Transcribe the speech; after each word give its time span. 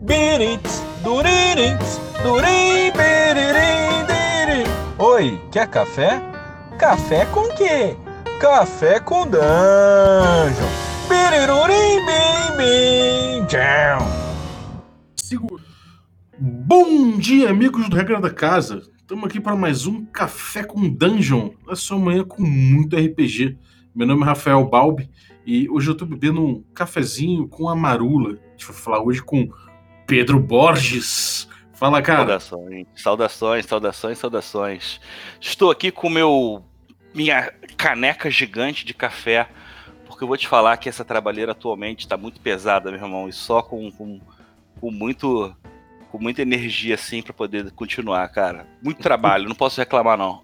Birits, 0.00 0.80
duririts, 1.02 1.98
durim, 2.22 2.92
biririm, 2.92 4.06
diri. 4.06 4.64
Oi, 4.96 5.40
quer 5.50 5.66
café? 5.66 6.22
Café 6.78 7.26
com 7.26 7.48
quê? 7.56 7.96
Café 8.40 9.00
com 9.00 9.26
dungeon. 9.26 10.68
Birirurim, 11.08 12.06
bim, 12.06 12.56
bim. 12.56 13.48
Segura. 15.16 15.64
Bom 16.38 17.18
dia, 17.18 17.50
amigos 17.50 17.88
do 17.88 17.96
Regra 17.96 18.20
da 18.20 18.30
Casa. 18.30 18.82
Estamos 18.98 19.24
aqui 19.24 19.40
para 19.40 19.56
mais 19.56 19.84
um 19.84 20.04
Café 20.04 20.62
com 20.62 20.88
Dungeon. 20.88 21.50
Na 21.66 21.74
sua 21.74 21.98
manhã 21.98 22.22
com 22.22 22.44
muito 22.44 22.96
RPG. 22.96 23.58
Meu 23.92 24.06
nome 24.06 24.22
é 24.22 24.26
Rafael 24.26 24.64
Balbi 24.64 25.10
e 25.44 25.68
hoje 25.68 25.88
eu 25.88 25.92
estou 25.92 26.06
bebendo 26.06 26.40
um 26.40 26.62
cafezinho 26.72 27.48
com 27.48 27.68
a 27.68 27.74
marula. 27.74 28.34
A 28.34 28.50
gente 28.52 28.66
vai 28.66 28.76
falar 28.76 29.02
hoje 29.02 29.20
com 29.20 29.48
Pedro 30.08 30.40
Borges. 30.40 31.46
Fala, 31.74 32.00
cara. 32.00 32.40
Saudações, 32.40 32.86
saudações, 32.96 33.66
saudações, 33.66 34.18
saudações. 34.18 35.00
Estou 35.38 35.70
aqui 35.70 35.92
com 35.92 36.08
meu 36.08 36.64
minha 37.14 37.52
caneca 37.76 38.30
gigante 38.30 38.86
de 38.86 38.94
café, 38.94 39.48
porque 40.06 40.24
eu 40.24 40.28
vou 40.28 40.36
te 40.36 40.48
falar 40.48 40.78
que 40.78 40.88
essa 40.88 41.04
trabalheira 41.04 41.52
atualmente 41.52 42.00
está 42.00 42.16
muito 42.16 42.40
pesada, 42.40 42.90
meu 42.90 42.98
irmão, 42.98 43.28
e 43.28 43.32
só 43.32 43.60
com, 43.60 43.90
com, 43.92 44.18
com 44.80 44.90
muito 44.90 45.54
com 46.10 46.18
muita 46.18 46.40
energia 46.40 46.94
assim 46.94 47.20
para 47.20 47.34
poder 47.34 47.70
continuar, 47.72 48.26
cara. 48.28 48.66
Muito 48.82 49.02
trabalho, 49.02 49.46
não 49.46 49.54
posso 49.54 49.78
reclamar 49.78 50.16
não. 50.16 50.40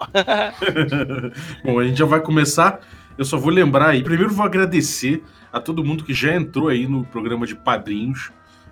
Bom, 1.64 1.80
a 1.80 1.84
gente 1.86 1.98
já 1.98 2.04
vai 2.04 2.20
começar. 2.20 2.80
Eu 3.16 3.24
só 3.24 3.38
vou 3.38 3.50
lembrar 3.50 3.90
aí. 3.90 4.02
Primeiro 4.02 4.34
vou 4.34 4.44
agradecer 4.44 5.24
a 5.50 5.58
todo 5.58 5.82
mundo 5.82 6.04
que 6.04 6.12
já 6.12 6.34
entrou 6.34 6.68
aí 6.68 6.86
no 6.86 7.02
programa 7.06 7.46
de 7.46 7.54
padrinhos. 7.54 8.30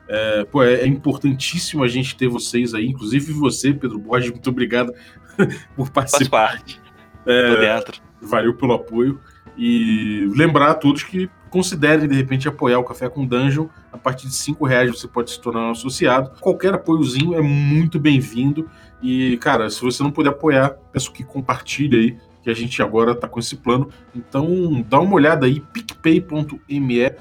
É, 0.08 0.44
pô, 0.44 0.62
é, 0.62 0.74
é 0.74 0.86
importantíssimo 0.86 1.82
a 1.82 1.88
gente 1.88 2.16
ter 2.16 2.28
vocês 2.28 2.74
aí, 2.74 2.86
inclusive 2.86 3.32
você, 3.32 3.72
Pedro 3.72 3.98
Borges, 3.98 4.30
muito 4.30 4.50
obrigado 4.50 4.92
por 5.76 5.90
participar. 5.90 6.48
Faz 6.48 6.58
parte. 6.58 6.80
É, 7.26 7.56
dentro. 7.56 8.00
Valeu 8.20 8.54
pelo 8.54 8.72
apoio. 8.72 9.20
E 9.56 10.30
lembrar 10.34 10.70
a 10.70 10.74
todos 10.74 11.02
que 11.02 11.28
considerem, 11.50 12.08
de 12.08 12.14
repente, 12.14 12.48
apoiar 12.48 12.78
o 12.78 12.84
Café 12.84 13.08
com 13.08 13.26
Dungeon. 13.26 13.66
A 13.92 13.98
partir 13.98 14.26
de 14.26 14.34
cinco 14.34 14.64
reais 14.64 14.90
você 14.90 15.06
pode 15.06 15.30
se 15.30 15.40
tornar 15.40 15.68
um 15.68 15.70
associado. 15.70 16.32
Qualquer 16.40 16.74
apoiozinho 16.74 17.34
é 17.34 17.42
muito 17.42 18.00
bem-vindo. 18.00 18.68
E, 19.02 19.36
cara, 19.38 19.68
se 19.68 19.80
você 19.82 20.02
não 20.02 20.10
puder 20.10 20.30
apoiar, 20.30 20.70
peço 20.92 21.12
que 21.12 21.22
compartilhe 21.22 21.96
aí, 21.96 22.18
que 22.42 22.50
a 22.50 22.54
gente 22.54 22.82
agora 22.82 23.14
tá 23.14 23.28
com 23.28 23.38
esse 23.38 23.56
plano. 23.56 23.90
Então, 24.14 24.84
dá 24.88 24.98
uma 24.98 25.14
olhada 25.14 25.46
aí, 25.46 25.60
picpay.me 25.60 27.12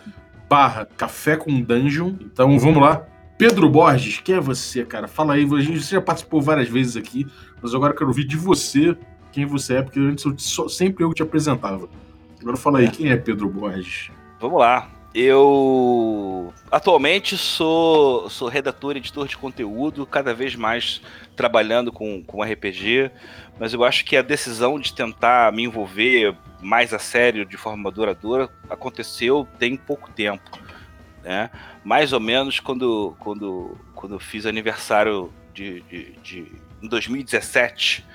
barra 0.51 0.85
Café 0.97 1.37
com 1.37 1.61
Dungeon. 1.61 2.13
Então, 2.19 2.59
vamos 2.59 2.81
lá. 2.81 3.05
Pedro 3.37 3.69
Borges, 3.69 4.19
quem 4.19 4.35
é 4.35 4.39
você, 4.41 4.83
cara? 4.83 5.07
Fala 5.07 5.35
aí, 5.35 5.45
você 5.45 5.95
já 5.95 6.01
participou 6.01 6.41
várias 6.41 6.67
vezes 6.67 6.97
aqui, 6.97 7.25
mas 7.61 7.73
agora 7.73 7.93
eu 7.93 7.97
quero 7.97 8.09
ouvir 8.09 8.25
de 8.25 8.35
você 8.35 8.97
quem 9.31 9.45
você 9.45 9.77
é, 9.77 9.81
porque 9.81 9.97
antes 9.97 10.25
eu, 10.25 10.37
só, 10.37 10.67
sempre 10.67 11.05
eu 11.05 11.13
te 11.13 11.23
apresentava. 11.23 11.87
Agora 12.41 12.57
fala 12.57 12.79
aí, 12.79 12.85
é. 12.85 12.91
quem 12.91 13.09
é 13.09 13.15
Pedro 13.15 13.47
Borges? 13.47 14.11
Vamos 14.41 14.59
lá. 14.59 14.89
Eu 15.13 16.53
atualmente 16.71 17.37
sou, 17.37 18.29
sou 18.29 18.47
redator 18.47 18.95
e 18.95 18.99
editor 18.99 19.27
de 19.27 19.35
conteúdo, 19.35 20.05
cada 20.05 20.33
vez 20.33 20.55
mais 20.55 21.01
trabalhando 21.35 21.91
com, 21.91 22.23
com 22.23 22.41
RPG, 22.41 23.11
mas 23.59 23.73
eu 23.73 23.83
acho 23.83 24.05
que 24.05 24.15
a 24.15 24.21
decisão 24.21 24.79
de 24.79 24.93
tentar 24.93 25.51
me 25.51 25.63
envolver 25.63 26.33
mais 26.61 26.93
a 26.93 26.99
sério, 26.99 27.45
de 27.45 27.57
forma 27.57 27.91
duradoura, 27.91 28.49
aconteceu 28.69 29.45
tem 29.59 29.75
pouco 29.75 30.09
tempo. 30.11 30.57
Né? 31.21 31.49
Mais 31.83 32.13
ou 32.13 32.19
menos 32.21 32.61
quando, 32.61 33.13
quando, 33.19 33.77
quando 33.93 34.15
eu 34.15 34.19
fiz 34.19 34.45
aniversário 34.45 35.31
de, 35.53 35.81
de, 35.81 36.11
de 36.23 36.51
em 36.81 36.87
2017. 36.87 38.05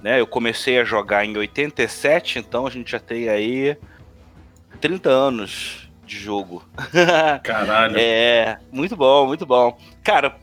Né? 0.00 0.20
Eu 0.20 0.26
comecei 0.26 0.78
a 0.78 0.84
jogar 0.84 1.24
em 1.24 1.36
87, 1.36 2.38
então 2.38 2.64
a 2.64 2.70
gente 2.70 2.92
já 2.92 3.00
tem 3.00 3.28
aí 3.28 3.76
30 4.80 5.10
anos 5.10 5.83
de 6.04 6.18
jogo. 6.18 6.64
Caralho. 7.42 7.96
é, 7.98 8.58
muito 8.70 8.96
bom, 8.96 9.26
muito 9.26 9.46
bom. 9.46 9.78
Cara, 10.02 10.36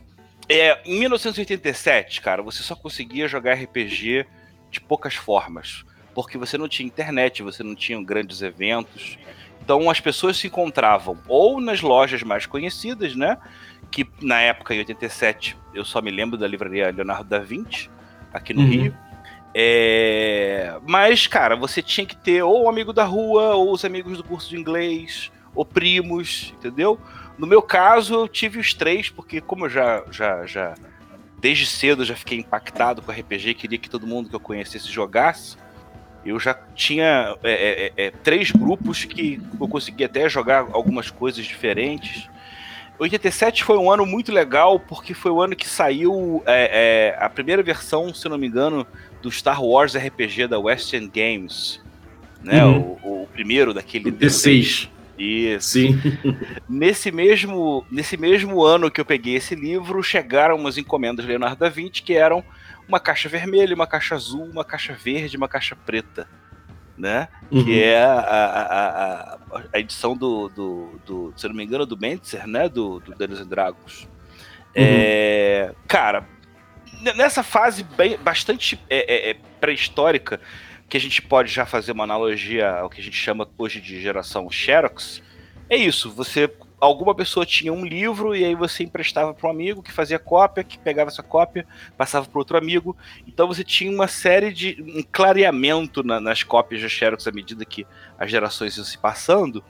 é, 0.48 0.80
em 0.84 0.98
1987, 1.00 2.20
cara, 2.20 2.42
você 2.42 2.62
só 2.62 2.74
conseguia 2.74 3.28
jogar 3.28 3.54
RPG 3.54 4.26
de 4.70 4.80
poucas 4.80 5.14
formas. 5.14 5.84
Porque 6.14 6.36
você 6.36 6.58
não 6.58 6.68
tinha 6.68 6.86
internet, 6.86 7.42
você 7.42 7.62
não 7.62 7.74
tinha 7.74 8.02
grandes 8.02 8.42
eventos. 8.42 9.16
Então 9.64 9.88
as 9.88 10.00
pessoas 10.00 10.36
se 10.36 10.48
encontravam 10.48 11.18
ou 11.28 11.60
nas 11.60 11.80
lojas 11.80 12.22
mais 12.22 12.46
conhecidas, 12.46 13.14
né? 13.14 13.38
Que 13.90 14.06
na 14.20 14.40
época, 14.40 14.74
em 14.74 14.78
87, 14.78 15.56
eu 15.74 15.84
só 15.84 16.02
me 16.02 16.10
lembro 16.10 16.36
da 16.36 16.46
livraria 16.46 16.90
Leonardo 16.90 17.28
da 17.28 17.38
Vinci, 17.38 17.88
aqui 18.32 18.52
no 18.52 18.62
uhum. 18.62 18.68
Rio. 18.68 18.96
É... 19.54 20.78
Mas, 20.86 21.26
cara, 21.26 21.54
você 21.54 21.82
tinha 21.82 22.06
que 22.06 22.16
ter 22.16 22.42
ou 22.42 22.64
o 22.64 22.68
amigo 22.68 22.92
da 22.92 23.04
rua, 23.04 23.54
ou 23.54 23.72
os 23.72 23.84
amigos 23.84 24.18
do 24.18 24.24
curso 24.24 24.48
de 24.48 24.56
inglês, 24.56 25.30
ou 25.54 25.64
primos, 25.64 26.54
entendeu? 26.58 26.98
No 27.38 27.46
meu 27.46 27.62
caso, 27.62 28.14
eu 28.14 28.28
tive 28.28 28.58
os 28.58 28.74
três, 28.74 29.08
porque 29.08 29.40
como 29.40 29.66
eu 29.66 29.70
já, 29.70 30.04
já, 30.10 30.46
já 30.46 30.74
desde 31.40 31.66
cedo 31.66 32.04
já 32.04 32.14
fiquei 32.14 32.38
impactado 32.38 33.02
com 33.02 33.10
RPG, 33.10 33.54
queria 33.54 33.78
que 33.78 33.90
todo 33.90 34.06
mundo 34.06 34.28
que 34.28 34.36
eu 34.36 34.40
conhecesse 34.40 34.90
jogasse. 34.90 35.56
Eu 36.24 36.38
já 36.38 36.54
tinha 36.54 37.36
é, 37.42 37.52
é, 37.52 37.92
é, 37.96 38.06
é 38.06 38.10
três 38.10 38.52
grupos 38.52 39.04
que 39.04 39.40
eu 39.60 39.66
consegui 39.66 40.04
até 40.04 40.28
jogar 40.28 40.68
algumas 40.72 41.10
coisas 41.10 41.44
diferentes. 41.44 42.28
87 42.98 43.64
foi 43.64 43.76
um 43.76 43.90
ano 43.90 44.06
muito 44.06 44.30
legal, 44.30 44.78
porque 44.78 45.14
foi 45.14 45.32
o 45.32 45.42
ano 45.42 45.56
que 45.56 45.68
saiu 45.68 46.42
é, 46.46 47.16
é, 47.18 47.24
a 47.24 47.28
primeira 47.28 47.60
versão, 47.60 48.14
se 48.14 48.28
não 48.28 48.38
me 48.38 48.46
engano, 48.46 48.86
do 49.20 49.30
Star 49.32 49.62
Wars 49.64 49.96
RPG 49.96 50.46
da 50.46 50.60
West 50.60 50.92
End 50.92 51.10
Games. 51.12 51.80
Né? 52.42 52.64
Uhum. 52.64 52.98
O, 53.02 53.22
o, 53.22 53.26
primeiro 53.26 53.74
daquele 53.74 54.12
D6. 54.12 54.88
Isso. 55.18 55.70
Sim. 55.70 56.00
nesse 56.68 57.12
mesmo, 57.12 57.86
nesse 57.90 58.16
mesmo 58.16 58.62
ano 58.62 58.90
que 58.90 59.00
eu 59.00 59.04
peguei 59.04 59.36
esse 59.36 59.54
livro, 59.54 60.02
chegaram 60.02 60.56
umas 60.56 60.78
encomendas 60.78 61.26
Leonardo 61.26 61.56
da 61.56 61.68
Vinci 61.68 62.02
que 62.02 62.14
eram 62.14 62.44
uma 62.88 62.98
caixa 62.98 63.28
vermelha, 63.28 63.74
uma 63.74 63.86
caixa 63.86 64.14
azul, 64.14 64.44
uma 64.44 64.64
caixa 64.64 64.92
verde, 64.92 65.36
uma 65.36 65.48
caixa 65.48 65.76
preta. 65.76 66.28
Né? 66.96 67.28
Uhum. 67.50 67.64
Que 67.64 67.82
é 67.82 68.04
a, 68.04 68.18
a, 68.20 69.34
a, 69.34 69.38
a 69.72 69.78
edição 69.78 70.16
do, 70.16 70.48
do, 70.50 71.00
do, 71.04 71.34
se 71.36 71.48
não 71.48 71.54
me 71.54 71.64
engano, 71.64 71.86
do 71.86 71.96
Mentzer, 71.96 72.46
né? 72.46 72.68
Do, 72.68 73.00
do 73.00 73.12
Dungeons 73.12 73.40
and 73.40 73.48
Dragons. 73.48 74.02
Uhum. 74.02 74.08
É, 74.74 75.74
cara, 75.88 76.26
nessa 77.16 77.42
fase 77.42 77.82
bem, 77.82 78.16
bastante 78.18 78.78
é, 78.88 78.98
é, 78.98 79.30
é, 79.30 79.36
pré-histórica, 79.60 80.40
que 80.92 80.98
a 80.98 81.00
gente 81.00 81.22
pode 81.22 81.50
já 81.50 81.64
fazer 81.64 81.92
uma 81.92 82.04
analogia 82.04 82.68
ao 82.68 82.90
que 82.90 83.00
a 83.00 83.02
gente 83.02 83.16
chama 83.16 83.48
hoje 83.56 83.80
de 83.80 83.98
geração 83.98 84.50
Xerox, 84.50 85.22
é 85.66 85.74
isso. 85.74 86.10
Você 86.10 86.52
alguma 86.78 87.14
pessoa 87.14 87.46
tinha 87.46 87.72
um 87.72 87.82
livro 87.82 88.36
e 88.36 88.44
aí 88.44 88.54
você 88.54 88.84
emprestava 88.84 89.32
para 89.32 89.48
um 89.48 89.50
amigo 89.50 89.82
que 89.82 89.90
fazia 89.90 90.18
cópia, 90.18 90.62
que 90.62 90.78
pegava 90.78 91.08
essa 91.08 91.22
cópia, 91.22 91.66
passava 91.96 92.26
para 92.26 92.38
outro 92.38 92.58
amigo. 92.58 92.94
Então 93.26 93.48
você 93.48 93.64
tinha 93.64 93.90
uma 93.90 94.06
série 94.06 94.52
de 94.52 94.84
um 94.86 95.02
clareamento 95.10 96.02
na, 96.02 96.20
nas 96.20 96.42
cópias 96.42 96.78
de 96.78 96.90
Xerox 96.90 97.26
à 97.26 97.32
medida 97.32 97.64
que 97.64 97.86
as 98.18 98.30
gerações 98.30 98.76
iam 98.76 98.84
se 98.84 98.98
passando, 98.98 99.64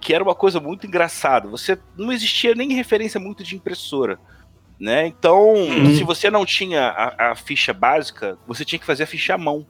que 0.00 0.14
era 0.14 0.24
uma 0.24 0.34
coisa 0.34 0.58
muito 0.58 0.86
engraçada. 0.86 1.48
Você 1.48 1.78
não 1.98 2.10
existia 2.10 2.54
nem 2.54 2.72
referência 2.72 3.20
muito 3.20 3.44
de 3.44 3.54
impressora. 3.56 4.18
Né? 4.80 5.06
Então, 5.06 5.52
uhum. 5.52 5.94
se 5.94 6.02
você 6.02 6.30
não 6.30 6.46
tinha 6.46 6.88
a, 6.88 7.32
a, 7.32 7.36
ficha 7.36 7.74
básica, 7.74 8.38
você 8.46 8.64
tinha 8.64 8.78
que 8.78 8.86
fazer 8.86 9.02
a 9.02 9.06
ficha 9.06 9.34
à 9.34 9.38
mão. 9.38 9.66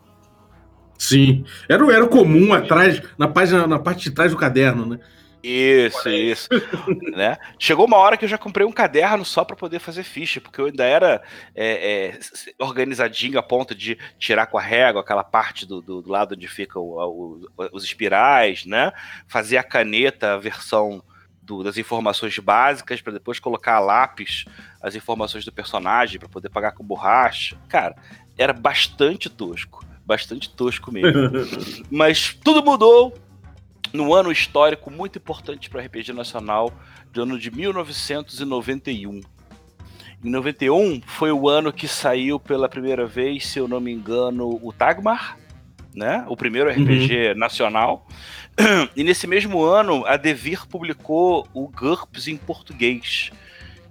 Sim, 1.02 1.44
era, 1.68 1.84
era 1.92 2.06
comum 2.06 2.52
atrás, 2.52 3.02
na 3.18 3.26
página, 3.26 3.66
na 3.66 3.76
parte 3.76 4.04
de 4.04 4.12
trás 4.12 4.30
do 4.30 4.36
caderno, 4.36 4.86
né? 4.86 5.00
Isso, 5.42 6.08
isso. 6.08 6.48
né? 7.16 7.36
Chegou 7.58 7.86
uma 7.86 7.96
hora 7.96 8.16
que 8.16 8.24
eu 8.24 8.28
já 8.28 8.38
comprei 8.38 8.64
um 8.64 8.70
caderno 8.70 9.24
só 9.24 9.44
para 9.44 9.56
poder 9.56 9.80
fazer 9.80 10.04
ficha, 10.04 10.40
porque 10.40 10.60
eu 10.60 10.66
ainda 10.66 10.84
era 10.84 11.20
é, 11.56 12.14
é, 12.14 12.19
organizadinho 12.56 13.37
a 13.37 13.43
ponto 13.43 13.75
de 13.75 13.99
tirar 14.16 14.46
com 14.46 14.56
a 14.56 14.62
régua 14.62 15.00
aquela 15.00 15.25
parte 15.25 15.66
do, 15.66 15.82
do, 15.82 16.02
do 16.02 16.08
lado 16.08 16.37
onde 16.37 16.46
ficam 16.46 16.84
os 17.72 17.82
espirais, 17.82 18.64
né? 18.64 18.93
Fazer 19.26 19.56
a 19.56 19.64
caneta, 19.64 20.34
a 20.34 20.38
versão 20.38 21.02
do, 21.43 21.64
das 21.64 21.76
informações 21.76 22.38
básicas 22.38 23.00
para 23.00 23.14
depois 23.14 23.40
colocar 23.40 23.75
a 23.75 23.81
lápis 23.81 24.44
as 24.81 24.94
informações 24.94 25.44
do 25.44 25.50
personagem 25.50 26.20
para 26.20 26.28
poder 26.28 26.48
pagar 26.48 26.70
com 26.70 26.84
borracha. 26.84 27.58
Cara, 27.69 27.96
era 28.38 28.52
bastante 28.52 29.28
tosco. 29.28 29.84
Bastante 30.04 30.50
tosco 30.50 30.93
mesmo. 30.93 31.31
Mas 31.90 32.37
tudo 32.43 32.62
mudou 32.62 33.14
no 33.93 34.14
ano 34.14 34.32
histórico 34.32 34.90
muito 34.90 35.19
importante 35.19 35.69
para 35.69 35.81
o 35.81 35.84
RPG 35.84 36.12
nacional, 36.12 36.72
do 37.12 37.22
ano 37.22 37.38
de 37.38 37.50
1991. 37.50 39.20
Em 40.25 40.31
91 40.31 41.02
foi 41.04 41.32
o 41.32 41.49
ano 41.49 41.72
que 41.72 41.87
saiu 41.87 42.40
pela 42.40 42.69
primeira 42.69 43.06
vez, 43.06 43.46
se 43.46 43.58
eu 43.58 43.69
não 43.69 43.81
me 43.81 43.93
engano, 43.93 44.58
o 44.62 44.72
Tagmar, 44.72 45.37
né? 45.94 46.25
O 46.28 46.37
primeiro 46.37 46.70
RPG 46.70 47.32
uhum. 47.32 47.38
nacional. 47.38 48.06
E 48.94 49.02
nesse 49.02 49.26
mesmo 49.26 49.62
ano, 49.62 50.05
a 50.05 50.19
Devir 50.19 50.66
publicou 50.66 51.48
o 51.55 51.69
GURPS 51.69 52.28
em 52.28 52.37
português, 52.37 53.31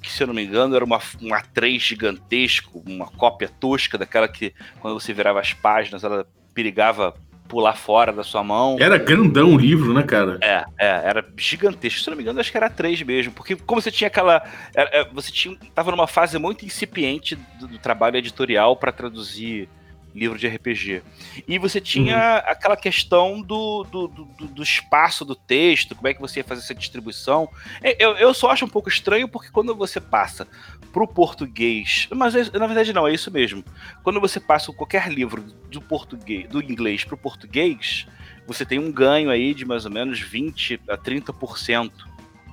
que, 0.01 0.11
se 0.11 0.23
eu 0.23 0.27
não 0.27 0.33
me 0.33 0.43
engano, 0.43 0.75
era 0.75 0.83
uma, 0.83 0.97
um 1.21 1.29
A3 1.29 1.79
gigantesco, 1.79 2.83
uma 2.85 3.07
cópia 3.07 3.47
tosca 3.47 3.97
daquela 3.97 4.27
que, 4.27 4.53
quando 4.79 4.99
você 4.99 5.13
virava 5.13 5.39
as 5.39 5.53
páginas, 5.53 6.03
ela 6.03 6.25
perigava 6.53 7.13
pular 7.47 7.73
fora 7.73 8.13
da 8.13 8.23
sua 8.23 8.41
mão. 8.43 8.77
Era 8.79 8.97
grandão 8.97 9.53
o 9.53 9.57
livro, 9.57 9.93
né, 9.93 10.03
cara? 10.03 10.39
É, 10.41 10.63
é, 10.79 10.87
era 10.87 11.25
gigantesco. 11.37 11.99
Se 11.99 12.09
eu 12.09 12.11
não 12.11 12.17
me 12.17 12.23
engano, 12.23 12.39
acho 12.39 12.49
que 12.49 12.57
era 12.57 12.69
três 12.69 13.01
mesmo. 13.03 13.33
Porque 13.33 13.57
como 13.57 13.81
você 13.81 13.91
tinha 13.91 14.07
aquela. 14.07 14.41
Era, 14.73 14.89
é, 14.93 15.05
você 15.11 15.31
tinha, 15.31 15.57
tava 15.75 15.91
numa 15.91 16.07
fase 16.07 16.39
muito 16.39 16.65
incipiente 16.65 17.35
do, 17.59 17.67
do 17.67 17.77
trabalho 17.77 18.15
editorial 18.15 18.77
para 18.77 18.93
traduzir 18.93 19.67
livro 20.13 20.37
de 20.37 20.47
RPG. 20.47 21.01
E 21.47 21.57
você 21.57 21.79
tinha 21.79 22.17
uhum. 22.17 22.51
aquela 22.51 22.75
questão 22.75 23.41
do, 23.41 23.83
do, 23.83 24.07
do, 24.07 24.25
do, 24.25 24.63
espaço 24.63 25.23
do 25.23 25.35
texto, 25.35 25.95
como 25.95 26.07
é 26.07 26.13
que 26.13 26.21
você 26.21 26.39
ia 26.39 26.43
fazer 26.43 26.61
essa 26.61 26.75
distribuição. 26.75 27.49
É, 27.81 27.95
eu, 28.03 28.11
eu 28.17 28.33
só 28.33 28.51
acho 28.51 28.65
um 28.65 28.69
pouco 28.69 28.89
estranho 28.89 29.27
porque 29.27 29.49
quando 29.49 29.75
você 29.75 29.99
passa 29.99 30.47
para 30.91 31.03
o 31.03 31.07
português, 31.07 32.07
mas 32.13 32.35
é, 32.35 32.57
na 32.57 32.67
verdade 32.67 32.93
não, 32.93 33.07
é 33.07 33.13
isso 33.13 33.31
mesmo. 33.31 33.63
Quando 34.03 34.19
você 34.19 34.39
passa 34.39 34.71
qualquer 34.73 35.09
livro 35.09 35.41
do 35.69 35.81
português, 35.81 36.47
do 36.49 36.61
inglês 36.61 37.03
para 37.03 37.15
o 37.15 37.17
português, 37.17 38.05
você 38.45 38.65
tem 38.65 38.79
um 38.79 38.91
ganho 38.91 39.29
aí 39.29 39.53
de 39.53 39.65
mais 39.65 39.85
ou 39.85 39.91
menos 39.91 40.19
20 40.19 40.81
a 40.89 40.97
30%, 40.97 41.91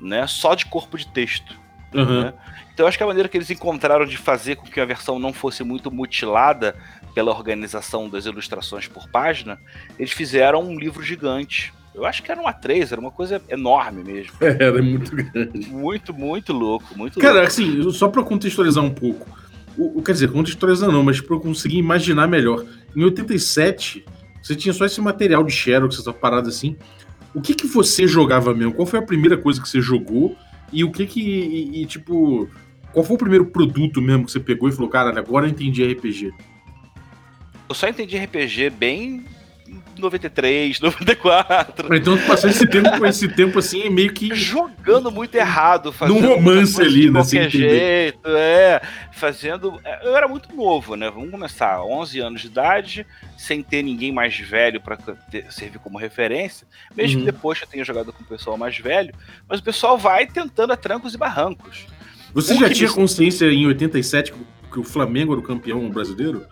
né, 0.01 0.27
só 0.27 0.55
de 0.55 0.67
corpo 0.67 0.97
de 0.97 1.07
texto. 1.09 1.59
Uhum. 1.93 2.25
Né? 2.25 2.35
Então 2.73 2.85
eu 2.85 2.89
acho 2.89 2.99
que 2.99 3.03
a 3.03 3.07
maneira 3.07 3.29
que 3.29 3.37
eles 3.37 3.51
encontraram 3.51 4.05
de 4.05 4.17
fazer 4.17 4.57
com 4.57 4.67
que 4.67 4.81
a 4.81 4.85
versão 4.85 5.19
não 5.19 5.33
fosse 5.33 5.65
muito 5.65 5.91
mutilada 5.91 6.77
pela 7.15 7.31
organização 7.31 8.09
das 8.09 8.27
ilustrações 8.27 8.87
por 8.87 9.09
página, 9.09 9.61
eles 9.99 10.13
fizeram 10.13 10.63
um 10.63 10.79
livro 10.79 11.03
gigante. 11.03 11.73
Eu 11.95 12.05
acho 12.05 12.23
que 12.23 12.31
era 12.31 12.41
um 12.41 12.45
A3, 12.45 12.93
era 12.93 13.01
uma 13.01 13.11
coisa 13.11 13.43
enorme 13.49 14.05
mesmo. 14.05 14.33
É, 14.41 14.63
era 14.63 14.83
muito 14.83 15.15
grande. 15.15 15.69
Muito, 15.69 16.15
muito 16.15 16.53
louco, 16.53 16.97
muito 16.97 17.19
Cara, 17.19 17.35
louco. 17.35 17.49
assim, 17.49 17.91
só 17.91 18.09
para 18.09 18.23
contextualizar 18.23 18.85
um 18.85 18.91
pouco. 18.91 19.27
O, 19.77 20.03
quer 20.03 20.13
dizer, 20.13 20.31
contextualizar 20.31 20.91
não, 20.91 21.03
mas 21.03 21.21
para 21.21 21.37
eu 21.37 21.41
conseguir 21.41 21.79
imaginar 21.79 22.27
melhor. 22.27 22.65
Em 22.97 23.05
87, 23.05 24.05
você 24.43 24.55
tinha 24.55 24.73
só 24.73 24.85
esse 24.85 25.01
material 25.01 25.45
de 25.45 25.53
Xerox, 25.53 25.99
essa 25.99 26.13
parada 26.13 26.49
assim. 26.49 26.77
O 27.35 27.41
que 27.41 27.55
que 27.55 27.67
você 27.67 28.07
jogava 28.07 28.55
mesmo? 28.55 28.73
Qual 28.75 28.87
foi 28.87 28.99
a 28.99 29.03
primeira 29.03 29.37
coisa 29.37 29.61
que 29.61 29.69
você 29.69 29.81
jogou? 29.81 30.37
E 30.73 30.85
o 30.85 30.91
que 30.91 31.07
que, 31.07 31.21
e, 31.21 31.83
e, 31.83 31.87
tipo, 31.87 32.49
qual 32.93 33.05
foi 33.05 33.17
o 33.17 33.19
primeiro 33.19 33.47
produto 33.47 34.01
mesmo 34.01 34.25
que 34.25 34.33
você 34.33 34.41
pegou 34.41 34.69
e 34.69 34.73
falou, 34.73 34.89
cara, 34.89 35.17
agora 35.19 35.47
eu 35.47 35.51
entendi 35.51 35.85
RPG? 35.85 36.33
Eu 37.69 37.75
só 37.75 37.89
entendi 37.89 38.17
RPG 38.17 38.71
bem 38.71 39.25
93, 39.99 40.81
94. 40.81 41.89
Então 41.99 42.17
tu 42.17 42.27
passou 42.27 42.49
esse 42.49 42.67
tempo, 42.67 43.05
esse 43.07 43.29
tempo 43.29 43.59
assim, 43.59 43.91
meio 43.91 44.13
que. 44.13 44.35
Jogando 44.35 45.11
muito 45.11 45.35
errado, 45.35 45.93
fazendo. 45.93 46.21
Num 46.21 46.35
romance 46.35 46.81
ali, 46.81 47.11
né? 47.11 47.21
De 47.21 47.27
qualquer 47.31 47.51
jeito, 47.51 48.29
é. 48.29 48.81
Fazendo. 49.13 49.81
É, 49.85 50.07
eu 50.07 50.17
era 50.17 50.29
muito 50.29 50.55
novo, 50.55 50.95
né? 50.95 51.11
Vamos 51.11 51.31
começar, 51.31 51.83
11 51.83 52.21
anos 52.21 52.41
de 52.41 52.47
idade, 52.47 53.07
sem 53.37 53.63
ter 53.63 53.83
ninguém 53.83 54.13
mais 54.13 54.39
velho 54.39 54.81
para 54.81 54.99
servir 55.51 55.79
como 55.79 55.99
referência. 55.99 56.67
Mesmo 56.95 57.21
uhum. 57.21 57.27
depois 57.27 57.59
que 57.59 57.65
eu 57.65 57.69
tenha 57.69 57.85
jogado 57.85 58.13
com 58.13 58.23
o 58.23 58.27
pessoal 58.27 58.57
mais 58.57 58.79
velho, 58.79 59.13
mas 59.49 59.61
o 59.61 59.63
pessoal 59.63 59.99
vai 59.99 60.27
tentando 60.27 60.73
a 60.73 60.77
trancos 60.77 61.15
e 61.15 61.19
barrancos. 61.19 61.87
Você 62.33 62.55
já 62.55 62.71
tinha 62.71 62.89
me... 62.89 62.95
consciência 62.95 63.47
em 63.47 63.67
87 63.67 64.33
que 64.71 64.79
o 64.79 64.85
Flamengo 64.85 65.33
era 65.33 65.41
o 65.41 65.45
campeão 65.45 65.89
brasileiro? 65.89 66.47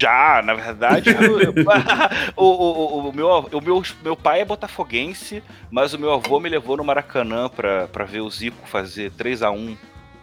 Já, 0.00 0.40
na 0.42 0.54
verdade, 0.54 1.10
o, 2.34 2.44
o, 2.44 3.08
o, 3.08 3.12
meu, 3.12 3.28
o 3.28 3.60
meu, 3.60 3.82
meu 4.02 4.16
pai 4.16 4.40
é 4.40 4.44
botafoguense, 4.46 5.42
mas 5.70 5.92
o 5.92 5.98
meu 5.98 6.10
avô 6.10 6.40
me 6.40 6.48
levou 6.48 6.78
no 6.78 6.84
Maracanã 6.84 7.50
pra, 7.50 7.86
pra 7.86 8.06
ver 8.06 8.20
o 8.20 8.30
Zico 8.30 8.66
fazer 8.66 9.10
3 9.12 9.42
a 9.42 9.50
1 9.50 9.76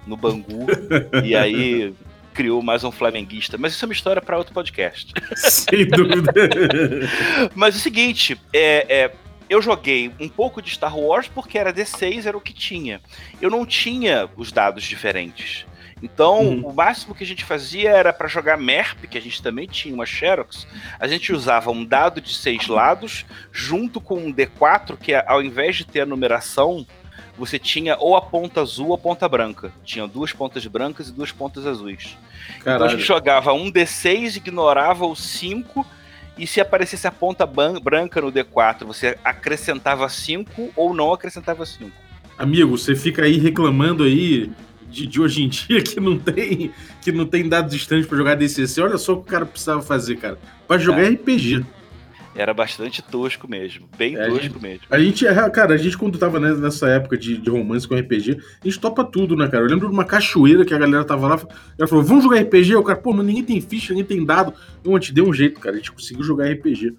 no 0.08 0.18
Bangu. 0.18 0.66
e 1.24 1.36
aí 1.36 1.94
criou 2.34 2.64
mais 2.64 2.84
um 2.84 2.92
flamenguista. 2.92 3.56
Mas 3.58 3.74
isso 3.74 3.86
é 3.86 3.88
uma 3.88 3.94
história 3.94 4.22
para 4.22 4.38
outro 4.38 4.54
podcast. 4.54 5.14
Sem 5.36 5.86
dúvida. 5.88 6.32
mas 7.54 7.76
é 7.76 7.78
o 7.78 7.82
seguinte, 7.82 8.40
é, 8.52 8.86
é, 8.90 9.12
eu 9.48 9.62
joguei 9.62 10.12
um 10.20 10.28
pouco 10.28 10.60
de 10.60 10.72
Star 10.72 10.98
Wars 10.98 11.28
porque 11.28 11.58
era 11.58 11.72
D6, 11.72 12.26
era 12.26 12.38
o 12.38 12.42
que 12.42 12.54
tinha. 12.54 13.00
Eu 13.40 13.52
não 13.52 13.64
tinha 13.64 14.28
os 14.36 14.52
dados 14.52 14.84
diferentes. 14.84 15.68
Então, 16.02 16.42
uhum. 16.42 16.68
o 16.68 16.74
máximo 16.74 17.16
que 17.16 17.24
a 17.24 17.28
gente 17.28 17.44
fazia 17.44 17.90
era 17.90 18.14
para 18.14 18.28
jogar 18.28 18.58
MERP, 18.58 19.08
que 19.08 19.18
a 19.18 19.22
gente 19.22 19.42
também 19.42 19.68
tinha 19.68 19.94
uma 19.94 20.06
Xerox, 20.06 20.68
a 21.00 21.08
gente 21.08 21.34
usava 21.34 21.72
um 21.72 21.84
dado 21.84 22.22
de 22.22 22.34
seis 22.34 22.68
lados, 22.68 23.26
junto 23.52 24.00
com 24.00 24.20
um 24.20 24.34
D4, 24.34 24.98
que 24.98 25.16
ao 25.16 25.42
invés 25.42 25.76
de 25.76 25.86
ter 25.86 26.02
a 26.02 26.06
numeração, 26.06 26.86
você 27.38 27.58
tinha 27.58 27.98
ou 27.98 28.16
a 28.16 28.22
ponta 28.22 28.62
azul 28.62 28.90
ou 28.90 28.96
a 28.96 28.98
ponta 28.98 29.28
branca. 29.28 29.72
Tinha 29.84 30.08
duas 30.08 30.32
pontas 30.32 30.66
brancas 30.68 31.10
e 31.10 31.12
duas 31.14 31.32
pontas 31.32 31.66
azuis. 31.66 32.18
Caralho. 32.64 32.76
Então 32.76 32.88
a 32.88 32.90
gente 32.90 33.04
jogava 33.04 33.54
um 33.54 33.72
D6, 33.72 34.38
ignorava 34.38 35.06
o 35.06 35.16
5, 35.16 35.86
e 36.38 36.46
se 36.46 36.62
aparecesse 36.62 37.08
a 37.08 37.12
ponta 37.12 37.46
branca 37.46 38.22
no 38.22 38.32
D4, 38.32 38.86
você 38.86 39.18
acrescentava 39.24 40.08
5 40.08 40.72
ou 40.76 40.94
não 40.94 41.12
acrescentava 41.12 41.66
5. 41.66 41.92
Amigo, 42.38 42.78
você 42.78 42.96
fica 42.96 43.24
aí 43.24 43.38
reclamando 43.38 44.04
aí 44.04 44.52
de, 44.90 45.08
de, 45.08 45.22
hoje 45.22 45.44
em 45.44 45.50
dia 45.50 45.82
que 45.84 46.00
não 46.00 46.18
tem 46.18 46.72
que 47.02 47.12
não 47.12 47.26
tem 47.26 47.48
dados 47.48 47.74
distantes 47.74 48.08
para 48.08 48.18
jogar 48.18 48.36
DCC. 48.36 48.82
Olha 48.82 48.98
só 48.98 49.14
o 49.14 49.18
que 49.18 49.24
o 49.24 49.32
cara 49.32 49.46
precisava 49.46 49.82
fazer, 49.82 50.18
cara. 50.18 50.38
Para 50.68 50.78
jogar 50.78 51.04
é. 51.04 51.10
RPG. 51.10 51.66
Era 52.38 52.54
bastante 52.54 53.02
tosco 53.02 53.50
mesmo, 53.50 53.90
bem 53.98 54.16
é, 54.16 54.26
tosco 54.26 54.38
a 54.38 54.42
gente, 54.44 54.62
mesmo. 54.62 54.82
A 54.92 55.00
gente, 55.00 55.26
é, 55.26 55.50
cara, 55.50 55.74
a 55.74 55.78
gente 55.78 55.98
quando 55.98 56.20
tava 56.20 56.40
nessa 56.40 56.88
época 56.88 57.18
de, 57.18 57.36
de, 57.36 57.50
romance 57.50 57.88
com 57.88 57.96
RPG, 57.96 58.38
a 58.62 58.68
gente 58.68 58.80
topa 58.80 59.04
tudo, 59.04 59.36
né, 59.36 59.48
cara? 59.48 59.64
Eu 59.64 59.70
lembro 59.70 59.88
de 59.88 59.94
uma 59.94 60.06
cachoeira 60.06 60.64
que 60.64 60.72
a 60.72 60.78
galera 60.78 61.04
tava 61.04 61.28
lá, 61.28 61.42
ela 61.80 61.88
falou, 61.88 62.04
vamos 62.04 62.24
jogar 62.24 62.40
RPG? 62.42 62.76
O 62.76 62.84
cara, 62.84 63.00
pô, 63.00 63.12
mas 63.12 63.26
ninguém 63.26 63.44
tem 63.44 63.60
ficha, 63.60 63.92
ninguém 63.92 64.06
tem 64.06 64.24
dado. 64.24 64.54
Então, 64.80 64.96
a 64.96 65.00
gente 65.00 65.14
deu 65.14 65.28
um 65.28 65.34
jeito, 65.34 65.60
cara, 65.60 65.78
a 65.78 65.80
gente 65.80 65.92
conseguiu 65.92 66.24
jogar 66.24 66.48
RPG. 66.52 66.94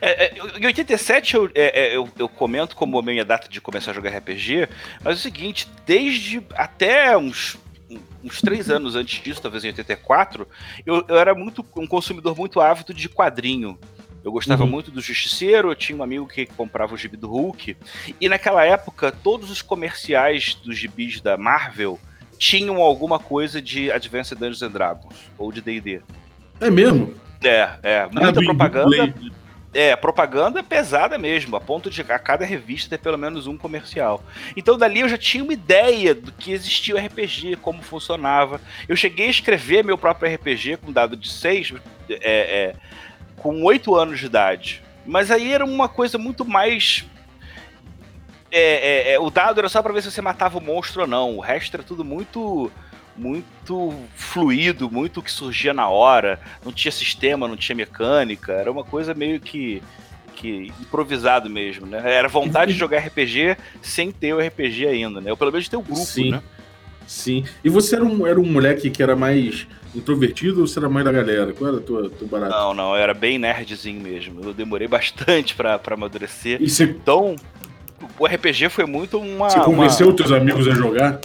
É, 0.00 0.26
é, 0.26 0.38
em 0.58 0.66
87 0.66 1.34
eu, 1.34 1.50
é, 1.54 1.80
é, 1.80 1.96
eu, 1.96 2.08
eu, 2.18 2.28
comento 2.28 2.76
como 2.76 2.98
a 2.98 3.02
minha 3.02 3.24
data 3.24 3.48
de 3.48 3.60
começar 3.60 3.90
a 3.90 3.94
jogar 3.94 4.16
RPG, 4.16 4.68
mas 5.02 5.16
é 5.16 5.18
o 5.18 5.22
seguinte, 5.22 5.68
desde 5.86 6.42
até 6.54 7.16
uns, 7.16 7.56
uns 8.22 8.40
três 8.40 8.70
anos 8.70 8.94
antes 8.94 9.22
disso, 9.22 9.40
talvez 9.42 9.64
em 9.64 9.68
84, 9.68 10.46
eu, 10.84 11.04
eu 11.08 11.18
era 11.18 11.34
muito 11.34 11.64
um 11.76 11.86
consumidor 11.86 12.36
muito 12.36 12.60
ávido 12.60 12.92
de 12.94 13.08
quadrinho. 13.08 13.78
Eu 14.24 14.32
gostava 14.32 14.64
uhum. 14.64 14.70
muito 14.70 14.90
do 14.90 15.00
Justiceiro, 15.00 15.70
eu 15.70 15.74
tinha 15.76 15.96
um 15.96 16.02
amigo 16.02 16.26
que 16.26 16.44
comprava 16.44 16.92
o 16.94 16.96
gibi 16.98 17.16
do 17.16 17.28
Hulk, 17.28 17.76
e 18.20 18.28
naquela 18.28 18.64
época 18.64 19.12
todos 19.12 19.50
os 19.50 19.62
comerciais 19.62 20.54
dos 20.54 20.76
gibis 20.76 21.20
da 21.20 21.36
Marvel 21.36 21.98
tinham 22.36 22.76
alguma 22.76 23.18
coisa 23.18 23.60
de 23.62 23.90
Advanced 23.90 24.38
Dungeons 24.38 24.62
and 24.62 24.70
Dragons, 24.70 25.16
ou 25.38 25.50
de 25.50 25.60
D&D. 25.60 26.00
É 26.60 26.70
mesmo? 26.70 27.14
É, 27.42 27.70
é. 27.82 28.08
Muita 28.10 28.40
ah, 28.40 28.44
propaganda. 28.44 29.14
É, 29.74 29.94
propaganda 29.94 30.62
pesada 30.62 31.18
mesmo, 31.18 31.54
a 31.54 31.60
ponto 31.60 31.90
de 31.90 32.00
a 32.00 32.18
cada 32.18 32.44
revista 32.44 32.88
ter 32.88 33.02
pelo 33.02 33.18
menos 33.18 33.46
um 33.46 33.56
comercial. 33.56 34.24
Então 34.56 34.78
dali 34.78 35.00
eu 35.00 35.08
já 35.08 35.18
tinha 35.18 35.44
uma 35.44 35.52
ideia 35.52 36.14
do 36.14 36.32
que 36.32 36.52
existia 36.52 36.94
o 36.94 36.98
RPG, 36.98 37.56
como 37.56 37.82
funcionava. 37.82 38.60
Eu 38.88 38.96
cheguei 38.96 39.26
a 39.26 39.30
escrever 39.30 39.84
meu 39.84 39.98
próprio 39.98 40.34
RPG 40.34 40.78
com 40.78 40.90
dado 40.90 41.16
de 41.16 41.30
6, 41.30 41.74
é, 42.08 42.16
é, 42.22 42.74
com 43.36 43.62
8 43.62 43.94
anos 43.94 44.18
de 44.18 44.26
idade. 44.26 44.82
Mas 45.04 45.30
aí 45.30 45.52
era 45.52 45.64
uma 45.64 45.88
coisa 45.88 46.16
muito 46.16 46.46
mais 46.46 47.06
é, 48.50 49.10
é, 49.10 49.12
é, 49.12 49.20
o 49.20 49.30
dado 49.30 49.58
era 49.58 49.68
só 49.68 49.82
para 49.82 49.92
ver 49.92 50.02
se 50.02 50.10
você 50.10 50.22
matava 50.22 50.58
o 50.58 50.60
monstro 50.60 51.02
ou 51.02 51.06
não. 51.06 51.36
O 51.36 51.40
resto 51.40 51.74
era 51.74 51.82
tudo 51.82 52.04
muito 52.04 52.70
muito 53.18 53.92
fluido, 54.14 54.90
muito 54.90 55.20
que 55.20 55.30
surgia 55.30 55.74
na 55.74 55.88
hora, 55.88 56.40
não 56.64 56.72
tinha 56.72 56.92
sistema, 56.92 57.48
não 57.48 57.56
tinha 57.56 57.74
mecânica, 57.74 58.52
era 58.52 58.70
uma 58.70 58.84
coisa 58.84 59.12
meio 59.14 59.40
que 59.40 59.82
que 60.36 60.72
improvisado 60.80 61.50
mesmo, 61.50 61.84
né? 61.84 62.00
Era 62.04 62.28
vontade 62.28 62.72
de 62.72 62.78
jogar 62.78 63.00
RPG 63.00 63.56
sem 63.82 64.12
ter 64.12 64.32
o 64.32 64.38
RPG 64.38 64.86
ainda, 64.86 65.20
né? 65.20 65.32
Ou 65.32 65.36
pelo 65.36 65.50
menos 65.50 65.68
ter 65.68 65.76
o 65.76 65.82
grupo, 65.82 66.00
Sim. 66.00 66.30
né? 66.30 66.42
Sim. 67.08 67.44
E 67.64 67.68
você 67.68 67.96
era 67.96 68.04
um, 68.04 68.24
era 68.24 68.38
um 68.38 68.44
moleque 68.44 68.88
que 68.88 69.02
era 69.02 69.16
mais 69.16 69.66
introvertido 69.94 70.60
ou 70.60 70.66
você 70.66 70.78
era 70.78 70.88
mais 70.88 71.04
da 71.04 71.10
galera? 71.10 71.52
Qual 71.52 71.68
era 71.68 71.78
o 71.78 71.80
teu, 71.80 72.10
teu 72.10 72.28
barato? 72.28 72.52
Não, 72.52 72.74
não, 72.74 72.94
eu 72.94 73.02
era 73.02 73.14
bem 73.14 73.38
nerdzinho 73.38 74.00
mesmo. 74.00 74.44
Eu 74.44 74.54
demorei 74.54 74.86
bastante 74.86 75.56
pra, 75.56 75.78
pra 75.78 75.94
amadurecer. 75.94 76.60
Você... 76.60 76.84
Então, 76.84 77.34
o 78.18 78.26
RPG 78.26 78.68
foi 78.68 78.84
muito 78.84 79.18
uma. 79.18 79.50
Você 79.50 79.60
convenceu 79.60 80.08
uma... 80.08 80.16
teus 80.16 80.30
amigos 80.30 80.68
a 80.68 80.72
jogar? 80.72 81.20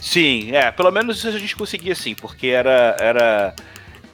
Sim, 0.00 0.54
é, 0.54 0.70
pelo 0.70 0.90
menos 0.90 1.18
isso 1.18 1.28
a 1.28 1.38
gente 1.38 1.56
conseguia 1.56 1.94
sim, 1.94 2.14
porque 2.14 2.48
era. 2.48 2.96
era 2.98 3.54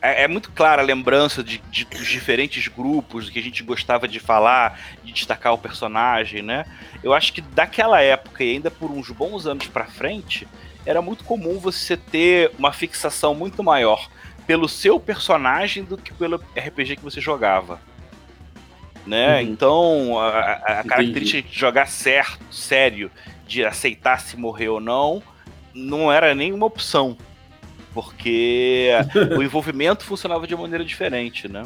é, 0.01 0.25
é 0.25 0.29
muito 0.29 0.51
clara 0.51 0.83
a 0.83 0.85
lembrança 0.85 1.43
de, 1.43 1.59
de, 1.71 1.85
dos 1.85 2.09
diferentes 2.09 2.67
grupos, 2.67 3.27
do 3.27 3.33
que 3.33 3.39
a 3.39 3.43
gente 3.43 3.63
gostava 3.63 4.09
de 4.09 4.19
falar, 4.19 4.81
de 5.05 5.13
destacar 5.13 5.55
o 5.55 5.59
personagem, 5.59 6.43
né? 6.43 6.65
Eu 7.03 7.13
acho 7.13 7.33
que 7.33 7.41
daquela 7.41 8.01
época 8.01 8.43
e 8.43 8.53
ainda 8.53 8.71
por 8.71 8.91
uns 8.91 9.11
bons 9.11 9.47
anos 9.47 9.69
para 9.69 9.85
frente, 9.87 10.47
era 10.85 11.01
muito 11.01 11.25
comum 11.25 11.59
você 11.59 11.97
ter 11.97 12.51
uma 12.59 12.73
fixação 12.73 13.35
muito 13.35 13.63
maior 13.63 14.09
pelo 14.47 14.69
seu 14.69 14.99
personagem 14.99 15.85
do 15.85 15.97
que 15.97 16.13
pelo 16.13 16.43
RPG 16.57 16.97
que 16.97 17.05
você 17.05 17.21
jogava. 17.21 17.81
Né? 19.07 19.37
Uhum. 19.37 19.49
Então, 19.49 20.19
a, 20.19 20.53
a 20.81 20.85
característica 20.85 21.49
de 21.49 21.57
jogar 21.59 21.87
certo, 21.87 22.45
sério, 22.53 23.11
de 23.47 23.65
aceitar 23.65 24.21
se 24.21 24.37
morrer 24.37 24.69
ou 24.69 24.81
não, 24.81 25.23
não 25.75 26.11
era 26.13 26.35
nenhuma 26.35 26.67
opção, 26.67 27.17
porque 27.95 28.91
o 29.37 29.43
envolvimento 29.43 30.05
funcionava 30.05 30.47
de 30.47 30.57
maneira 30.57 30.85
diferente, 30.85 31.49
né? 31.49 31.65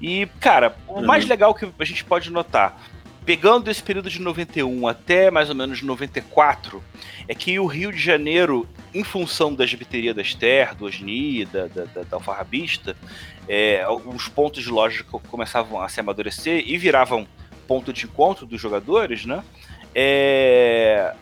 E, 0.00 0.26
cara, 0.40 0.74
o 0.88 0.98
Uhum. 1.00 1.06
mais 1.06 1.26
legal 1.26 1.54
que 1.54 1.68
a 1.78 1.84
gente 1.84 2.04
pode 2.04 2.30
notar, 2.30 2.80
pegando 3.24 3.70
esse 3.70 3.80
período 3.82 4.10
de 4.10 4.20
91 4.20 4.88
até 4.88 5.30
mais 5.30 5.48
ou 5.48 5.54
menos 5.54 5.80
94, 5.80 6.82
é 7.28 7.34
que 7.36 7.56
o 7.60 7.66
Rio 7.66 7.92
de 7.92 7.98
Janeiro, 8.00 8.68
em 8.92 9.04
função 9.04 9.54
da 9.54 9.64
gibiteria 9.64 10.12
da 10.12 10.20
Esther, 10.22 10.74
do 10.74 10.86
Osni, 10.86 11.44
da, 11.44 11.68
da, 11.68 11.84
da, 11.84 12.02
da 12.02 12.16
Alfarrabista, 12.16 12.96
é, 13.48 13.86
os 14.06 14.26
pontos 14.26 14.64
de 14.64 14.68
loja 14.70 15.04
co- 15.04 15.20
começavam 15.28 15.80
a 15.80 15.88
se 15.88 16.00
amadurecer 16.00 16.64
e 16.66 16.76
viravam 16.76 17.24
ponto 17.68 17.92
de 17.92 18.06
encontro 18.06 18.44
dos 18.44 18.60
jogadores, 18.60 19.24
né? 19.24 19.44
É, 19.94 21.14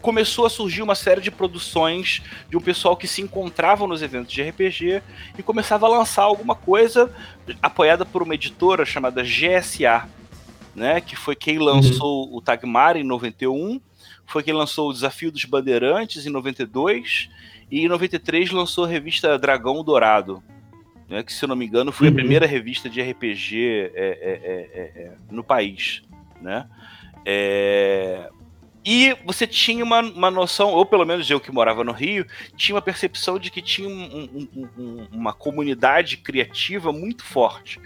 começou 0.00 0.46
a 0.46 0.50
surgir 0.50 0.82
uma 0.82 0.94
série 0.94 1.20
de 1.20 1.30
produções 1.30 2.22
de 2.48 2.56
um 2.56 2.60
pessoal 2.60 2.96
que 2.96 3.06
se 3.06 3.20
encontravam 3.20 3.86
nos 3.86 4.02
eventos 4.02 4.32
de 4.32 4.42
RPG 4.42 5.02
e 5.38 5.42
começava 5.42 5.86
a 5.86 5.90
lançar 5.90 6.22
alguma 6.22 6.54
coisa 6.54 7.12
apoiada 7.62 8.04
por 8.06 8.22
uma 8.22 8.34
editora 8.34 8.84
chamada 8.84 9.22
GSA, 9.22 10.08
né, 10.74 11.00
que 11.00 11.16
foi 11.16 11.34
quem 11.36 11.58
lançou 11.58 12.34
o 12.34 12.40
Tagmar 12.40 12.96
em 12.96 13.04
91, 13.04 13.80
foi 14.26 14.42
quem 14.42 14.54
lançou 14.54 14.88
o 14.88 14.92
Desafio 14.92 15.30
dos 15.30 15.44
Bandeirantes 15.44 16.24
em 16.24 16.30
92 16.30 17.28
e 17.70 17.80
em 17.84 17.88
93 17.88 18.50
lançou 18.52 18.84
a 18.84 18.88
revista 18.88 19.38
Dragão 19.38 19.82
Dourado, 19.84 20.42
né, 21.08 21.22
que 21.22 21.32
se 21.32 21.44
eu 21.44 21.48
não 21.48 21.56
me 21.56 21.66
engano 21.66 21.90
foi 21.92 22.06
a 22.06 22.10
Uhum. 22.10 22.16
primeira 22.16 22.46
revista 22.46 22.88
de 22.88 23.02
RPG 23.02 23.56
é, 23.56 23.90
é, 23.94 24.30
é, 24.32 24.70
é, 24.80 25.02
é, 25.02 25.12
no 25.30 25.42
país, 25.42 26.02
né? 26.40 26.66
É, 27.26 28.30
e 28.84 29.14
você 29.24 29.46
tinha 29.46 29.84
uma, 29.84 30.00
uma 30.00 30.30
noção, 30.30 30.70
ou 30.70 30.86
pelo 30.86 31.04
menos 31.04 31.28
eu 31.30 31.38
que 31.40 31.52
morava 31.52 31.84
no 31.84 31.92
Rio, 31.92 32.26
tinha 32.56 32.74
uma 32.74 32.82
percepção 32.82 33.38
de 33.38 33.50
que 33.50 33.60
tinha 33.60 33.88
um- 33.88 34.48
um- 34.54 34.68
um- 34.78 35.08
uma 35.12 35.32
comunidade 35.32 36.16
criativa 36.16 36.92
muito 36.92 37.24
forte. 37.24 37.78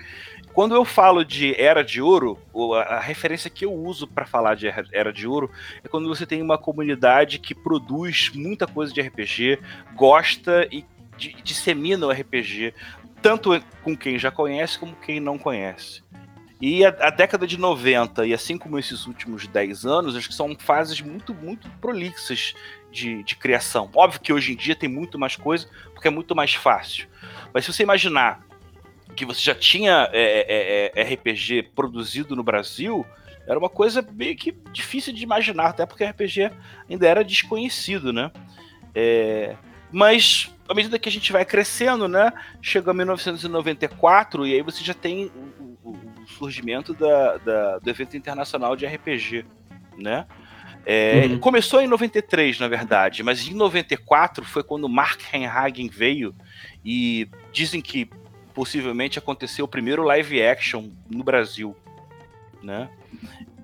Quando 0.52 0.72
eu 0.72 0.84
falo 0.84 1.24
de 1.24 1.52
Era 1.60 1.82
de 1.82 2.00
Ouro, 2.00 2.38
a, 2.88 3.00
referência 3.00 3.50
que 3.50 3.64
eu 3.64 3.72
uso 3.72 4.06
para 4.06 4.24
falar 4.24 4.54
de 4.54 4.68
Era- 4.92 5.12
de 5.12 5.26
Ouro 5.26 5.50
é 5.82 5.88
quando 5.88 6.06
você 6.08 6.24
tem 6.24 6.40
uma 6.40 6.56
comunidade 6.56 7.40
que 7.40 7.56
produz 7.56 8.30
muita 8.32 8.64
coisa 8.64 8.92
de 8.94 9.00
RPG, 9.00 9.58
gosta 9.96 10.68
e 10.70 10.84
di- 11.16 11.34
dissemina 11.42 12.06
o 12.06 12.10
RPG, 12.12 12.72
tanto 13.20 13.60
com 13.82 13.96
quem 13.96 14.16
já 14.16 14.30
conhece 14.30 14.78
como 14.78 14.94
quem 14.94 15.18
não 15.18 15.36
conhece. 15.36 16.03
E 16.66 16.82
a, 16.82 16.88
a 16.88 17.10
década 17.10 17.46
de 17.46 17.58
90, 17.58 18.26
e 18.26 18.32
assim 18.32 18.56
como 18.56 18.78
esses 18.78 19.06
últimos 19.06 19.46
10 19.46 19.84
anos, 19.84 20.16
acho 20.16 20.30
que 20.30 20.34
são 20.34 20.56
fases 20.58 20.98
muito, 20.98 21.34
muito 21.34 21.68
prolixas 21.78 22.54
de, 22.90 23.22
de 23.22 23.36
criação. 23.36 23.90
Óbvio 23.94 24.18
que 24.18 24.32
hoje 24.32 24.54
em 24.54 24.56
dia 24.56 24.74
tem 24.74 24.88
muito 24.88 25.18
mais 25.18 25.36
coisa, 25.36 25.68
porque 25.92 26.08
é 26.08 26.10
muito 26.10 26.34
mais 26.34 26.54
fácil. 26.54 27.06
Mas 27.52 27.66
se 27.66 27.72
você 27.74 27.82
imaginar 27.82 28.46
que 29.14 29.26
você 29.26 29.42
já 29.42 29.54
tinha 29.54 30.08
é, 30.10 30.92
é, 30.94 31.02
é, 31.02 31.14
RPG 31.14 31.64
produzido 31.74 32.34
no 32.34 32.42
Brasil, 32.42 33.04
era 33.46 33.58
uma 33.58 33.68
coisa 33.68 34.00
meio 34.00 34.34
que 34.34 34.50
difícil 34.72 35.12
de 35.12 35.22
imaginar, 35.22 35.66
até 35.66 35.84
porque 35.84 36.02
RPG 36.02 36.50
ainda 36.88 37.06
era 37.06 37.22
desconhecido, 37.22 38.10
né? 38.10 38.30
É, 38.94 39.54
mas 39.92 40.50
à 40.66 40.72
medida 40.72 40.98
que 40.98 41.10
a 41.10 41.12
gente 41.12 41.30
vai 41.30 41.44
crescendo, 41.44 42.08
né? 42.08 42.32
Chega 42.62 42.90
a 42.90 42.94
1994 42.94 44.46
e 44.46 44.54
aí 44.54 44.62
você 44.62 44.82
já 44.82 44.94
tem 44.94 45.30
surgimento 46.26 46.92
da, 46.94 47.36
da- 47.38 47.78
do 47.78 47.90
evento 47.90 48.16
internacional 48.16 48.74
de 48.76 48.86
RPG, 48.86 49.44
né? 49.98 50.26
É, 50.86 51.26
Uhum. 51.26 51.38
Começou 51.38 51.80
em 51.80 51.86
93, 51.86 52.58
na 52.60 52.68
verdade, 52.68 53.22
mas 53.22 53.46
em 53.48 53.54
94 53.54 54.44
foi 54.44 54.62
quando 54.62 54.88
Mark 54.88 55.20
Henhagen 55.32 55.88
veio 55.88 56.34
e 56.84 57.28
dizem 57.52 57.80
que 57.80 58.08
possivelmente 58.52 59.18
aconteceu 59.18 59.64
o 59.64 59.68
primeiro 59.68 60.02
live 60.02 60.42
action 60.42 60.90
no 61.10 61.24
Brasil, 61.24 61.74
né? 62.62 62.88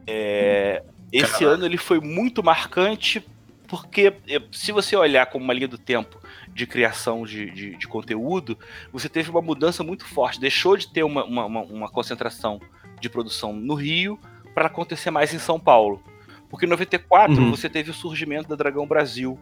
É, 0.06 0.82
esse 1.12 1.44
ano 1.44 1.64
ele 1.66 1.76
foi 1.76 2.00
muito 2.00 2.42
marcante 2.42 3.22
porque 3.68 4.12
eh, 4.28 4.42
se 4.50 4.72
você 4.72 4.96
olhar 4.96 5.26
como 5.26 5.44
uma 5.44 5.54
linha 5.54 5.68
do 5.68 5.78
tempo 5.78 6.19
de 6.54 6.66
criação 6.66 7.24
de, 7.24 7.50
de, 7.50 7.76
de 7.76 7.86
conteúdo, 7.88 8.58
você 8.92 9.08
teve 9.08 9.30
uma 9.30 9.40
mudança 9.40 9.82
muito 9.84 10.04
forte. 10.04 10.40
Deixou 10.40 10.76
de 10.76 10.88
ter 10.88 11.02
uma, 11.02 11.24
uma, 11.24 11.46
uma- 11.46 11.88
concentração 11.88 12.60
de 13.00 13.08
produção 13.08 13.52
no 13.52 13.74
Rio 13.74 14.18
para 14.54 14.66
acontecer 14.66 15.10
mais 15.10 15.32
em 15.32 15.38
São 15.38 15.58
Paulo. 15.60 16.02
Porque 16.48 16.66
em 16.66 16.68
94 16.68 17.40
Uhum. 17.40 17.50
você 17.50 17.68
teve 17.68 17.90
o 17.90 17.94
surgimento 17.94 18.48
da 18.48 18.56
Dragão 18.56 18.86
Brasil. 18.86 19.38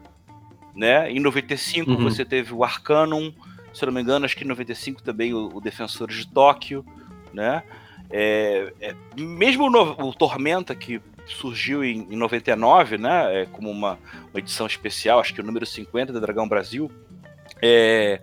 Né? 0.75 1.11
Em 1.11 1.19
95 1.19 1.91
Uhum. 1.91 1.97
você 2.05 2.25
teve 2.25 2.53
o 2.55 2.63
Arcanum, 2.63 3.33
se 3.73 3.83
eu 3.83 3.87
não 3.87 3.95
me 3.95 4.01
engano, 4.03 4.25
acho 4.25 4.37
que 4.37 4.45
em 4.45 4.49
95 4.49 5.03
também 5.03 5.33
o, 5.35 5.49
o 5.55 5.61
Defensores 5.61 6.17
de 6.17 6.29
Tóquio. 6.29 6.85
Né? 7.33 7.63
É, 8.11 8.73
é, 8.81 8.95
mesmo 9.19 9.65
o, 9.67 9.71
no- 9.71 10.09
o 10.09 10.15
Tormenta, 10.15 10.75
que 10.75 11.01
surgiu 11.35 11.85
em, 11.85 12.07
em 12.11 12.17
99, 12.17 12.99
né, 12.99 13.43
é, 13.43 13.47
como 13.47 13.71
uma, 13.71 13.99
uma 14.33 14.39
edição 14.39 14.67
especial, 14.67 15.21
acho 15.21 15.35
que 15.35 15.41
o 15.41 15.45
número 15.45 15.65
50 15.67 16.13
da 16.13 16.21
Dragão 16.21 16.49
Brasil, 16.49 16.91
é, 17.63 18.21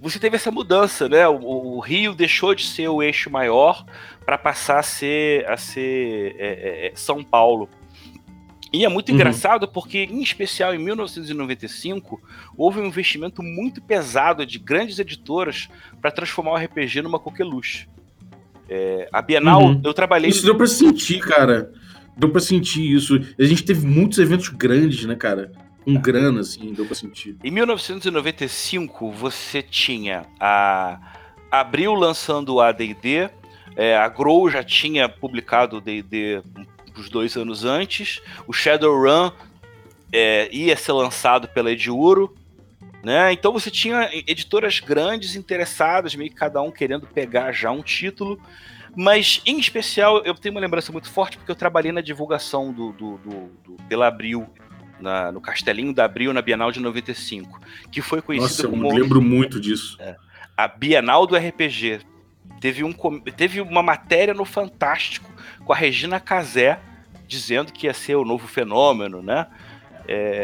você 0.00 0.18
teve 0.18 0.34
essa 0.36 0.50
mudança, 0.50 1.08
né? 1.08 1.28
O, 1.28 1.76
o 1.76 1.80
Rio 1.80 2.12
deixou 2.14 2.54
de 2.56 2.64
ser 2.66 2.88
o 2.88 3.00
eixo 3.02 3.30
maior 3.30 3.84
para 4.26 4.36
passar 4.36 4.80
a 4.80 4.82
ser, 4.82 5.48
a 5.48 5.56
ser 5.56 6.34
é, 6.38 6.46
é, 6.46 6.86
é, 6.88 6.92
São 6.96 7.22
Paulo. 7.22 7.68
E 8.72 8.84
é 8.84 8.88
muito 8.88 9.10
Uhum. 9.10 9.14
engraçado 9.16 9.68
porque, 9.68 9.98
em 10.10 10.20
especial 10.22 10.74
em 10.74 10.78
1995, 10.78 12.20
houve 12.56 12.80
um 12.80 12.86
investimento 12.86 13.42
muito 13.42 13.80
pesado 13.82 14.44
de 14.46 14.58
grandes 14.58 14.98
editoras 14.98 15.68
para 16.00 16.10
transformar 16.10 16.52
o 16.52 16.56
RPG 16.56 17.02
numa 17.02 17.18
coqueluche. 17.20 17.86
É, 18.68 19.08
a 19.12 19.20
Bienal, 19.20 19.62
Uhum. 19.62 19.80
eu 19.84 19.92
trabalhei. 19.92 20.30
Isso 20.30 20.44
deu 20.44 20.56
pra 20.56 20.66
sentir, 20.66 21.20
cara. 21.20 21.70
Deu 22.16 22.30
pra 22.30 22.40
sentir 22.40 22.82
isso. 22.94 23.18
A 23.38 23.44
gente 23.44 23.64
teve 23.64 23.86
muitos 23.86 24.18
eventos 24.18 24.48
grandes, 24.48 25.04
né, 25.04 25.14
cara? 25.16 25.52
Com 25.84 25.94
grana, 25.94 26.40
assim, 26.40 26.72
deu 26.72 26.84
pra 26.86 26.94
sentir. 26.94 27.36
Em 27.42 27.50
1995, 27.50 29.10
você 29.10 29.62
tinha 29.62 30.24
a 30.38 31.00
Abril 31.50 31.94
lançando 31.94 32.54
o 32.54 32.60
AD&D, 32.60 33.30
é, 33.74 33.96
a 33.96 34.08
Grow 34.08 34.50
já 34.50 34.62
tinha 34.62 35.08
publicado 35.08 35.78
o 35.78 35.80
D&D 35.80 36.42
uns 36.96 37.08
dois 37.08 37.36
anos 37.36 37.64
antes, 37.64 38.20
o 38.46 38.52
Shadowrun 38.52 39.32
é, 40.12 40.48
ia 40.54 40.76
ser 40.76 40.92
lançado 40.92 41.48
pela 41.48 41.72
Ediuro, 41.72 42.34
né? 43.02 43.32
Então 43.32 43.52
você 43.52 43.70
tinha 43.70 44.10
editoras 44.12 44.78
grandes 44.78 45.34
interessadas, 45.34 46.14
meio 46.14 46.30
que 46.30 46.36
cada 46.36 46.60
um 46.60 46.70
querendo 46.70 47.06
pegar 47.06 47.50
já 47.52 47.70
um 47.70 47.82
título, 47.82 48.38
mas 48.96 49.40
em 49.46 49.58
especial 49.58 50.22
eu 50.24 50.34
tenho 50.34 50.54
uma 50.54 50.60
lembrança 50.60 50.92
muito 50.92 51.10
forte 51.10 51.36
porque 51.38 51.50
eu 51.50 51.56
trabalhei 51.56 51.92
na 51.92 52.00
divulgação 52.00 52.72
do, 52.72 52.92
do, 52.92 53.18
do, 53.18 53.50
do 53.64 53.76
pela 53.88 54.06
Abril, 54.06 54.48
na- 55.00 55.32
no 55.32 55.40
Castelinho 55.40 55.92
da 55.92 56.04
Abril 56.04 56.32
na 56.32 56.42
Bienal 56.42 56.70
de 56.70 56.80
95, 56.80 57.60
que 57.90 58.00
foi 58.02 58.20
conhecida 58.22 58.50
Nossa, 58.50 58.66
eu 58.66 58.70
como 58.70 58.92
me 58.92 59.00
lembro 59.00 59.20
muito 59.22 59.58
disso. 59.60 59.98
a 60.56 60.68
Bienal 60.68 61.26
do 61.26 61.36
RPG. 61.36 62.00
Teve, 62.60 62.84
um, 62.84 62.92
teve 63.36 63.60
uma 63.60 63.82
matéria 63.82 64.32
no 64.32 64.44
Fantástico 64.44 65.28
com 65.64 65.72
a 65.72 65.76
Regina 65.76 66.20
Casé 66.20 66.78
dizendo 67.26 67.72
que 67.72 67.86
ia 67.86 67.94
ser 67.94 68.14
o 68.14 68.24
novo 68.24 68.46
fenômeno, 68.46 69.20
né? 69.22 69.46
É, 70.08 70.42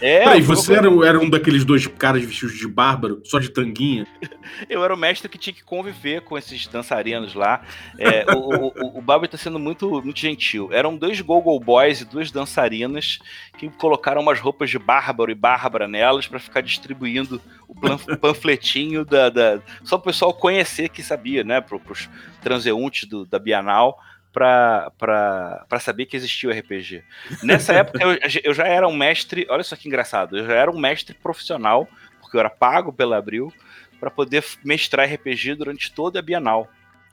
é, 0.00 0.24
Peraí, 0.24 0.42
você 0.42 0.74
era, 0.74 0.88
era 1.06 1.18
um 1.18 1.28
daqueles 1.28 1.64
dois 1.64 1.86
caras 1.86 2.24
vestidos 2.24 2.56
de 2.56 2.66
bárbaro, 2.68 3.20
só 3.24 3.38
de 3.38 3.48
tanguinha? 3.48 4.06
Eu 4.68 4.84
era 4.84 4.94
o 4.94 4.96
mestre 4.96 5.28
que 5.28 5.38
tinha 5.38 5.52
que 5.54 5.64
conviver 5.64 6.22
com 6.22 6.38
esses 6.38 6.66
dançarinos 6.66 7.34
lá. 7.34 7.62
É, 7.98 8.24
o, 8.32 8.38
o, 8.38 8.66
o, 8.68 8.98
o 8.98 9.02
Barbie 9.02 9.28
tá 9.28 9.36
sendo 9.36 9.58
muito, 9.58 9.88
muito 10.02 10.18
gentil. 10.18 10.68
Eram 10.72 10.96
dois 10.96 11.20
Gogo 11.20 11.58
Boys 11.58 12.00
e 12.00 12.04
duas 12.04 12.30
dançarinas 12.30 13.18
que 13.58 13.68
colocaram 13.68 14.20
umas 14.22 14.38
roupas 14.38 14.70
de 14.70 14.78
bárbaro 14.78 15.30
e 15.30 15.34
bárbara 15.34 15.88
nelas 15.88 16.26
para 16.26 16.38
ficar 16.38 16.60
distribuindo 16.60 17.40
o 17.68 18.16
panfletinho 18.16 19.04
da, 19.04 19.28
da- 19.28 19.60
Só 19.82 19.96
o 19.96 20.00
pessoal 20.00 20.32
conhecer 20.32 20.88
que 20.88 21.02
sabia, 21.02 21.42
né? 21.42 21.60
Pro, 21.60 21.80
pros 21.80 22.08
transeuntes 22.40 23.08
do, 23.08 23.24
da 23.26 23.38
Bienal. 23.38 23.98
Para 24.36 25.80
saber 25.80 26.04
que 26.04 26.16
existia 26.16 26.50
o 26.50 26.52
RPG. 26.52 27.02
Nessa 27.42 27.72
época 27.80 27.98
eu, 28.02 28.18
eu 28.44 28.52
já 28.52 28.66
era 28.66 28.86
um 28.86 28.94
mestre, 28.94 29.46
olha 29.48 29.64
só 29.64 29.74
que 29.74 29.88
engraçado, 29.88 30.36
eu 30.36 30.46
já 30.46 30.52
era 30.52 30.70
um 30.70 30.78
mestre 30.78 31.14
profissional, 31.14 31.88
porque 32.20 32.36
eu 32.36 32.40
era 32.40 32.50
pago 32.50 32.92
pela 32.92 33.16
Abril, 33.16 33.50
para 33.98 34.10
poder 34.10 34.44
mestrar 34.62 35.10
RPG 35.10 35.54
durante 35.54 35.90
toda 35.90 36.18
a 36.18 36.22
Bienal. 36.22 36.68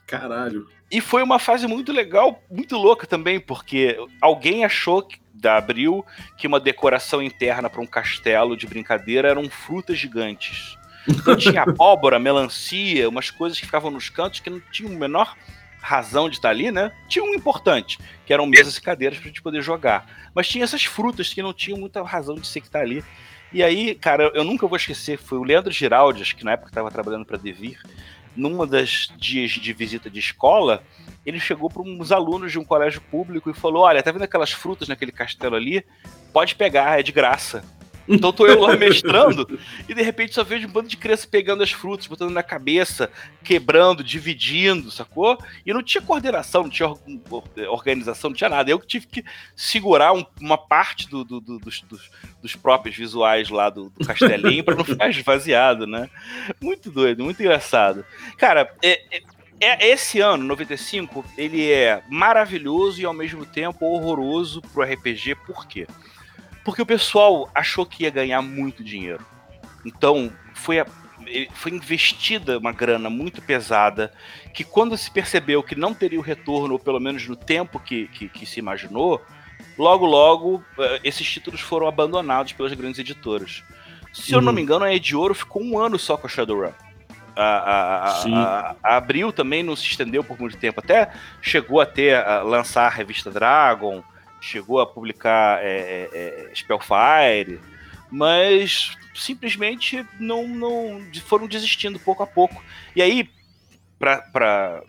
Caralho. 0.05 0.67
E 0.91 0.99
foi 0.99 1.23
uma 1.23 1.39
fase 1.39 1.65
muito 1.65 1.93
legal, 1.93 2.43
muito 2.51 2.75
louca 2.77 3.07
também, 3.07 3.39
porque 3.39 3.97
alguém 4.19 4.65
achou 4.65 5.01
que, 5.01 5.17
da 5.33 5.57
Abril 5.57 6.05
que 6.37 6.45
uma 6.45 6.59
decoração 6.59 7.21
interna 7.21 7.69
para 7.69 7.81
um 7.81 7.85
castelo 7.85 8.57
de 8.57 8.67
brincadeira 8.67 9.29
eram 9.29 9.49
frutas 9.49 9.97
gigantes. 9.97 10.77
Então 11.05 11.35
tinha 11.35 11.63
abóbora, 11.63 12.17
melancia, 12.17 13.09
umas 13.09 13.29
coisas 13.29 13.59
que 13.59 13.65
ficavam 13.65 13.91
nos 13.91 14.07
cantos 14.07 14.39
que 14.39 14.49
não 14.49 14.61
tinham 14.71 14.93
o 14.93 14.97
menor 14.97 15.35
razão 15.83 16.29
de 16.29 16.37
estar 16.37 16.49
ali, 16.49 16.71
né? 16.71 16.93
Tinha 17.09 17.25
um 17.25 17.33
importante, 17.35 17.99
que 18.25 18.33
eram 18.33 18.45
mesas 18.45 18.77
e 18.77 18.81
cadeiras 18.81 19.19
pra 19.19 19.27
gente 19.27 19.41
poder 19.41 19.61
jogar. 19.61 20.31
Mas 20.33 20.47
tinha 20.47 20.63
essas 20.63 20.85
frutas 20.85 21.33
que 21.33 21.43
não 21.43 21.53
tinham 21.53 21.77
muita 21.77 22.01
razão 22.01 22.35
de 22.35 22.47
ser 22.47 22.61
que 22.61 22.69
tá 22.69 22.79
ali. 22.79 23.03
E 23.51 23.61
aí, 23.61 23.93
cara, 23.93 24.31
eu 24.33 24.45
nunca 24.45 24.65
vou 24.65 24.77
esquecer, 24.77 25.17
foi 25.19 25.37
o 25.37 25.43
Leandro 25.43 25.71
Giraldi, 25.71 26.21
acho 26.21 26.35
que 26.37 26.45
na 26.45 26.53
época 26.53 26.69
estava 26.69 26.89
trabalhando 26.89 27.25
para 27.25 27.37
Devir, 27.37 27.79
numa 28.33 28.65
das 28.65 29.09
dias 29.17 29.51
de 29.51 29.73
visita 29.73 30.09
de 30.09 30.19
escola, 30.19 30.81
ele 31.25 31.39
chegou 31.39 31.69
para 31.69 31.83
uns 31.83 32.11
alunos 32.11 32.51
de 32.51 32.57
um 32.57 32.63
colégio 32.63 33.01
público 33.01 33.49
e 33.49 33.53
falou: 33.53 33.83
Olha, 33.83 34.01
tá 34.01 34.11
vendo 34.11 34.23
aquelas 34.23 34.51
frutas 34.51 34.87
naquele 34.87 35.11
castelo 35.11 35.55
ali? 35.55 35.85
Pode 36.31 36.55
pegar, 36.55 36.99
é 36.99 37.03
de 37.03 37.11
graça. 37.11 37.63
Então 38.07 38.33
tô 38.33 38.45
eu 38.45 38.60
lá 38.60 38.75
mestrando 38.75 39.60
e 39.88 39.93
de 39.93 40.01
repente 40.01 40.33
só 40.33 40.43
vejo 40.43 40.67
um 40.67 40.72
bando 40.72 40.89
de 40.89 40.98
criança 40.98 41.27
pegando 41.29 41.63
as 41.63 41.72
frutas, 41.72 42.07
botando 42.07 42.31
na 42.31 42.43
cabeça, 42.43 43.10
quebrando, 43.43 44.03
dividindo, 44.03 44.91
sacou? 44.91 45.38
E 45.65 45.74
não 45.74 45.81
tinha 45.81 46.01
coordenação, 46.01 46.63
não 46.63 46.69
tinha 46.69 46.93
organização, 47.69 48.29
não 48.29 48.38
tinha 48.38 48.50
nada. 48.50 48.69
Eu 48.69 48.79
tive 48.79 49.07
que 49.07 49.24
segurar 49.55 50.13
um, 50.13 50.25
uma 50.39 50.57
parte 50.57 51.10
do, 51.10 51.24
do, 51.24 51.39
do, 51.39 51.60
dos, 51.60 51.81
dos, 51.81 52.12
dos, 52.41 52.55
próprios 52.55 52.95
visuais 52.95 53.50
lá 53.50 53.69
do, 53.69 53.91
castelinho 54.05 54.63
para 54.63 54.75
não 54.75 54.83
ficar 54.83 55.10
esvaziado, 55.10 55.88
né? 55.88 56.10
Muito 56.62 56.91
doido, 56.91 57.24
muito 57.24 57.41
engraçado. 57.41 58.05
Cara, 58.38 58.74
é, 58.81 59.01
é, 59.12 59.24
é, 59.60 59.88
esse 59.88 60.19
ano, 60.19 60.43
95, 60.43 61.24
ele 61.38 61.72
é 61.72 62.03
maravilhoso 62.10 63.01
e 63.01 63.05
ao 63.05 63.13
mesmo 63.13 63.45
tempo 63.45 63.86
horroroso 63.86 64.62
pro 64.62 64.83
RPG, 64.83 65.36
por 65.45 65.65
quê? 65.65 65.88
Porque 66.63 66.82
o 66.82 66.86
pessoal 66.86 67.50
achou 67.53 67.86
que 67.86 68.03
ia 68.03 68.10
ganhar 68.10 68.41
muito 68.41 68.84
dinheiro. 68.84 69.25
Então, 69.86 70.32
foi, 70.53 70.79
a, 70.79 70.86
foi 71.53 71.72
investida 71.72 72.58
uma 72.58 72.72
grana 72.72 73.10
muito 73.10 73.41
pesada, 73.41 74.13
que 74.53 74.63
quando 74.63 74.98
se 74.98 75.12
percebeu 75.12 75.62
que 75.62 75.75
não 75.75 75.93
teria 75.93 76.20
o 76.20 76.24
retorno, 76.24 76.74
ou 76.74 76.79
pelo 76.79 77.00
menos 77.00 77.27
no 77.27 77.36
tempo 77.36 77.79
que, 77.79 78.08
que, 78.08 78.29
que 78.29 78.46
se 78.46 78.60
imaginou, 78.60 79.22
logo, 79.77 80.05
logo, 80.05 80.63
eh, 80.79 81.01
esses 81.03 81.29
títulos 81.29 81.62
foram 81.62 81.88
abandonados 81.88 82.53
pelas 82.53 82.74
grandes 82.74 83.00
editoras. 83.00 83.63
Se 84.13 84.34
eu 84.34 84.41
não 84.41 84.50
uhum. 84.50 84.55
me 84.55 84.62
engano, 84.62 84.86
a 84.86 84.93
Edioro 84.93 85.34
ficou 85.34 85.62
um 85.63 85.77
ano 85.77 85.98
só 85.98 86.15
com 86.15 86.27
a 86.27 86.29
Shadowrun. 86.29 86.72
A, 87.36 87.41
a, 87.41 88.10
a, 88.22 88.75
a, 88.84 88.98
Abril 88.98 89.34
também 89.34 89.63
não 89.63 89.75
se 89.75 89.86
estendeu 89.86 90.24
por 90.24 90.39
muito 90.39 90.55
tempo. 90.55 90.79
Até 90.79 91.12
chegou 91.41 91.82
a 91.82 91.86
ter 91.86 92.15
a 92.15 92.43
lançar 92.43 92.86
a 92.86 92.89
revista 92.89 93.32
Dragon, 93.32 94.03
chegou 94.43 94.81
a 94.81 94.85
publicar 94.85 95.63
é, 95.63 95.69
é, 95.69 96.09
é, 96.13 96.51
Spellfire, 96.53 97.62
mas 98.12 98.91
simplesmente 99.15 100.05
não, 100.19 100.45
não 100.47 101.01
foram 101.25 101.47
desistindo 101.47 101.97
pouco 101.97 102.23
a 102.23 102.27
pouco. 102.27 102.62
E 102.93 103.01
aí, 103.01 103.29
para 103.97 104.83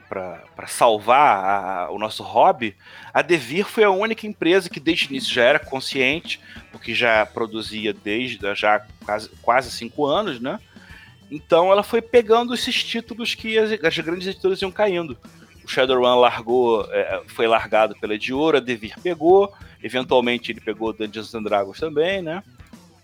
salvar 0.67 1.45
a, 1.45 1.91
o 1.93 1.99
nosso 2.01 2.25
hobby, 2.25 2.77
a 3.13 3.23
Devir 3.23 3.65
foi 3.65 3.85
a 3.85 3.91
única 3.91 4.27
empresa 4.27 4.69
que 4.69 4.81
desde 4.81 5.07
o 5.07 5.11
início 5.11 5.33
já 5.33 5.45
era 5.45 5.59
consciente, 5.61 6.41
porque 6.73 6.93
já 6.93 7.25
produzia 7.25 7.93
desde 7.93 8.53
já 8.57 8.85
quase, 9.05 9.29
quase 9.41 9.71
cinco 9.71 10.05
anos, 10.05 10.41
né? 10.41 10.59
Então 11.31 11.71
ela 11.71 11.85
foi 11.85 12.03
pegando 12.03 12.53
esses 12.53 12.83
títulos 12.83 13.37
que 13.37 13.57
as, 13.57 13.71
as 13.71 13.99
grandes 13.99 14.27
editoras 14.27 14.61
iam 14.61 14.73
caindo 14.73 15.17
o 15.65 15.69
Shadowrun 15.69 16.17
largou, 16.17 16.87
é, 16.91 17.23
foi 17.27 17.47
largado 17.47 17.97
pela 17.97 18.15
Ediora, 18.15 18.61
Devir 18.61 18.95
pegou, 19.03 19.53
eventualmente 19.83 20.53
ele 20.53 20.61
pegou 20.61 20.93
Dungeons 20.93 21.35
and 21.35 21.43
Dragons 21.43 21.81
também, 21.81 22.21
né? 22.21 22.43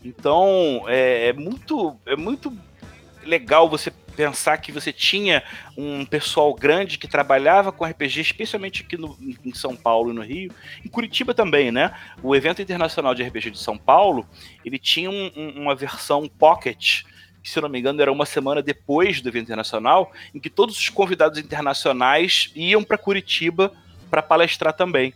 Então 0.05 0.85
é, 0.87 1.29
é, 1.29 1.33
muito, 1.33 1.97
é 2.07 2.17
muito 2.17 2.57
legal 3.25 3.69
você 3.69 3.91
pensar 4.21 4.59
que 4.59 4.73
você 4.73 4.93
tinha 4.93 5.43
um 5.77 6.05
pessoal 6.05 6.53
grande 6.55 6.99
que 6.99 7.09
trabalhava 7.09 7.73
com 7.73 7.85
RPG, 7.85 8.21
especialmente 8.21 8.83
aqui 8.83 8.97
no, 8.97 9.17
em 9.45 9.55
São 9.55 9.75
Paulo 9.75 10.11
e 10.11 10.15
no 10.15 10.23
Rio, 10.23 10.53
em 10.85 10.89
Curitiba 10.89 11.33
também, 11.33 11.71
né? 11.71 11.95
O 12.23 12.37
evento 12.37 12.61
internacional 12.61 13.15
de 13.15 13.23
RPG 13.23 13.53
de 13.53 13.59
São 13.59 13.79
Paulo, 13.79 14.27
ele 14.65 14.79
tinha 14.79 15.11
um, 15.11 15.31
um, 15.35 15.63
uma 15.63 15.75
versão 15.75 16.29
pocket 16.29 17.05
que, 17.43 17.51
se 17.51 17.59
eu 17.59 17.63
não 17.63 17.69
me 17.69 17.79
engano, 17.79 18.01
era 18.01 18.13
uma 18.13 18.27
semana 18.27 18.63
depois 18.63 19.21
do 19.21 19.29
evento 19.29 19.47
internacional, 19.47 20.13
em 20.35 20.39
que 20.39 20.51
todos 20.51 20.79
os 20.79 20.89
convidados 20.89 21.39
internacionais 21.39 22.51
iam 22.55 22.83
para 22.83 22.99
Curitiba 22.99 23.73
para 24.11 24.23
palestrar 24.23 24.73
também. 24.73 25.15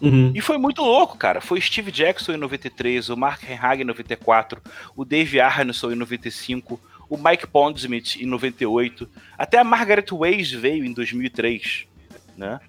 Uhum. 0.00 0.32
E 0.34 0.40
foi 0.40 0.58
muito 0.58 0.82
louco, 0.82 1.16
cara. 1.16 1.40
Foi 1.40 1.60
Steve 1.60 1.90
Jackson 1.90 2.32
em 2.32 2.36
93, 2.36 3.08
o 3.08 3.16
Mark 3.16 3.42
Henhagen 3.42 3.82
em 3.82 3.86
94, 3.86 4.62
o 4.96 5.04
Dave 5.04 5.40
Arneson 5.40 5.90
em 5.90 5.96
95, 5.96 6.80
o 7.08 7.16
Mike 7.16 7.46
Pondsmith 7.46 8.16
em 8.16 8.26
98, 8.26 9.08
até 9.36 9.58
a 9.58 9.64
Margaret 9.64 10.06
Weiss 10.12 10.52
veio 10.52 10.84
em 10.84 10.92
2003, 10.92 11.86
né? 12.36 12.60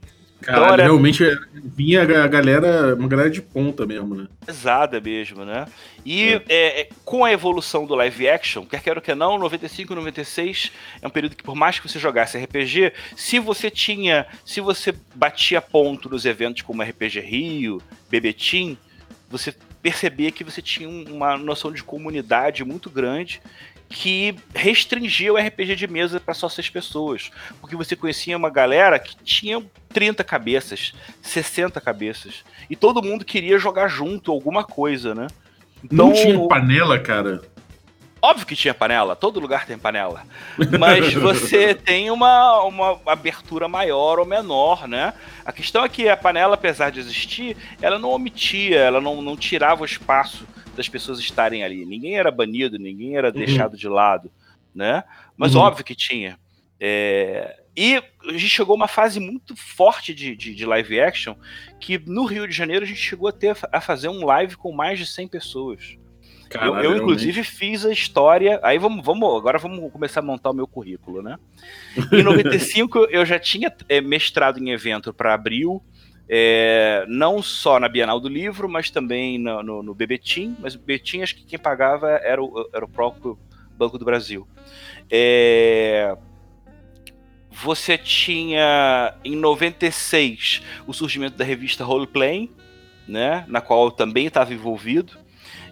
Cara, 0.42 0.58
então, 0.58 0.74
era... 0.74 0.84
realmente 0.84 1.24
vinha 1.54 2.02
a 2.02 2.28
galera, 2.28 2.96
uma 2.96 3.08
galera 3.08 3.30
de 3.30 3.42
ponta 3.42 3.86
mesmo, 3.86 4.16
né? 4.16 4.28
Pesada 4.46 5.02
mesmo, 5.02 5.44
né? 5.44 5.66
E 6.06 6.34
é. 6.34 6.44
É, 6.48 6.82
é 6.82 6.90
com 7.04 7.26
a 7.26 7.32
evolução 7.32 7.86
do 7.86 7.94
live 7.96 8.30
action, 8.30 8.66
quer 8.66 8.82
queira 8.82 9.00
ou 9.00 9.04
quer 9.04 9.16
não, 9.16 9.38
95 9.38 9.92
e 9.92 9.96
96 9.96 10.72
é 11.02 11.08
um 11.08 11.10
período 11.10 11.36
que, 11.36 11.44
por 11.44 11.56
mais 11.56 11.78
que 11.78 11.88
você 11.90 12.00
jogasse 12.00 12.38
RPG, 12.38 12.94
se 13.16 13.38
você 13.38 13.70
tinha, 13.70 14.26
se 14.46 14.62
você 14.62 14.94
batia 15.14 15.62
ponto 15.62 16.10
nos 16.10 16.26
eventos 16.26 16.62
como 16.62 16.82
RPG 16.82 17.20
Rio, 17.20 17.82
Bebetim, 18.10 18.78
você 19.30 19.54
percebia 19.82 20.32
que 20.32 20.44
você 20.44 20.62
tinha 20.62 20.90
uma 20.90 21.38
noção 21.38 21.72
de 21.72 21.84
comunidade 21.84 22.64
muito 22.64 22.90
grande 22.90 23.42
que 23.90 24.36
restringia 24.54 25.34
o 25.34 25.38
RPG 25.38 25.76
de 25.76 25.88
mesa 25.88 26.20
para 26.20 26.36
só 26.36 26.48
seis 26.48 26.70
pessoas. 26.70 27.32
Porque 27.60 27.76
você 27.76 27.96
conhecia 27.96 28.38
uma 28.38 28.50
galera 28.50 29.00
que 29.00 29.16
tinha 29.24 29.62
30 29.90 30.24
cabeças, 30.24 30.94
60 31.22 31.82
cabeças. 31.82 32.44
E 32.70 32.76
todo 32.76 33.02
mundo 33.02 33.26
queria 33.26 33.58
jogar 33.58 33.88
junto 33.88 34.32
alguma 34.32 34.64
coisa, 34.64 35.16
né? 35.16 35.28
Então, 35.84 36.08
Não 36.08 36.14
tinha 36.14 36.48
panela, 36.48 37.00
cara. 37.00 37.42
Óbvio 38.22 38.46
que 38.46 38.56
tinha 38.56 38.74
panela, 38.74 39.16
todo 39.16 39.40
lugar 39.40 39.66
tem 39.66 39.78
panela. 39.78 40.24
Mas 40.78 41.14
você 41.16 41.74
tem 41.74 42.12
uma, 42.12 42.62
uma 42.64 43.00
abertura 43.06 43.68
maior 43.68 44.20
ou 44.20 44.26
menor, 44.26 44.88
né? 44.88 45.14
A 45.46 45.54
questão 45.54 45.86
é 45.86 45.90
que 45.90 46.10
a 46.10 46.18
panela, 46.18 46.56
apesar 46.56 46.92
de 46.92 47.00
existir, 47.00 47.56
ela 47.82 47.98
não 47.98 48.10
omitia, 48.10 48.78
ela 48.78 49.00
não, 49.00 49.22
não 49.22 49.38
tirava 49.38 49.84
o 49.84 49.86
espaço 49.86 50.46
das 50.80 50.88
pessoas 50.88 51.20
estarem 51.20 51.62
ali. 51.62 51.86
Ninguém 51.86 52.18
era 52.18 52.32
banido, 52.32 52.80
ninguém 52.80 53.18
era 53.18 53.28
uhum. 53.28 53.34
deixado 53.34 53.76
de 53.76 53.90
lado, 53.90 54.32
né? 54.74 55.04
Mas 55.36 55.54
uhum. 55.54 55.62
óbvio 55.62 55.84
que 55.84 55.94
tinha. 55.94 56.40
É... 56.80 57.60
E 57.76 57.98
a 57.98 58.32
gente 58.32 58.48
chegou 58.48 58.74
a 58.74 58.78
uma 58.78 58.88
fase 58.88 59.20
muito 59.20 59.58
forte 59.58 60.14
de, 60.14 60.38
de, 60.38 60.56
de, 60.56 60.66
live 60.66 61.02
action, 61.02 61.36
que 61.82 61.98
no 61.98 62.24
Rio 62.24 62.48
de 62.48 62.56
Janeiro 62.56 62.86
a 62.86 62.88
gente 62.88 63.02
chegou 63.02 63.28
a, 63.28 63.32
ter, 63.34 63.58
a 63.70 63.82
fazer 63.82 64.08
um 64.08 64.26
live 64.26 64.56
com 64.56 64.72
mais 64.72 64.98
de 64.98 65.06
100 65.06 65.28
pessoas. 65.28 65.98
Caralho, 66.50 66.76
eu, 66.76 66.92
eu 66.92 66.98
inclusive, 66.98 67.44
fiz 67.44 67.86
a 67.86 67.92
história. 67.92 68.58
Aí 68.64 68.80
vamos, 68.80 69.06
vamos, 69.06 69.38
agora 69.38 69.58
vamos 69.58 69.92
começar 69.92 70.22
a 70.22 70.24
montar 70.24 70.52
o 70.52 70.54
meu 70.54 70.66
currículo, 70.66 71.22
né? 71.22 71.38
Em 72.12 72.24
95 72.24 73.08
eu 73.12 73.26
já 73.26 73.38
tinha 73.38 73.74
é, 73.90 74.00
mestrado 74.00 74.60
em 74.60 74.72
evento 74.72 75.14
para 75.14 75.34
abril, 75.34 75.84
é, 76.32 77.06
não 77.08 77.42
só 77.42 77.80
na 77.80 77.90
Bienal 77.90 78.20
do 78.20 78.30
Livro, 78.30 78.70
mas 78.70 78.92
também 78.92 79.40
no, 79.40 79.64
no, 79.64 79.82
no 79.82 79.96
Bebetim. 79.96 80.56
Mas 80.60 80.76
o 80.76 80.80
Bebetim, 80.80 81.24
acho 81.24 81.36
que 81.36 81.44
quem 81.44 81.58
pagava 81.58 82.08
era 82.08 82.42
o, 82.42 82.70
era 82.72 82.86
o 82.86 82.88
próprio 82.88 83.38
Banco 83.76 83.98
do 83.98 84.06
Brasil. 84.06 84.48
É, 85.10 86.16
você 87.50 87.98
tinha, 87.98 89.16
em 89.26 89.36
96, 89.36 90.62
o 90.86 90.94
surgimento 90.94 91.36
da 91.36 91.44
revista 91.44 91.84
Roleplay, 91.84 92.52
né, 93.08 93.44
na 93.48 93.60
qual 93.60 93.86
eu 93.86 93.92
também 93.92 94.28
estava 94.28 94.54
envolvido. 94.54 95.18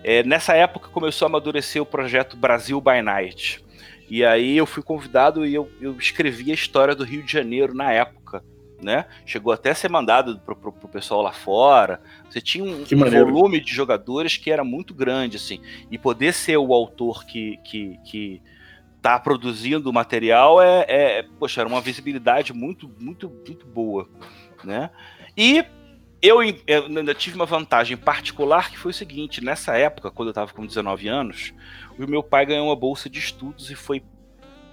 É, 0.03 0.23
nessa 0.23 0.55
época 0.55 0.89
começou 0.89 1.27
a 1.27 1.29
amadurecer 1.29 1.79
o 1.79 1.85
projeto 1.85 2.35
Brasil 2.35 2.81
by 2.81 3.03
Night. 3.03 3.63
E 4.09 4.25
aí 4.25 4.57
eu 4.57 4.65
fui 4.65 4.81
convidado 4.81 5.45
e 5.45 5.53
eu, 5.53 5.69
eu 5.79 5.95
escrevi 5.97 6.49
a 6.49 6.55
história 6.55 6.95
do 6.95 7.03
Rio 7.03 7.21
de 7.21 7.31
Janeiro 7.31 7.75
na 7.75 7.91
época 7.91 8.43
né? 8.81 9.05
Chegou 9.25 9.51
até 9.51 9.71
a 9.71 9.75
ser 9.75 9.89
mandado 9.89 10.39
pro, 10.39 10.55
pro, 10.55 10.71
pro 10.71 10.87
pessoal 10.87 11.21
lá 11.21 11.31
fora. 11.31 12.01
Você 12.29 12.41
tinha 12.41 12.63
um, 12.63 12.83
um 12.83 13.09
volume 13.09 13.59
de 13.59 13.73
jogadores 13.73 14.37
que 14.37 14.51
era 14.51 14.63
muito 14.63 14.93
grande, 14.93 15.37
assim. 15.37 15.59
E 15.89 15.97
poder 15.97 16.33
ser 16.33 16.57
o 16.57 16.73
autor 16.73 17.25
que, 17.25 17.57
que, 17.63 17.97
que 18.05 18.41
tá 19.01 19.19
produzindo 19.19 19.89
o 19.89 19.93
material 19.93 20.61
é, 20.61 20.85
é, 20.87 21.23
poxa, 21.39 21.61
era 21.61 21.69
uma 21.69 21.81
visibilidade 21.81 22.53
muito, 22.53 22.89
muito, 22.99 23.29
muito 23.29 23.65
boa, 23.65 24.09
né? 24.63 24.89
E 25.35 25.63
eu, 26.21 26.41
eu 26.65 26.85
ainda 26.85 27.13
tive 27.13 27.35
uma 27.35 27.45
vantagem 27.45 27.95
particular 27.95 28.71
que 28.71 28.77
foi 28.77 28.91
o 28.91 28.93
seguinte: 28.93 29.43
nessa 29.43 29.77
época, 29.77 30.11
quando 30.11 30.29
eu 30.29 30.31
estava 30.31 30.51
com 30.51 30.65
19 30.65 31.07
anos, 31.07 31.53
o 31.97 32.07
meu 32.07 32.23
pai 32.23 32.45
ganhou 32.45 32.67
uma 32.67 32.75
bolsa 32.75 33.09
de 33.09 33.19
estudos 33.19 33.69
e 33.69 33.75
foi 33.75 34.03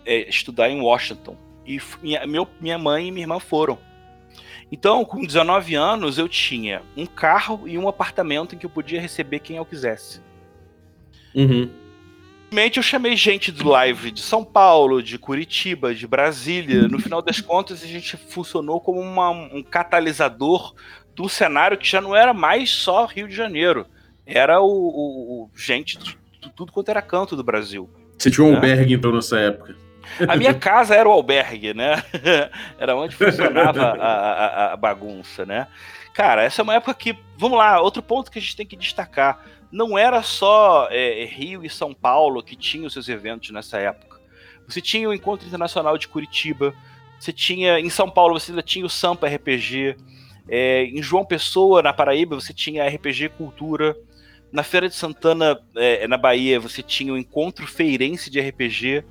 é, 0.06 0.28
estudar 0.28 0.68
em 0.68 0.80
Washington. 0.80 1.36
E 1.66 1.80
minha, 2.02 2.26
meu, 2.26 2.48
minha 2.60 2.78
mãe 2.78 3.08
e 3.08 3.10
minha 3.10 3.24
irmã 3.24 3.38
foram. 3.38 3.78
Então, 4.74 5.04
com 5.04 5.24
19 5.24 5.76
anos, 5.76 6.18
eu 6.18 6.28
tinha 6.28 6.82
um 6.96 7.06
carro 7.06 7.62
e 7.64 7.78
um 7.78 7.86
apartamento 7.86 8.56
em 8.56 8.58
que 8.58 8.66
eu 8.66 8.70
podia 8.70 9.00
receber 9.00 9.38
quem 9.38 9.56
eu 9.56 9.64
quisesse. 9.64 10.20
Uhum. 11.32 11.70
Eu 12.50 12.82
chamei 12.82 13.14
gente 13.14 13.52
do 13.52 13.68
live 13.68 14.10
de 14.10 14.20
São 14.20 14.44
Paulo, 14.44 15.00
de 15.00 15.16
Curitiba, 15.16 15.94
de 15.94 16.08
Brasília. 16.08 16.88
No 16.88 16.98
final 16.98 17.22
das 17.22 17.40
contas, 17.40 17.84
a 17.84 17.86
gente 17.86 18.16
funcionou 18.16 18.80
como 18.80 19.00
uma, 19.00 19.30
um 19.30 19.62
catalisador 19.62 20.74
do 21.14 21.28
cenário 21.28 21.78
que 21.78 21.86
já 21.86 22.00
não 22.00 22.16
era 22.16 22.34
mais 22.34 22.68
só 22.70 23.06
Rio 23.06 23.28
de 23.28 23.34
Janeiro. 23.34 23.86
Era 24.26 24.60
o, 24.60 24.66
o, 24.66 25.44
o 25.44 25.50
gente 25.56 25.98
de 25.98 26.50
tudo 26.56 26.72
quanto 26.72 26.88
era 26.88 27.00
canto 27.00 27.36
do 27.36 27.44
Brasil. 27.44 27.88
Você 28.18 28.28
tinha 28.28 28.44
um 28.44 28.50
né? 28.50 28.56
albergue, 28.56 28.94
então, 28.94 29.12
nessa 29.12 29.38
época? 29.38 29.83
A 30.28 30.36
minha 30.36 30.54
casa 30.54 30.94
era 30.94 31.08
o 31.08 31.12
albergue, 31.12 31.74
né? 31.74 32.02
era 32.78 32.96
onde 32.96 33.14
funcionava 33.14 33.92
a, 33.92 34.04
a, 34.04 34.72
a 34.72 34.76
bagunça, 34.76 35.44
né? 35.44 35.66
Cara, 36.12 36.42
essa 36.42 36.60
é 36.60 36.64
uma 36.64 36.74
época 36.74 36.94
que. 36.94 37.18
Vamos 37.36 37.58
lá, 37.58 37.80
outro 37.80 38.02
ponto 38.02 38.30
que 38.30 38.38
a 38.38 38.42
gente 38.42 38.56
tem 38.56 38.66
que 38.66 38.76
destacar 38.76 39.44
não 39.74 39.98
era 39.98 40.22
só 40.22 40.86
é, 40.88 41.24
Rio 41.24 41.64
e 41.64 41.68
São 41.68 41.92
Paulo 41.92 42.44
que 42.44 42.54
tinham 42.54 42.88
seus 42.88 43.08
eventos 43.08 43.50
nessa 43.50 43.78
época. 43.78 44.20
Você 44.68 44.80
tinha 44.80 45.08
o 45.08 45.12
Encontro 45.12 45.46
Internacional 45.46 45.98
de 45.98 46.06
Curitiba, 46.06 46.72
você 47.18 47.32
tinha 47.32 47.80
em 47.80 47.90
São 47.90 48.08
Paulo 48.08 48.38
você 48.38 48.52
ainda 48.52 48.62
tinha 48.62 48.86
o 48.86 48.88
Sampa 48.88 49.26
RPG, 49.26 49.96
é, 50.48 50.84
em 50.84 51.02
João 51.02 51.24
Pessoa 51.24 51.82
na 51.82 51.92
Paraíba 51.92 52.36
você 52.36 52.52
tinha 52.52 52.88
RPG 52.88 53.30
Cultura, 53.30 53.96
na 54.52 54.62
Feira 54.62 54.88
de 54.88 54.94
Santana 54.94 55.60
é, 55.74 56.06
na 56.06 56.16
Bahia 56.16 56.60
você 56.60 56.80
tinha 56.80 57.12
o 57.12 57.18
Encontro 57.18 57.66
Feirense 57.66 58.30
de 58.30 58.40
RPG 58.40 59.04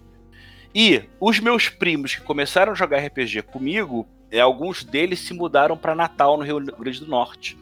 e 0.74 1.04
os 1.20 1.40
meus 1.40 1.70
primos 1.70 2.16
que 2.16 2.22
começaram 2.22 2.72
a 2.72 2.76
jogar 2.76 3.00
RPG 3.00 3.44
comigo, 3.44 4.08
é, 4.32 4.40
alguns 4.40 4.84
deles 4.84 5.20
se 5.20 5.34
mudaram 5.34 5.78
para 5.78 5.94
Natal 5.94 6.38
no 6.38 6.44
Rio 6.44 6.60
Grande 6.60 7.00
do 7.00 7.08
Norte. 7.08 7.58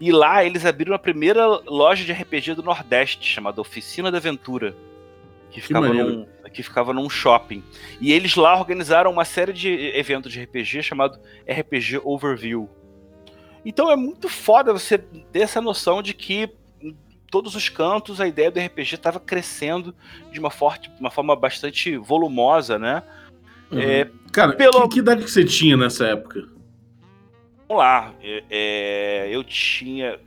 E 0.00 0.10
lá 0.12 0.44
eles 0.44 0.64
abriram 0.64 0.94
a 0.94 0.98
primeira 0.98 1.46
loja 1.46 2.04
de 2.04 2.12
RPG 2.12 2.54
do 2.54 2.62
Nordeste, 2.62 3.26
chamada 3.26 3.60
Oficina 3.60 4.10
da 4.10 4.18
Aventura. 4.18 4.74
Que 5.50 5.60
ficava, 5.60 5.90
que 5.90 6.02
num, 6.02 6.26
que 6.52 6.62
ficava 6.62 6.92
num 6.92 7.08
shopping. 7.08 7.62
E 8.00 8.12
eles 8.12 8.36
lá 8.36 8.56
organizaram 8.58 9.10
uma 9.10 9.24
série 9.24 9.52
de 9.52 9.68
eventos 9.96 10.32
de 10.32 10.42
RPG 10.42 10.82
chamado 10.82 11.18
RPG 11.48 12.00
Overview. 12.04 12.68
Então 13.64 13.90
é 13.90 13.96
muito 13.96 14.28
foda 14.28 14.72
você 14.72 14.98
ter 14.98 15.40
essa 15.40 15.60
noção 15.60 16.02
de 16.02 16.14
que 16.14 16.50
todos 17.30 17.54
os 17.54 17.68
cantos 17.68 18.20
a 18.20 18.26
ideia 18.26 18.50
do 18.50 18.60
RPG 18.60 18.94
estava 18.94 19.20
crescendo 19.20 19.94
de 20.32 20.40
uma, 20.40 20.50
forte, 20.50 20.90
uma 20.98 21.10
forma 21.10 21.36
bastante 21.36 21.96
volumosa, 21.96 22.78
né? 22.78 23.02
Uhum. 23.70 23.78
É, 23.78 24.08
Cara, 24.32 24.52
pelo... 24.54 24.82
que, 24.82 24.94
que 24.94 24.98
idade 25.00 25.24
que 25.24 25.30
você 25.30 25.44
tinha 25.44 25.76
nessa 25.76 26.06
época? 26.06 26.48
Vamos 27.68 27.82
lá. 27.82 28.14
É, 28.22 29.28
eu 29.30 29.44
tinha. 29.44 30.18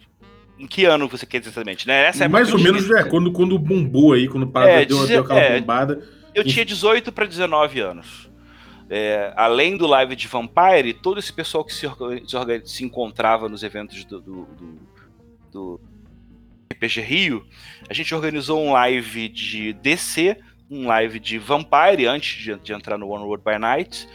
Em 0.59 0.67
que 0.67 0.85
ano 0.85 1.07
você 1.07 1.25
quer 1.25 1.39
dizer 1.39 1.49
exatamente? 1.49 1.87
Né? 1.87 2.05
Essa 2.05 2.29
Mais 2.29 2.53
ou 2.53 2.59
menos 2.59 2.89
é, 2.91 3.03
quando, 3.03 3.31
quando 3.31 3.57
bombou 3.57 4.13
aí, 4.13 4.27
quando 4.27 4.45
parada 4.45 4.83
é, 4.83 4.85
deu, 4.85 5.07
deu 5.07 5.21
aquela 5.21 5.39
é, 5.39 5.59
bombada. 5.59 6.07
Eu 6.35 6.43
tinha 6.43 6.63
18 6.63 7.11
para 7.11 7.25
19 7.25 7.79
anos. 7.79 8.29
É, 8.87 9.33
além 9.35 9.75
do 9.75 9.87
live 9.87 10.15
de 10.15 10.27
Vampire, 10.27 10.93
todo 10.93 11.17
esse 11.17 11.33
pessoal 11.33 11.63
que 11.63 11.73
se, 11.73 11.87
se, 11.87 12.61
se 12.65 12.83
encontrava 12.83 13.49
nos 13.49 13.63
eventos 13.63 14.03
do, 14.03 14.21
do, 14.21 14.45
do, 14.45 14.79
do, 15.51 15.81
RPG 16.81 17.01
Rio, 17.01 17.45
a 17.89 17.93
gente 17.93 18.13
organizou 18.15 18.63
um 18.63 18.71
live 18.73 19.29
de 19.29 19.73
DC, 19.73 20.37
um 20.69 20.87
live 20.87 21.19
de 21.19 21.37
Vampire 21.37 22.07
antes 22.07 22.43
de, 22.43 22.55
de 22.55 22.73
entrar 22.73 22.97
no 22.97 23.09
One 23.09 23.23
World 23.25 23.43
by 23.43 23.59
Night 23.59 24.07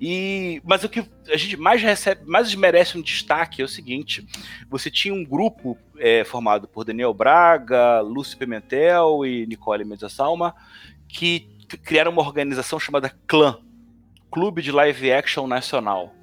e, 0.00 0.60
mas 0.64 0.84
o 0.84 0.88
que 0.88 1.04
a 1.28 1.36
gente 1.36 1.56
mais 1.56 1.82
recebe, 1.82 2.22
mais 2.26 2.54
merece 2.54 2.98
um 2.98 3.02
destaque 3.02 3.62
é 3.62 3.64
o 3.64 3.68
seguinte: 3.68 4.26
você 4.68 4.90
tinha 4.90 5.14
um 5.14 5.24
grupo 5.24 5.78
é, 5.98 6.24
formado 6.24 6.68
por 6.68 6.84
Daniel 6.84 7.14
Braga, 7.14 8.00
Lúcio 8.00 8.36
Pimentel 8.36 9.24
e 9.24 9.46
Nicole 9.46 9.84
Salma 10.08 10.54
que 11.08 11.48
criaram 11.82 12.12
uma 12.12 12.22
organização 12.22 12.78
chamada 12.78 13.14
Clã 13.26 13.58
Clube 14.30 14.62
de 14.62 14.72
Live 14.72 15.12
Action 15.12 15.46
Nacional. 15.46 16.13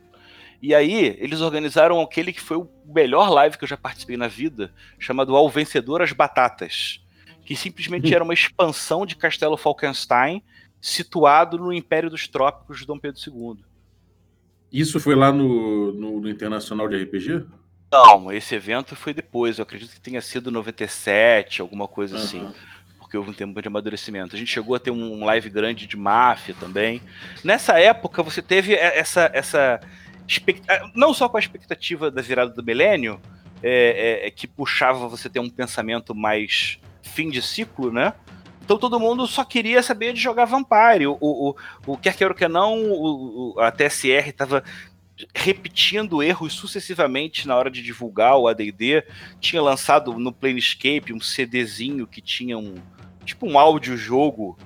E 0.61 0.75
aí, 0.75 1.17
eles 1.19 1.41
organizaram 1.41 1.99
aquele 1.99 2.31
que 2.31 2.39
foi 2.39 2.57
o 2.57 2.69
melhor 2.85 3.29
live 3.29 3.57
que 3.57 3.63
eu 3.63 3.67
já 3.67 3.77
participei 3.77 4.15
na 4.15 4.27
vida, 4.27 4.71
chamado 4.99 5.35
Ao 5.35 5.49
Vencedor 5.49 6.01
as 6.01 6.11
Batatas, 6.11 7.03
que 7.43 7.55
simplesmente 7.55 8.13
era 8.13 8.23
uma 8.23 8.33
expansão 8.33 9.05
de 9.05 9.15
Castelo 9.15 9.57
Falkenstein 9.57 10.43
situado 10.79 11.57
no 11.57 11.73
Império 11.73 12.09
dos 12.09 12.27
Trópicos 12.27 12.79
de 12.79 12.85
Dom 12.85 12.99
Pedro 12.99 13.19
II. 13.25 13.63
Isso 14.71 14.99
foi 14.99 15.15
lá 15.15 15.31
no, 15.31 15.91
no, 15.93 16.21
no, 16.21 16.29
Internacional 16.29 16.87
de 16.87 17.03
RPG? 17.03 17.45
Não, 17.91 18.31
esse 18.31 18.55
evento 18.55 18.95
foi 18.95 19.13
depois. 19.13 19.57
Eu 19.57 19.63
acredito 19.63 19.91
que 19.91 19.99
tenha 19.99 20.21
sido 20.21 20.49
97, 20.49 21.61
alguma 21.61 21.87
coisa 21.87 22.15
uhum. 22.15 22.23
assim. 22.23 22.49
Porque 22.97 23.17
houve 23.17 23.31
um 23.31 23.33
tempo 23.33 23.61
de 23.61 23.67
amadurecimento. 23.67 24.35
A 24.35 24.39
gente 24.39 24.49
chegou 24.51 24.73
a 24.75 24.79
ter 24.79 24.91
um 24.91 25.25
live 25.25 25.49
grande 25.49 25.85
de 25.85 25.97
máfia 25.97 26.55
também. 26.57 27.01
Nessa 27.43 27.77
época, 27.79 28.23
você 28.23 28.41
teve 28.41 28.73
essa. 28.73 29.29
essa 29.33 29.81
não 30.95 31.13
só 31.13 31.27
com 31.27 31.37
a 31.37 31.39
expectativa 31.39 32.11
da 32.11 32.21
virada 32.21 32.51
do 32.51 32.63
milênio, 32.63 33.19
é, 33.63 34.21
é, 34.23 34.27
é 34.27 34.31
que 34.31 34.47
puxava 34.47 35.07
você 35.07 35.29
ter 35.29 35.39
um 35.39 35.49
pensamento 35.49 36.15
mais 36.15 36.79
fim 37.01 37.29
de 37.29 37.41
ciclo, 37.41 37.91
né? 37.91 38.13
Então 38.63 38.77
todo 38.77 38.99
mundo 38.99 39.27
só 39.27 39.43
queria 39.43 39.83
saber 39.83 40.13
de 40.13 40.19
jogar 40.19 40.45
Vampire. 40.45 41.07
O, 41.07 41.17
o, 41.19 41.55
o 41.85 41.97
quer 41.97 42.15
queira 42.15 42.31
ou 42.31 42.37
quer 42.37 42.49
não, 42.49 42.79
o, 42.89 43.55
a 43.59 43.71
TSR 43.71 44.29
estava 44.29 44.63
repetindo 45.35 46.23
erros 46.23 46.53
sucessivamente 46.53 47.47
na 47.47 47.55
hora 47.55 47.69
de 47.69 47.81
divulgar 47.81 48.37
o 48.37 48.47
AD&D. 48.47 49.03
Tinha 49.39 49.61
lançado 49.61 50.13
no 50.17 50.31
Planescape 50.31 51.13
um 51.13 51.19
CDzinho 51.19 52.07
que 52.07 52.21
tinha 52.21 52.57
um 52.57 52.75
tipo 53.25 53.47
um 53.47 53.59
áudio 53.59 53.95
jogo 53.97 54.57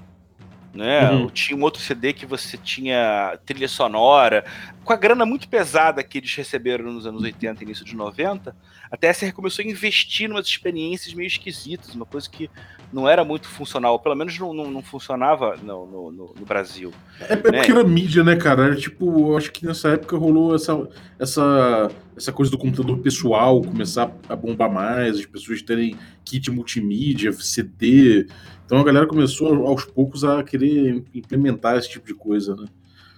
né? 0.75 1.09
Uhum. 1.09 1.27
Tinha 1.29 1.57
um 1.57 1.63
outro 1.63 1.81
CD 1.81 2.13
que 2.13 2.25
você 2.25 2.57
tinha 2.57 3.37
trilha 3.45 3.67
sonora. 3.67 4.45
Com 4.83 4.93
a 4.93 4.95
grana 4.95 5.25
muito 5.25 5.47
pesada 5.47 6.03
que 6.03 6.17
eles 6.17 6.35
receberam 6.35 6.91
nos 6.91 7.07
anos 7.07 7.23
80 7.23 7.63
e 7.63 7.65
início 7.65 7.85
de 7.85 7.95
90, 7.95 8.55
a 8.91 8.97
TSR 8.97 9.31
começou 9.31 9.63
a 9.63 9.67
investir 9.67 10.29
em 10.29 10.31
umas 10.31 10.45
experiências 10.45 11.13
meio 11.13 11.27
esquisitas, 11.27 11.95
uma 11.95 12.05
coisa 12.05 12.29
que 12.29 12.49
não 12.93 13.09
era 13.09 13.25
muito 13.25 13.47
funcional, 13.47 13.99
pelo 13.99 14.15
menos 14.15 14.37
não, 14.37 14.53
não, 14.53 14.69
não 14.69 14.81
funcionava 14.81 15.57
no, 15.61 15.85
no, 15.85 16.11
no, 16.11 16.45
Brasil. 16.45 16.93
É, 17.19 17.33
é 17.33 17.35
né? 17.35 17.41
porque 17.41 17.71
era 17.71 17.83
mídia, 17.83 18.23
né, 18.23 18.35
cara? 18.35 18.65
Era, 18.65 18.75
tipo, 18.75 19.35
acho 19.35 19.51
que 19.51 19.65
nessa 19.65 19.89
época 19.89 20.15
rolou 20.17 20.55
essa, 20.55 20.87
essa, 21.19 21.91
essa 22.15 22.31
coisa 22.31 22.51
do 22.51 22.57
computador 22.57 22.99
pessoal 22.99 23.61
começar 23.61 24.11
a 24.29 24.35
bombar 24.35 24.71
mais, 24.71 25.17
as 25.17 25.25
pessoas 25.25 25.61
terem 25.61 25.97
kit 26.23 26.49
multimídia, 26.51 27.33
CD. 27.33 28.27
Então 28.65 28.79
a 28.79 28.83
galera 28.83 29.05
começou 29.05 29.67
aos 29.67 29.85
poucos 29.85 30.23
a 30.23 30.43
querer 30.43 30.64
implementar 31.13 31.77
esse 31.77 31.89
tipo 31.89 32.07
de 32.07 32.13
coisa, 32.13 32.55
né? 32.55 32.67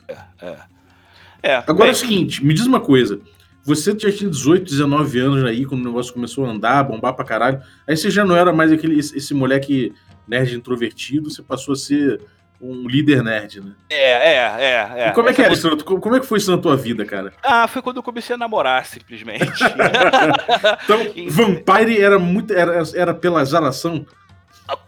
É, 0.08 0.46
é. 0.46 0.58
é 1.44 1.64
Agora 1.68 1.90
é 1.90 1.92
o 1.92 1.96
seguinte, 1.96 2.44
me 2.46 2.54
diz 2.54 2.66
uma 2.66 2.80
coisa. 2.80 3.20
Você 3.64 3.92
já 4.00 4.12
tinha 4.12 4.30
18, 4.30 4.64
19 4.64 5.20
anos 5.20 5.44
aí, 5.44 5.66
quando 5.66 5.82
o 5.82 5.86
negócio 5.86 6.14
começou 6.14 6.46
a 6.46 6.50
andar, 6.50 6.84
bombar 6.84 7.14
pra 7.14 7.26
caralho. 7.26 7.62
Aí 7.86 7.98
você 7.98 8.10
já 8.10 8.24
não 8.24 8.36
era 8.36 8.54
mais 8.54 8.72
aquele 8.72 8.98
esse 8.98 9.34
moleque 9.34 9.94
nerd 10.26 10.56
introvertido, 10.56 11.30
você 11.30 11.42
passou 11.42 11.74
a 11.74 11.76
ser 11.76 12.22
um 12.60 12.88
líder 12.88 13.24
nerd, 13.24 13.62
né? 13.62 13.72
É, 13.90 13.96
é, 13.96 14.36
é. 14.36 15.02
é. 15.04 15.10
E 15.10 15.12
como 15.12 15.30
é 15.30 15.34
que 15.34 15.42
era 15.42 15.54
isso? 15.54 15.78
Como 15.84 16.16
é 16.16 16.20
que 16.20 16.26
foi 16.26 16.40
isso 16.40 16.50
na 16.50 16.58
tua 16.58 16.76
vida, 16.76 17.06
cara? 17.06 17.34
Ah, 17.44 17.68
foi 17.68 17.82
quando 17.82 17.98
eu 17.98 18.04
comecei 18.04 18.36
a 18.36 18.38
namorar, 18.38 18.86
simplesmente. 18.86 19.46
então, 20.84 21.00
Vampire 21.30 22.02
era 22.02 22.18
muito. 22.18 22.54
Era, 22.54 22.82
era 22.96 23.14
pela 23.14 23.44
zaração? 23.46 24.06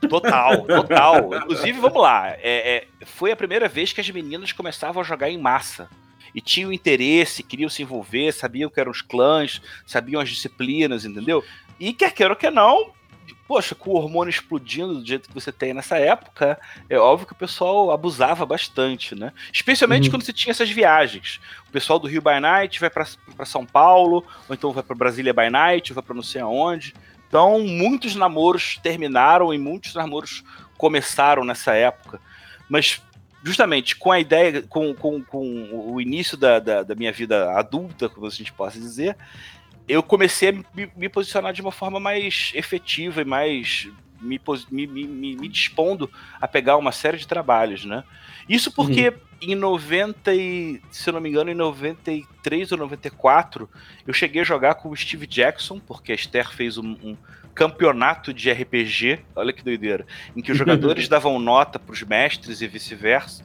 Total, 0.10 0.66
total. 0.66 1.36
Inclusive, 1.36 1.80
vamos 1.80 2.02
lá. 2.02 2.30
É, 2.30 2.38
é, 3.02 3.06
foi 3.06 3.32
a 3.32 3.36
primeira 3.36 3.68
vez 3.68 3.94
que 3.94 4.02
as 4.02 4.10
meninas 4.10 4.52
começavam 4.52 5.02
a 5.02 5.06
jogar 5.06 5.30
em 5.30 5.38
massa 5.38 5.90
e 6.34 6.42
tinham 6.42 6.72
interesse, 6.72 7.44
queriam 7.44 7.70
se 7.70 7.82
envolver, 7.82 8.32
sabiam 8.32 8.70
que 8.70 8.80
eram 8.80 8.92
os 8.92 9.02
clãs, 9.02 9.62
sabiam 9.86 10.22
as 10.22 10.30
disciplinas, 10.30 11.06
entendeu? 11.06 11.44
E 11.80 11.94
quer 11.94 12.14
queira 12.14 12.34
ou 12.34 12.38
quer 12.38 12.52
não, 12.52 12.94
poxa, 13.50 13.74
com 13.74 13.90
o 13.90 13.96
hormônio 13.96 14.30
explodindo 14.30 15.00
do 15.00 15.06
jeito 15.06 15.28
que 15.28 15.34
você 15.34 15.52
tem 15.52 15.74
nessa 15.74 15.98
época, 15.98 16.60
é 16.88 17.00
óbvio 17.00 17.26
que 17.26 17.34
o 17.34 17.36
pessoal 17.36 17.90
abusava 17.90 18.46
bastante, 18.46 19.16
né? 19.16 19.34
Especialmente 19.52 20.06
uhum. 20.06 20.12
quando 20.12 20.24
você 20.24 20.32
tinha 20.32 20.52
essas 20.52 20.70
viagens. 20.70 21.40
O 21.68 21.72
pessoal 21.72 21.98
do 21.98 22.08
Rio 22.08 22.22
by 22.22 22.40
Night 22.40 22.80
vai 22.80 22.92
para 22.92 23.46
São 23.46 23.66
Paulo, 23.66 24.24
ou 24.48 24.54
então 24.54 24.72
vai 24.72 24.84
para 24.84 24.96
Brasília 24.96 25.34
by 25.34 25.50
Night, 25.50 25.92
ou 25.92 25.96
vai 25.96 26.04
para 26.04 26.14
não 26.14 26.22
sei 26.22 26.42
aonde. 26.42 26.94
Então, 27.30 27.60
muitos 27.60 28.16
namoros 28.16 28.80
terminaram 28.82 29.54
e 29.54 29.58
muitos 29.58 29.94
namoros 29.94 30.44
começaram 30.78 31.46
nessa 31.46 31.74
época. 31.76 32.20
Mas 32.68 33.02
justamente 33.44 33.96
com 33.96 34.12
a 34.12 34.20
ideia, 34.20 34.64
com, 34.64 34.94
com, 34.96 35.24
com 35.24 35.92
o 35.94 36.02
início 36.02 36.36
da, 36.36 36.60
da, 36.60 36.84
da, 36.84 36.96
minha 36.96 37.12
vida 37.12 37.52
adulta, 37.54 38.10
como 38.10 38.26
a 38.26 38.32
gente 38.32 38.52
possa 38.52 38.80
dizer, 38.80 39.16
eu 39.88 40.02
comecei 40.02 40.50
a 40.50 40.52
me, 40.52 40.92
me 40.98 41.08
posicionar 41.08 41.54
de 41.54 41.62
uma 41.62 41.72
forma 41.72 42.00
mais 42.00 42.52
efetiva 42.56 43.22
e 43.22 43.26
mais 43.26 43.88
me, 44.22 44.40
me, 44.72 44.88
me, 44.88 45.36
me, 45.36 45.48
dispondo 45.48 46.10
a 46.40 46.48
pegar 46.48 46.78
uma 46.78 46.92
série 46.92 47.18
de 47.18 47.28
trabalhos, 47.28 47.86
né? 47.86 48.04
Isso 48.48 48.72
porque 48.72 49.10
uhum. 49.10 49.16
em 49.42 49.56
90 49.56 50.34
e, 50.34 50.82
se 50.92 51.10
eu 51.10 51.14
não 51.14 51.22
me 51.22 51.30
engano, 51.30 51.52
em 51.52 51.56
93 51.56 52.72
ou 52.72 52.78
94, 52.78 53.70
eu 54.06 54.14
cheguei 54.14 54.42
a 54.42 54.46
jogar 54.46 54.76
com 54.76 54.90
o 54.90 54.96
Steve 54.96 55.28
Jackson, 55.28 55.80
porque 55.80 56.12
a 56.12 56.16
Esther 56.16 56.50
fez 56.52 56.78
um, 56.78 56.98
um 57.04 57.18
campeonato 57.54 58.34
de 58.34 58.52
RPG, 58.52 59.20
olha 59.36 59.52
que 59.52 59.64
doideira, 59.64 60.06
em 60.36 60.42
que 60.42 60.52
os 60.52 60.58
jogadores 60.60 61.08
davam 61.08 61.38
nota 61.40 61.78
para 61.78 61.94
os 61.94 62.02
mestres 62.04 62.62
e 62.62 62.68
vice-versa. 62.68 63.44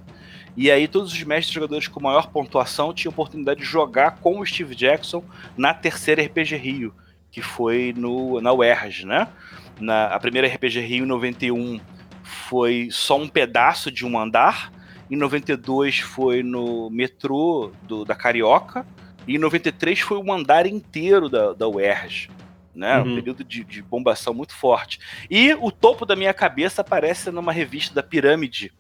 E 0.57 0.71
aí 0.71 0.87
todos 0.87 1.13
os 1.13 1.23
mestres 1.25 1.53
jogadores 1.53 1.89
com 1.89 2.01
maior 2.01 2.29
pontuação 2.29 2.95
tinham 2.95 3.11
oportunidade 3.11 3.61
de 3.61 3.67
jogar 3.67 4.19
com 4.19 4.39
o 4.39 4.47
Steve 4.47 4.75
Jackson 4.75 5.25
na 5.57 5.75
terceira 5.75 6.23
RPG 6.23 6.57
Rio, 6.57 6.95
que 7.31 7.43
foi 7.43 7.93
no, 7.97 8.41
na 8.41 8.53
UERJ, 8.53 9.05
né? 9.05 9.29
Na, 9.81 10.07
a 10.07 10.19
primeira 10.19 10.49
RPG 10.49 10.81
Rio 10.81 11.05
em 11.05 11.09
91 11.09 11.81
foi 12.23 12.89
só 12.91 13.19
um 13.19 13.29
pedaço 13.29 13.91
de 13.91 14.07
um 14.07 14.19
andar, 14.19 14.73
em 15.11 15.17
92 15.17 15.99
foi 15.99 16.43
no 16.43 16.89
metrô 16.91 17.73
do, 17.83 18.05
da 18.05 18.15
Carioca, 18.15 18.87
e 19.27 19.37
em 19.37 19.39
93 19.39 20.01
foi 20.01 20.19
um 20.19 20.33
andar 20.33 20.67
inteiro 20.67 21.29
da, 21.29 21.53
da 21.53 21.69
UERJ. 21.69 22.31
Né? 22.75 22.99
Uhum. 22.99 23.13
Um 23.13 23.15
período 23.15 23.45
de, 23.45 23.63
de 23.63 23.83
bombação 23.83 24.35
muito 24.35 24.55
forte. 24.55 24.99
E 25.31 25.55
o 25.55 25.71
topo 25.71 26.05
da 26.05 26.17
minha 26.17 26.35
cabeça 26.35 26.81
aparece 26.81 27.31
numa 27.31 27.53
revista 27.53 27.95
da 27.95 28.03
Pirâmide, 28.03 28.73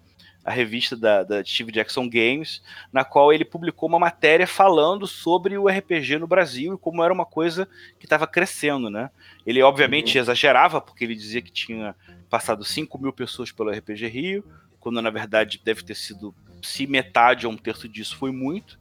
a 0.45 0.51
revista 0.51 0.95
da, 0.95 1.23
da, 1.23 1.43
Steve 1.43 1.73
Jackson 1.73 2.09
Games, 2.09 2.63
na 2.93 3.03
qual 3.05 3.33
ele 3.33 3.45
publicou 3.45 3.89
uma 3.89 3.99
matéria 3.99 4.47
falando 4.47 5.07
sobre 5.07 5.57
o 5.57 5.69
RPG 5.69 6.19
no 6.19 6.27
Brasil 6.27 6.75
e 6.75 6.79
como 6.79 7.03
era 7.03 7.13
uma 7.13 7.25
coisa 7.25 7.67
que 7.99 8.05
estava 8.05 8.27
crescendo, 8.27 8.91
né? 8.91 9.11
Ele 9.47 9.63
obviamente 9.63 10.17
uhum. 10.17 10.23
exagerava, 10.23 10.81
porque 10.81 11.05
ele 11.05 11.15
dizia 11.15 11.41
que 11.41 11.51
tinha 11.51 11.95
passado 12.29 12.63
5 12.63 12.99
mil 12.99 13.13
pessoas 13.13 13.51
pelo 13.51 13.71
RPG 13.71 14.07
Rio, 14.09 14.45
quando 14.79 15.01
na 15.01 15.11
verdade 15.11 15.61
deve 15.65 15.83
ter 15.83 15.95
sido, 15.95 16.35
se 16.63 16.87
metade 16.87 17.47
ou 17.47 17.53
um 17.53 17.57
terço 17.57 17.89
disso 17.89 18.17
foi 18.17 18.31
muito, 18.31 18.79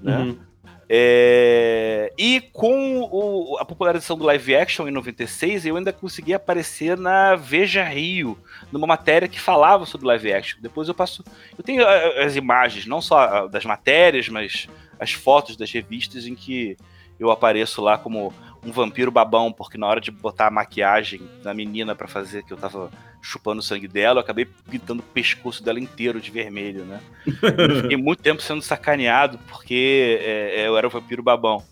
né? 0.00 0.18
Uhum. 0.18 0.53
É... 0.88 2.12
E 2.18 2.40
com 2.52 3.00
o, 3.10 3.56
a 3.58 3.64
popularização 3.64 4.16
do 4.16 4.24
live 4.24 4.54
action 4.54 4.86
em 4.86 4.90
96, 4.90 5.66
eu 5.66 5.76
ainda 5.76 5.92
consegui 5.92 6.34
aparecer 6.34 6.96
na 6.96 7.34
Veja 7.36 7.84
Rio, 7.84 8.38
numa 8.70 8.86
matéria 8.86 9.28
que 9.28 9.40
falava 9.40 9.86
sobre 9.86 10.06
live 10.06 10.32
action. 10.32 10.58
Depois 10.60 10.88
eu 10.88 10.94
passo. 10.94 11.24
Eu 11.56 11.64
tenho 11.64 11.86
as 11.86 12.36
imagens, 12.36 12.86
não 12.86 13.00
só 13.00 13.46
das 13.46 13.64
matérias, 13.64 14.28
mas 14.28 14.68
as 14.98 15.12
fotos 15.12 15.56
das 15.56 15.70
revistas 15.70 16.26
em 16.26 16.34
que 16.34 16.76
eu 17.18 17.30
apareço 17.30 17.80
lá 17.80 17.96
como 17.96 18.32
um 18.64 18.72
vampiro 18.72 19.10
babão, 19.10 19.52
porque 19.52 19.78
na 19.78 19.86
hora 19.86 20.00
de 20.00 20.10
botar 20.10 20.46
a 20.46 20.50
maquiagem 20.50 21.20
na 21.42 21.52
menina 21.52 21.94
para 21.94 22.08
fazer 22.08 22.42
que 22.42 22.52
eu 22.52 22.56
tava 22.56 22.90
chupando 23.20 23.60
o 23.60 23.62
sangue 23.62 23.88
dela, 23.88 24.18
eu 24.18 24.22
acabei 24.22 24.46
pintando 24.70 25.02
o 25.02 25.12
pescoço 25.12 25.62
dela 25.62 25.80
inteiro 25.80 26.20
de 26.20 26.30
vermelho, 26.30 26.84
né? 26.84 27.00
Eu 27.26 27.82
fiquei 27.82 27.96
muito 27.96 28.22
tempo 28.22 28.42
sendo 28.42 28.60
sacaneado 28.60 29.38
porque 29.48 30.20
é, 30.20 30.60
é 30.60 30.68
eu 30.68 30.76
era 30.76 30.86
o 30.86 30.90
vampiro 30.90 31.22
babão. 31.22 31.62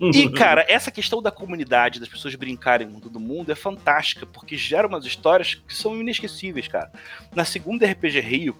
E, 0.00 0.28
cara, 0.34 0.64
essa 0.68 0.90
questão 0.90 1.20
da 1.20 1.30
comunidade, 1.30 1.98
das 2.00 2.08
pessoas 2.08 2.34
brincarem 2.34 2.88
com 2.88 3.00
todo 3.00 3.18
mundo, 3.18 3.50
é 3.50 3.54
fantástica, 3.54 4.26
porque 4.26 4.56
gera 4.56 4.86
umas 4.86 5.04
histórias 5.04 5.54
que 5.54 5.74
são 5.74 6.00
inesquecíveis, 6.00 6.68
cara. 6.68 6.90
Na 7.34 7.44
segunda 7.44 7.86
RPG 7.86 8.20
Rio, 8.20 8.56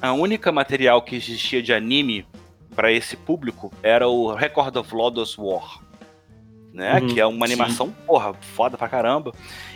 a 0.00 0.12
única 0.12 0.52
material 0.52 1.02
que 1.02 1.16
existia 1.16 1.62
de 1.62 1.72
anime 1.72 2.26
para 2.74 2.92
esse 2.92 3.16
público 3.16 3.72
era 3.82 4.06
o 4.06 4.34
Record 4.34 4.76
of 4.76 4.94
Lodoss 4.94 5.38
War 5.38 5.80
né? 6.76 7.00
Uhum, 7.00 7.08
que 7.08 7.18
é 7.18 7.24
uma 7.24 7.46
animação, 7.46 7.86
sim. 7.86 7.94
porra, 8.06 8.34
foda 8.34 8.76
pra 8.76 8.86
caramba. 8.86 9.32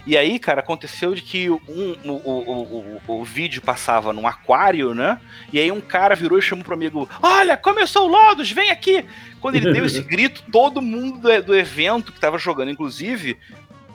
E 0.06 0.18
aí, 0.18 0.38
cara, 0.38 0.60
aconteceu 0.60 1.14
de 1.14 1.22
que 1.22 1.48
um, 1.48 1.96
o, 2.04 2.12
o, 2.12 3.00
o, 3.08 3.20
o, 3.20 3.24
vídeo 3.24 3.62
passava 3.62 4.12
num 4.12 4.26
aquário, 4.26 4.94
né? 4.94 5.18
E 5.50 5.58
aí 5.58 5.72
um 5.72 5.80
cara 5.80 6.14
virou 6.14 6.38
e 6.38 6.42
chamou 6.42 6.62
pro 6.62 6.74
amigo: 6.74 7.08
Olha, 7.22 7.56
começou 7.56 8.06
o 8.06 8.08
Lodos, 8.08 8.52
vem 8.52 8.70
aqui! 8.70 9.02
Quando 9.40 9.54
ele 9.54 9.72
deu 9.72 9.86
esse 9.86 10.02
grito, 10.04 10.44
todo 10.52 10.82
mundo 10.82 11.18
do, 11.18 11.42
do 11.42 11.56
evento 11.56 12.12
que 12.12 12.20
tava 12.20 12.36
jogando, 12.36 12.70
inclusive, 12.70 13.38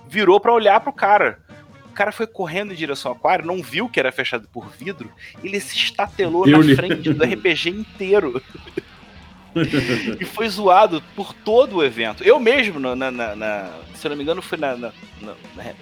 virou 0.10 0.40
para 0.40 0.52
olhar 0.52 0.80
pro 0.80 0.92
cara. 0.92 1.40
O 1.86 1.94
cara 1.94 2.12
foi 2.12 2.26
correndo 2.26 2.74
em 2.74 2.76
direção 2.76 3.12
ao 3.12 3.18
aquário, 3.18 3.46
não 3.46 3.62
viu 3.62 3.88
que 3.88 4.00
era 4.00 4.12
fechado 4.12 4.50
por 4.52 4.68
vidro, 4.68 5.12
ele 5.44 5.60
se 5.60 5.78
estatelou 5.78 6.48
na 6.48 6.62
frente 6.76 7.14
do 7.14 7.24
RPG 7.24 7.70
inteiro. 7.70 8.42
e 10.20 10.26
foi 10.26 10.50
zoado 10.50 11.02
por 11.16 11.34
todo 11.34 11.78
o 11.78 11.84
evento. 11.84 12.24
Eu 12.24 12.40
mesmo, 12.40 12.80
na, 12.80 12.96
na, 12.96 13.36
na 13.36 13.72
se 13.94 14.06
eu 14.06 14.10
não 14.10 14.18
me 14.18 14.24
engano, 14.24 14.42
foi 14.42 14.58
na, 14.58 14.76
na, 14.76 14.92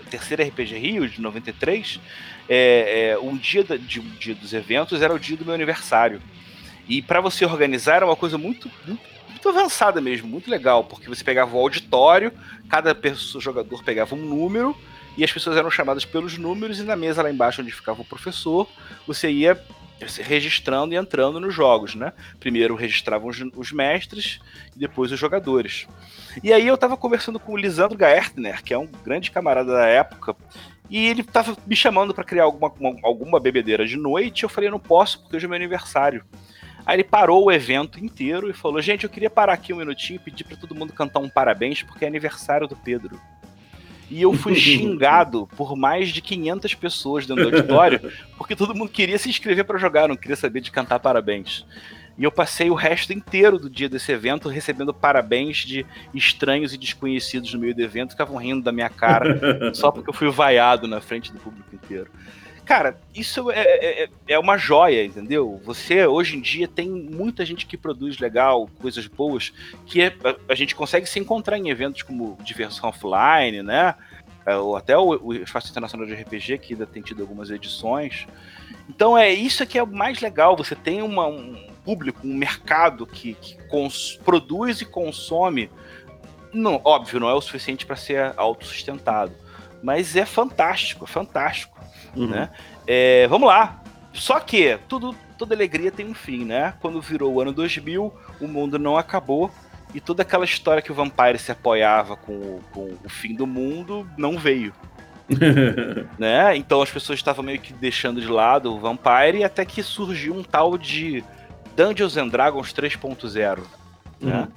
terceira 0.09 0.43
RPG 0.43 0.77
Rio 0.77 1.09
de 1.09 1.19
93. 1.19 1.99
É, 2.47 3.12
é, 3.12 3.19
um 3.19 3.36
dia, 3.36 3.63
de, 3.63 3.99
um 3.99 4.09
dia 4.19 4.36
dos 4.36 4.53
eventos 4.53 5.01
era 5.01 5.13
o 5.13 5.19
dia 5.19 5.36
do 5.36 5.45
meu 5.45 5.53
aniversário. 5.53 6.21
E 6.88 7.01
para 7.01 7.19
você 7.19 7.45
organizar 7.45 7.97
era 7.97 8.05
uma 8.05 8.15
coisa 8.15 8.38
muito, 8.38 8.69
muito, 8.86 9.01
muito, 9.29 9.49
avançada 9.49 9.99
mesmo, 9.99 10.27
muito 10.27 10.49
legal, 10.49 10.83
porque 10.83 11.09
você 11.09 11.23
pegava 11.23 11.55
o 11.55 11.59
auditório, 11.59 12.31
cada 12.69 12.93
pessoa, 12.93 13.41
jogador 13.41 13.83
pegava 13.83 14.15
um 14.15 14.25
número 14.25 14.75
e 15.17 15.23
as 15.23 15.31
pessoas 15.31 15.57
eram 15.57 15.69
chamadas 15.71 16.05
pelos 16.05 16.38
números 16.38 16.79
e 16.79 16.83
na 16.83 16.95
mesa 16.95 17.21
lá 17.21 17.29
embaixo 17.29 17.62
onde 17.62 17.71
ficava 17.71 18.01
o 18.01 18.05
professor, 18.05 18.67
você 19.07 19.29
ia 19.29 19.62
registrando 20.21 20.93
e 20.93 20.97
entrando 20.97 21.39
nos 21.39 21.53
jogos, 21.53 21.95
né? 21.95 22.13
Primeiro 22.39 22.75
registravam 22.75 23.29
os, 23.29 23.39
os, 23.55 23.71
mestres 23.71 24.39
e 24.75 24.79
depois 24.79 25.11
os 25.11 25.19
jogadores. 25.19 25.87
E 26.43 26.51
aí 26.51 26.67
eu 26.67 26.77
tava 26.77 26.97
conversando 26.97 27.39
com 27.39 27.53
o 27.53 27.57
Lisandro 27.57 27.97
Gaertner, 27.97 28.63
que 28.63 28.73
é 28.73 28.77
um 28.77 28.87
grande 28.87 29.31
camarada 29.31 29.73
da 29.73 29.85
época, 29.85 30.35
e 30.89 31.07
ele 31.07 31.23
tava 31.23 31.55
me 31.65 31.75
chamando 31.75 32.13
para 32.13 32.23
criar 32.23 32.43
alguma, 32.43 32.71
uma, 32.79 32.99
alguma 33.03 33.39
bebedeira 33.39 33.85
de 33.85 33.97
noite. 33.97 34.43
Eu 34.43 34.49
falei, 34.49 34.69
não 34.69 34.79
posso, 34.79 35.21
porque 35.21 35.37
hoje 35.37 35.45
é 35.45 35.49
meu 35.49 35.55
aniversário. 35.55 36.23
Aí 36.85 36.97
ele 36.97 37.03
parou 37.03 37.45
o 37.45 37.51
evento 37.51 38.03
inteiro 38.03 38.49
e 38.49 38.53
falou: 38.53 38.81
Gente, 38.81 39.03
eu 39.03 39.09
queria 39.09 39.29
parar 39.29 39.53
aqui 39.53 39.73
um 39.73 39.77
minutinho 39.77 40.17
e 40.17 40.19
pedir 40.19 40.43
para 40.43 40.57
todo 40.57 40.75
mundo 40.75 40.93
cantar 40.93 41.19
um 41.19 41.29
parabéns, 41.29 41.81
porque 41.81 42.03
é 42.03 42.07
aniversário 42.07 42.67
do 42.67 42.75
Pedro. 42.75 43.19
E 44.13 44.21
eu 44.21 44.32
fui 44.34 44.54
xingado 44.56 45.49
por 45.58 45.76
mais 45.76 46.10
de 46.10 46.21
500 46.21 46.76
pessoas 46.76 47.26
dentro 47.26 47.49
do 47.49 47.56
auditório, 47.56 47.99
porque 48.38 48.56
todo 48.56 48.76
mundo 48.76 48.91
queria 48.91 49.17
se 49.17 49.28
inscrever 49.28 49.65
para 49.65 49.80
jogar, 49.80 50.08
não 50.08 50.15
queria 50.15 50.36
saber 50.36 50.62
de 50.62 50.69
cantar 50.69 50.99
parabéns. 50.99 51.65
E 52.15 52.23
eu 52.23 52.32
passei 52.32 52.69
o 52.69 52.76
resto 52.76 53.12
inteiro 53.12 53.58
do 53.58 53.67
dia 53.67 53.89
desse 53.89 54.12
evento 54.12 54.47
recebendo 54.47 54.93
parabéns 54.93 55.58
de 55.65 55.84
estranhos 56.13 56.71
e 56.71 56.78
desconhecidos 56.78 57.52
no 57.56 57.60
meio 57.60 57.73
do 57.73 57.82
evento, 57.82 58.12
ficavam 58.12 58.38
rindo 58.38 58.62
da 58.62 58.71
minha 58.71 58.89
cara, 58.89 59.39
só 59.73 59.89
porque 59.89 60.12
eu 60.12 60.13
fui 60.13 60.30
vaiado 60.30 60.88
na 60.88 61.02
frente 61.02 61.34
do 61.34 61.39
público 61.39 61.73
inteiro. 61.73 62.12
Cara, 62.65 62.97
isso 63.13 63.52
é, 63.52 63.60
é, 63.60 64.04
é, 64.04 64.10
é 64.30 64.39
uma 64.39 64.58
joia, 64.58 65.04
entendeu? 65.04 65.62
Você, 65.65 66.08
hoje 66.08 66.38
em 66.38 66.41
dia, 66.41 66.67
tem 66.67 66.89
muita 66.89 67.45
gente 67.45 67.65
que 67.65 67.76
produz 67.76 68.19
legal, 68.19 68.69
coisas 68.80 69.06
boas, 69.06 69.52
que 69.86 70.02
é, 70.02 70.15
a, 70.23 70.54
a, 70.54 70.56
gente 70.56 70.73
consegue 70.73 71.06
se 71.06 71.19
encontrar 71.19 71.58
em 71.58 71.69
eventos 71.69 72.04
como 72.04 72.38
Diversão 72.41 72.89
Offline, 72.89 73.62
né? 73.62 73.95
É, 74.45 74.56
ou 74.56 74.78
até 74.78 74.97
o, 74.97 75.10
o 75.21 75.34
Espaço 75.34 75.69
Internacional 75.71 76.08
de 76.08 76.13
RPG, 76.13 76.58
que 76.60 76.73
ainda 76.73 76.86
tem 76.86 77.02
tido 77.02 77.21
algumas 77.21 77.49
edições. 77.49 78.28
Então, 78.89 79.17
é 79.17 79.30
isso 79.30 79.65
que 79.65 79.78
é 79.78 79.84
o 79.84 79.88
mais 79.88 80.21
legal. 80.21 80.56
Você 80.56 80.76
tem 80.76 81.02
uma, 81.02 81.28
um 81.28 81.67
público, 81.84 82.26
um 82.26 82.34
mercado 82.34 83.06
que, 83.06 83.34
que 83.34 83.58
cons, 83.67 84.17
produz 84.23 84.80
e 84.80 84.86
consome. 84.86 85.69
Não, 86.54 86.80
óbvio, 86.84 87.19
não 87.19 87.30
é 87.30 87.34
o 87.34 87.41
suficiente 87.41 87.86
para 87.86 87.97
ser 87.97 88.34
autossustentado. 88.38 89.34
Mas 89.82 90.15
é 90.15 90.26
fantástico, 90.26 91.04
é 91.04 91.08
fantástico 91.08 91.72
Uhum. 92.15 92.28
Né? 92.28 92.49
É, 92.88 93.28
vamos 93.28 93.47
lá. 93.47 93.82
Só 94.13 94.39
que 94.39 94.78
tudo, 94.88 95.15
toda 95.38 95.56
alegria 95.56 95.91
tem 95.91 96.06
um 96.06 96.13
fim, 96.13 96.45
né? 96.45 96.73
Quando 96.80 97.02
virou 97.02 97.34
o 97.34 97.41
ano 97.41 97.52
2000, 97.52 98.13
o 98.39 98.47
mundo 98.47 98.78
não 98.78 98.97
acabou 98.97 99.52
e 99.93 99.99
toda 99.99 100.23
aquela 100.23 100.45
história 100.45 100.82
que 100.82 100.91
o 100.91 100.95
Vampire 100.95 101.38
se 101.38 101.52
apoiava 101.52 102.15
com, 102.15 102.60
com 102.71 102.97
o 103.04 103.10
fim 103.10 103.36
do 103.36 103.45
mundo 103.45 104.08
não 104.17 104.38
veio. 104.38 104.73
né? 106.17 106.56
Então 106.58 106.82
as 106.82 106.91
pessoas 106.91 107.19
estavam 107.19 107.43
meio 107.43 107.60
que 107.60 107.73
deixando 107.73 108.19
de 108.19 108.28
lado 108.28 108.73
o 108.73 108.80
Vampire 108.80 109.43
até 109.43 109.63
que 109.65 109.82
surgiu 109.82 110.36
um 110.36 110.43
tal 110.43 110.78
de 110.78 111.23
Dungeons 111.76 112.17
and 112.17 112.28
Dragons 112.28 112.73
3.0, 112.73 113.60
né? 114.19 114.41
Uhum. 114.41 114.47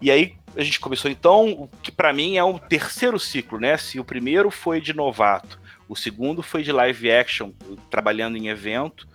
E 0.00 0.10
aí 0.10 0.34
a 0.56 0.62
gente 0.62 0.80
começou 0.80 1.10
então 1.10 1.50
o 1.50 1.68
que 1.82 1.90
para 1.90 2.12
mim 2.12 2.36
é 2.36 2.44
o 2.44 2.58
terceiro 2.58 3.18
ciclo, 3.18 3.58
né? 3.58 3.76
Se 3.76 3.98
o 3.98 4.04
primeiro 4.04 4.50
foi 4.50 4.80
de 4.80 4.92
novato, 4.92 5.58
o 5.92 5.96
segundo 5.96 6.42
foi 6.42 6.62
de 6.62 6.72
live 6.72 7.10
action, 7.10 7.52
trabalhando 7.90 8.38
em 8.38 8.48
evento. 8.48 9.06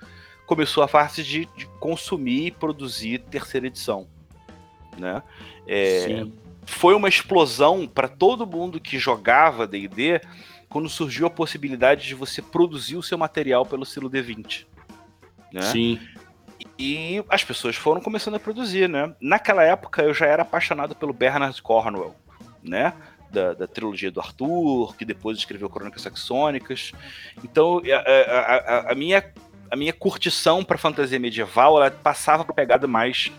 Começou 0.45 0.83
a 0.83 0.87
fase 0.87 1.23
de, 1.23 1.47
de 1.57 1.65
consumir 1.79 2.45
e 2.45 2.51
produzir 2.51 3.17
terceira 3.31 3.65
edição. 3.65 4.07
Né? 4.95 5.23
É, 5.67 6.23
foi 6.67 6.93
uma 6.93 7.09
explosão 7.09 7.87
para 7.87 8.07
todo 8.07 8.45
mundo 8.45 8.79
que 8.79 8.99
jogava 8.99 9.65
D&D 9.65 10.21
quando 10.69 10.87
surgiu 10.87 11.25
a 11.25 11.31
possibilidade 11.31 12.05
de 12.05 12.13
você 12.13 12.43
produzir 12.43 12.95
o 12.95 13.01
seu 13.01 13.17
material 13.17 13.65
pelo 13.65 13.83
selo 13.83 14.07
D20. 14.07 14.67
Né? 15.51 15.61
Sim. 15.63 15.99
E 16.77 17.23
as 17.27 17.43
pessoas 17.43 17.75
foram 17.75 18.01
começando 18.01 18.35
a 18.35 18.39
produzir, 18.39 18.87
né? 18.87 19.15
Naquela 19.19 19.63
época 19.63 20.03
eu 20.03 20.13
já 20.13 20.27
era 20.27 20.43
apaixonado 20.43 20.95
pelo 20.95 21.11
Bernard 21.11 21.59
Cornwell, 21.59 22.15
né? 22.61 22.93
Da, 23.31 23.53
da, 23.53 23.67
trilogia 23.67 24.11
do 24.11 24.19
Arthur, 24.19 24.95
que 24.95 25.05
depois 25.05 25.37
escreveu 25.37 25.69
Crônicas 25.69 26.01
Saxônicas. 26.01 26.91
Então, 27.43 27.81
a, 27.85 28.87
a, 28.87 28.91
a 28.91 28.95
minha, 28.95 29.33
a 29.69 29.75
minha 29.75 29.93
curtição 29.93 30.63
para 30.63 30.77
fantasia 30.77 31.19
medieval 31.19 31.77
ela 31.77 31.91
passava 31.91 32.43
para 32.43 32.53
pegada 32.53 32.87
mais 32.87 33.31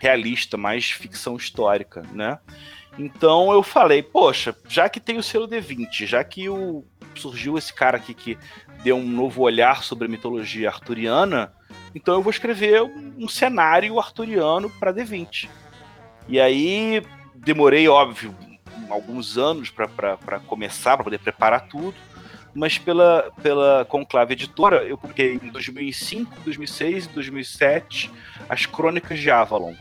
realista, 0.00 0.56
mais 0.56 0.90
ficção 0.90 1.36
histórica, 1.36 2.02
né? 2.12 2.38
Então 2.98 3.52
eu 3.52 3.62
falei, 3.62 4.02
poxa, 4.02 4.54
já 4.68 4.88
que 4.88 4.98
tem 4.98 5.18
o 5.18 5.22
selo 5.22 5.46
D20, 5.46 6.06
já 6.06 6.24
que 6.24 6.48
o, 6.48 6.84
surgiu 7.14 7.56
esse 7.56 7.72
cara 7.72 7.96
aqui 7.96 8.14
que 8.14 8.38
deu 8.82 8.96
um 8.96 9.06
novo 9.06 9.42
olhar 9.42 9.82
sobre 9.82 10.06
a 10.06 10.10
mitologia 10.10 10.68
arturiana, 10.68 11.52
então 11.94 12.14
eu 12.14 12.22
vou 12.22 12.30
escrever 12.30 12.82
um 12.82 13.28
cenário 13.28 13.98
arturiano 13.98 14.70
para 14.70 14.92
D20. 14.92 15.48
E 16.28 16.40
aí 16.40 17.02
demorei, 17.34 17.88
óbvio, 17.88 18.34
alguns 18.90 19.38
anos 19.38 19.70
para 19.70 20.40
começar, 20.46 20.96
para 20.96 21.04
poder 21.04 21.18
preparar 21.18 21.68
tudo, 21.68 21.94
mas 22.54 22.78
pela, 22.78 23.30
pela 23.42 23.84
Conclave 23.84 24.32
Editora 24.32 24.82
eu 24.82 24.98
publiquei 24.98 25.34
em 25.34 25.48
2005, 25.50 26.40
2006 26.44 27.06
e 27.06 27.08
2007 27.10 28.10
as 28.48 28.66
Crônicas 28.66 29.18
de 29.18 29.30
Avalon, 29.30 29.74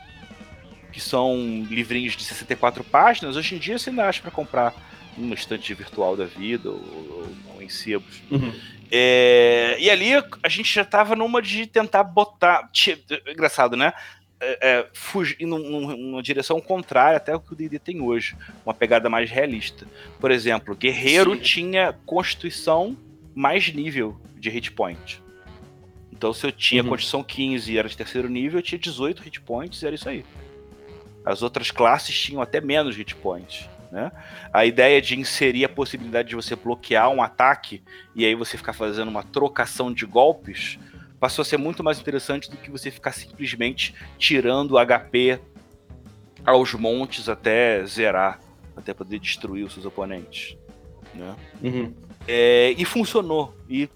que 0.92 1.00
são 1.00 1.66
livrinhos 1.70 2.16
de 2.16 2.24
64 2.24 2.84
páginas. 2.84 3.36
Hoje 3.36 3.56
em 3.56 3.58
dia 3.58 3.78
você 3.78 3.90
ainda 3.90 4.08
acha 4.08 4.22
para 4.22 4.32
comprar 4.32 4.74
numa 5.18 5.36
estante 5.36 5.74
virtual 5.74 6.16
da 6.16 6.26
vida 6.26 6.70
ou, 6.70 7.28
ou 7.56 7.62
em 7.62 7.70
sebos. 7.70 8.22
Uhum. 8.30 8.54
É, 8.92 9.76
e 9.80 9.90
ali 9.90 10.14
a 10.16 10.50
gente 10.50 10.74
já 10.74 10.82
estava 10.82 11.16
numa 11.16 11.42
de 11.42 11.68
tentar 11.68 12.04
botar. 12.04 12.70
Engraçado, 13.28 13.78
né? 13.78 13.94
É, 14.42 14.70
é, 14.70 14.88
fugir 14.94 15.46
numa 15.46 16.24
direção 16.24 16.62
contrária 16.62 17.18
até 17.18 17.36
o 17.36 17.42
que 17.42 17.52
o 17.52 17.56
D&D 17.56 17.78
tem 17.78 18.00
hoje, 18.00 18.38
uma 18.66 18.74
pegada 18.74 19.10
mais 19.10 19.30
realista. 19.30 19.86
Por 20.18 20.32
exemplo, 20.32 20.74
guerreiro 20.76 21.36
Sim. 21.36 21.42
tinha 21.42 21.94
constituição 22.06 22.96
mais 23.36 23.74
nível 23.74 24.18
de 24.38 24.50
hit 24.50 24.72
point. 24.72 25.22
Então, 26.12 26.34
se 26.34 26.46
eu 26.46 26.52
tinha 26.52 26.84
uhum. 26.84 26.90
constituição 26.90 27.24
15 27.24 27.72
e 27.72 27.78
era 27.78 27.88
de 27.88 27.96
terceiro 27.96 28.30
nível, 28.30 28.60
eu 28.60 28.64
tinha 28.64 28.80
18 28.80 29.22
hit 29.24 29.42
points 29.42 29.82
e 29.82 29.86
era 29.86 29.96
isso 29.96 30.08
aí. 30.08 30.26
As 31.26 31.42
outras 31.42 31.72
classes 31.72 32.18
tinham 32.18 32.42
até 32.42 32.62
menos 32.62 32.96
hit 32.96 33.16
points. 33.16 33.70
Né? 33.92 34.12
A 34.54 34.66
ideia 34.66 35.02
de 35.02 35.18
inserir 35.18 35.66
a 35.66 35.70
possibilidade 35.70 36.30
de 36.30 36.36
você 36.36 36.56
bloquear 36.56 37.10
um 37.10 37.22
ataque 37.22 37.82
e 38.16 38.26
aí 38.26 38.36
você 38.36 38.58
ficar 38.58 38.74
fazendo 38.74 39.08
uma 39.08 39.24
trocação 39.24 39.94
de 39.94 40.06
golpes 40.06 40.78
passou 41.20 41.42
a 41.42 41.46
ser 41.46 41.58
muito 41.58 41.84
mais 41.84 42.00
interessante 42.00 42.50
do 42.50 42.58
que 42.58 42.72
você 42.72 42.90
ficar 42.90 43.12
simplesmente 43.12 43.94
tirando 44.18 44.78
HP 44.78 45.40
aos 46.46 46.74
montes 46.74 47.28
até 47.28 47.86
zerar, 47.86 48.40
até 48.76 48.94
poder 48.94 49.20
destruir 49.20 49.66
os 49.66 49.74
seus 49.74 49.86
oponentes. 49.86 50.58
Né? 51.14 51.36
Uhum. 51.62 51.94
É, 52.28 52.74
e 52.78 52.86
funcionou. 52.86 53.56
E 53.70 53.90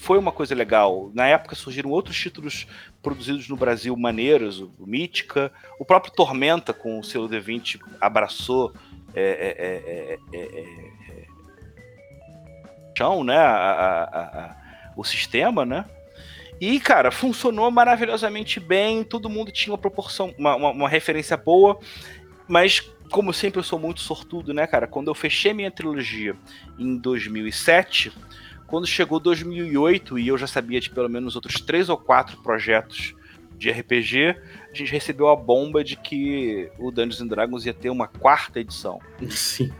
foi 0.00 0.18
uma 0.18 0.32
coisa 0.32 0.54
legal. 0.54 1.10
Na 1.14 1.26
época 1.26 1.54
surgiram 1.54 1.90
outros 1.90 2.16
títulos 2.16 2.66
produzidos 3.00 3.48
no 3.48 3.56
Brasil 3.56 3.96
maneiros, 3.96 4.60
o 4.60 4.72
Mítica, 4.80 5.52
o 5.78 5.84
próprio 5.84 6.12
Tormenta 6.12 6.72
com 6.72 6.98
o 6.98 7.04
selo 7.04 7.28
D20 7.28 7.78
abraçou 8.00 8.72
é, 9.14 10.18
é, 10.32 10.38
é, 10.38 11.26
chão, 12.96 13.24
né? 13.24 13.36
A, 13.36 13.56
a, 13.56 14.02
a, 14.04 14.56
o 14.96 15.04
sistema, 15.04 15.64
né? 15.64 15.84
E, 16.62 16.78
cara, 16.78 17.10
funcionou 17.10 17.68
maravilhosamente 17.72 18.60
bem, 18.60 19.02
todo 19.02 19.28
mundo 19.28 19.50
tinha 19.50 19.72
uma 19.72 19.78
proporção, 19.78 20.32
uma, 20.38 20.54
uma, 20.54 20.70
uma, 20.70 20.88
referência 20.88 21.36
boa, 21.36 21.76
mas, 22.46 22.78
como 23.10 23.32
sempre, 23.32 23.58
eu 23.58 23.64
sou 23.64 23.80
muito 23.80 23.98
sortudo, 23.98 24.54
né, 24.54 24.64
cara? 24.64 24.86
Quando 24.86 25.08
eu 25.08 25.14
fechei 25.14 25.52
minha 25.52 25.72
trilogia 25.72 26.36
em 26.78 26.96
2007, 26.96 28.12
quando 28.68 28.86
chegou 28.86 29.18
2008 29.18 30.20
e 30.20 30.28
eu 30.28 30.38
já 30.38 30.46
sabia 30.46 30.80
de 30.80 30.88
pelo 30.88 31.08
menos 31.08 31.34
outros 31.34 31.60
três 31.60 31.88
ou 31.88 31.96
quatro 31.96 32.36
projetos 32.36 33.12
de 33.58 33.68
RPG, 33.68 34.36
a 34.72 34.72
gente 34.72 34.92
recebeu 34.92 35.30
a 35.30 35.34
bomba 35.34 35.82
de 35.82 35.96
que 35.96 36.70
o 36.78 36.92
Dungeons 36.92 37.20
and 37.20 37.26
Dragons 37.26 37.66
ia 37.66 37.74
ter 37.74 37.90
uma 37.90 38.06
quarta 38.06 38.60
edição. 38.60 39.00
Sim. 39.28 39.72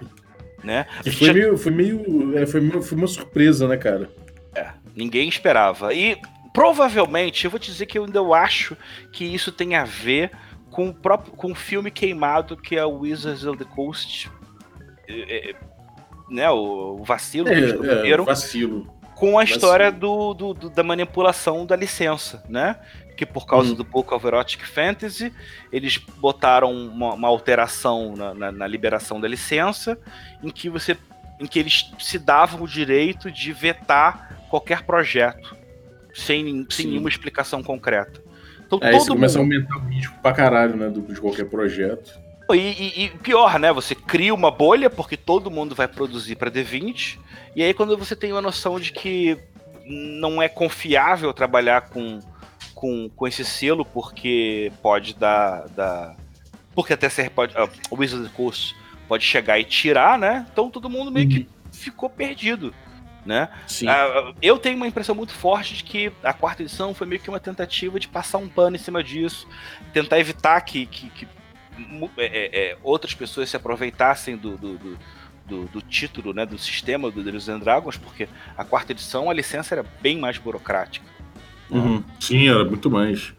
Né? 0.64 0.84
E 1.06 1.12
foi, 1.12 1.28
já... 1.28 1.32
meio, 1.32 1.56
foi, 1.56 1.70
meio, 1.70 2.36
é, 2.36 2.44
foi 2.44 2.60
meio. 2.60 2.82
Foi 2.82 2.98
uma 2.98 3.06
surpresa, 3.06 3.68
né, 3.68 3.76
cara? 3.76 4.10
É, 4.52 4.72
ninguém 4.96 5.28
esperava. 5.28 5.94
E 5.94 6.18
provavelmente, 6.52 7.44
eu 7.44 7.50
vou 7.50 7.58
te 7.58 7.70
dizer 7.70 7.86
que 7.86 7.98
eu 7.98 8.04
ainda 8.04 8.20
acho 8.34 8.76
que 9.12 9.24
isso 9.24 9.50
tem 9.50 9.74
a 9.74 9.84
ver 9.84 10.30
com 10.70 10.88
o 10.88 10.94
próprio 10.94 11.32
com 11.34 11.52
o 11.52 11.54
filme 11.54 11.90
queimado 11.90 12.56
que 12.56 12.76
é 12.76 12.84
o 12.84 13.00
Wizards 13.00 13.44
of 13.44 13.58
the 13.58 13.64
Coast. 13.64 14.30
É, 15.08 15.50
é, 15.50 15.54
né, 16.30 16.50
o, 16.50 16.98
o 17.00 17.04
vacilo 17.04 17.48
é, 17.48 17.72
cometeram. 17.72 18.24
É, 18.24 18.26
vacilo. 18.26 18.92
Com 19.14 19.38
a 19.38 19.44
história 19.44 19.92
do, 19.92 20.34
do, 20.34 20.54
do, 20.54 20.70
da 20.70 20.82
manipulação 20.82 21.64
da 21.64 21.76
licença, 21.76 22.42
né? 22.48 22.76
que 23.16 23.26
por 23.26 23.46
causa 23.46 23.72
hum. 23.72 23.74
do 23.74 23.84
Book 23.84 24.12
of 24.12 24.26
Erotic 24.26 24.64
Fantasy, 24.64 25.32
eles 25.70 25.98
botaram 25.98 26.72
uma, 26.72 27.14
uma 27.14 27.28
alteração 27.28 28.14
na, 28.16 28.34
na, 28.34 28.50
na, 28.50 28.66
liberação 28.66 29.20
da 29.20 29.28
licença, 29.28 29.98
em 30.42 30.50
que 30.50 30.68
você 30.68 30.96
em 31.38 31.46
que 31.46 31.58
eles 31.58 31.92
se 31.98 32.18
davam 32.18 32.62
o 32.62 32.68
direito 32.68 33.30
de 33.30 33.52
vetar 33.52 34.46
qualquer 34.48 34.82
projeto 34.82 35.62
sem, 36.14 36.66
sem 36.70 36.87
nenhuma 36.87 37.09
explicação 37.09 37.62
concreta. 37.62 38.22
Então, 38.66 38.79
é, 38.83 38.90
todo 38.92 39.09
começa 39.09 39.38
mundo... 39.38 39.53
a 39.53 39.57
aumentar 39.57 39.77
o 39.77 39.88
risco 39.88 40.14
pra 40.22 40.33
caralho, 40.33 40.77
né, 40.77 40.88
de 40.88 41.20
qualquer 41.20 41.44
projeto. 41.44 42.18
E, 42.51 42.57
e, 42.57 43.05
e, 43.05 43.11
pior, 43.18 43.59
né? 43.59 43.72
Você 43.72 43.94
cria 43.94 44.35
uma 44.35 44.51
bolha, 44.51 44.90
porque 44.90 45.16
todo 45.16 45.51
mundo 45.51 45.75
vai 45.75 45.88
produzir 45.88 46.37
para 46.37 46.51
D20, 46.51 47.18
e 47.57 47.62
aí 47.62 47.72
quando 47.72 47.96
você 47.96 48.14
tem 48.16 48.33
uma 48.33 48.42
noção 48.42 48.79
de 48.79 48.92
que 48.92 49.38
não 49.87 50.42
é 50.42 50.48
confiável 50.48 51.33
trabalhar 51.33 51.83
com 51.83 52.20
com, 52.83 53.09
com 53.11 53.29
esse 53.29 53.44
selo, 53.44 53.85
porque 53.85 54.72
pode 54.83 55.14
dar. 55.14 55.68
dar 55.68 56.16
porque 56.75 56.92
até 56.92 57.09
ser 57.09 57.31
pode. 57.31 57.55
Uh, 57.57 57.70
o 57.90 57.96
Wizard 57.96 58.29
Coast 58.31 58.75
pode 59.07 59.25
chegar 59.25 59.57
e 59.61 59.64
tirar, 59.64 60.18
né? 60.18 60.44
Então 60.53 60.68
todo 60.68 60.90
mundo 60.90 61.12
meio 61.12 61.29
uhum. 61.29 61.33
que 61.33 61.48
ficou 61.70 62.11
perdido. 62.11 62.75
Né? 63.24 63.48
Uh, 63.82 64.35
eu 64.42 64.58
tenho 64.58 64.76
uma 64.76 64.87
impressão 64.87 65.14
muito 65.14 65.32
forte 65.32 65.74
de 65.74 65.85
que 65.85 66.12
a 66.24 66.32
quarta 66.32 66.62
edição 66.62 66.92
foi 66.92 67.06
meio 67.06 67.20
que 67.20 67.28
uma 67.28 67.38
tentativa 67.38 68.00
de 68.00 68.08
passar 68.08 68.38
um 68.38 68.48
pano 68.48 68.74
em 68.74 68.78
cima 68.80 69.02
disso, 69.02 69.46
tentar 69.92 70.18
evitar 70.18 70.61
que, 70.62 70.87
que, 70.87 71.08
que 71.11 71.28
é, 72.16 72.24
é, 72.24 72.70
é, 72.70 72.78
outras 72.82 73.14
pessoas 73.14 73.48
se 73.48 73.56
aproveitassem 73.56 74.37
do, 74.37 74.56
do, 74.56 74.76
do, 74.76 74.98
do, 75.46 75.64
do 75.66 75.82
título, 75.82 76.32
né, 76.32 76.44
do 76.44 76.58
sistema 76.58 77.11
do 77.11 77.22
Dungeons 77.22 77.48
and 77.48 77.61
Dragons, 77.61 77.96
porque 77.96 78.28
a 78.56 78.64
quarta 78.64 78.92
edição 78.92 79.30
a 79.30 79.35
licença 79.35 79.74
era 79.74 79.85
bem 80.00 80.18
mais 80.18 80.37
burocrática. 80.38 81.06
Uhum. 81.70 82.02
Sim, 82.20 82.48
era 82.48 82.64
muito 82.64 82.90
mais. 82.90 83.32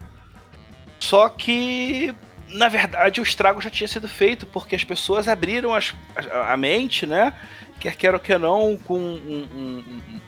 Só 0.98 1.28
que, 1.28 2.14
na 2.48 2.68
verdade, 2.68 3.20
o 3.20 3.22
estrago 3.22 3.60
já 3.60 3.70
tinha 3.70 3.86
sido 3.86 4.08
feito, 4.08 4.46
porque 4.46 4.74
as 4.74 4.82
pessoas 4.82 5.28
abriram 5.28 5.74
as, 5.74 5.94
a, 6.16 6.54
a 6.54 6.56
mente, 6.56 7.06
né? 7.06 7.32
Quer 7.80 7.96
queiram 7.96 8.18
que 8.18 8.36
não, 8.38 8.76
com 8.76 8.98
um, 8.98 9.48
um, 9.54 9.84
um, 9.86 10.20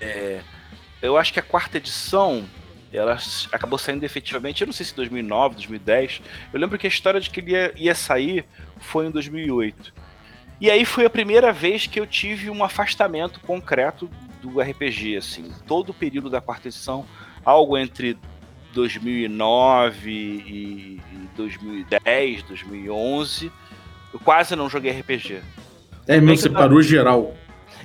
é, 0.00 0.40
eu 1.00 1.16
acho 1.16 1.32
que 1.32 1.40
a 1.40 1.42
quarta 1.42 1.78
edição 1.78 2.44
ela 2.92 3.18
acabou 3.52 3.78
saindo 3.78 4.04
efetivamente, 4.04 4.62
eu 4.62 4.66
não 4.66 4.72
sei 4.72 4.86
se 4.86 4.94
2009, 4.94 5.56
2010. 5.56 6.22
Eu 6.52 6.60
lembro 6.60 6.78
que 6.78 6.86
a 6.86 6.88
história 6.88 7.20
de 7.20 7.28
que 7.28 7.40
ele 7.40 7.52
ia, 7.52 7.72
ia 7.76 7.94
sair 7.94 8.44
foi 8.78 9.06
em 9.06 9.10
2008. 9.10 9.92
E 10.60 10.70
aí 10.70 10.84
foi 10.84 11.04
a 11.04 11.10
primeira 11.10 11.52
vez 11.52 11.86
que 11.86 12.00
eu 12.00 12.06
tive 12.06 12.50
um 12.50 12.64
afastamento 12.64 13.40
concreto 13.40 14.10
do 14.42 14.60
RPG, 14.60 15.16
assim. 15.16 15.52
Todo 15.66 15.90
o 15.90 15.94
período 15.94 16.30
da 16.30 16.40
quarta 16.40 16.68
edição, 16.68 17.06
algo 17.44 17.76
entre 17.76 18.18
2009 18.72 20.10
e 20.10 21.00
2010, 21.36 22.42
2011, 22.44 23.52
eu 24.18 24.24
quase 24.24 24.56
não 24.56 24.68
joguei 24.68 24.92
RPG. 24.92 25.40
É, 26.06 26.20
mas 26.20 26.40
você 26.40 26.48
tava... 26.48 26.64
parou 26.64 26.82
geral. 26.82 27.34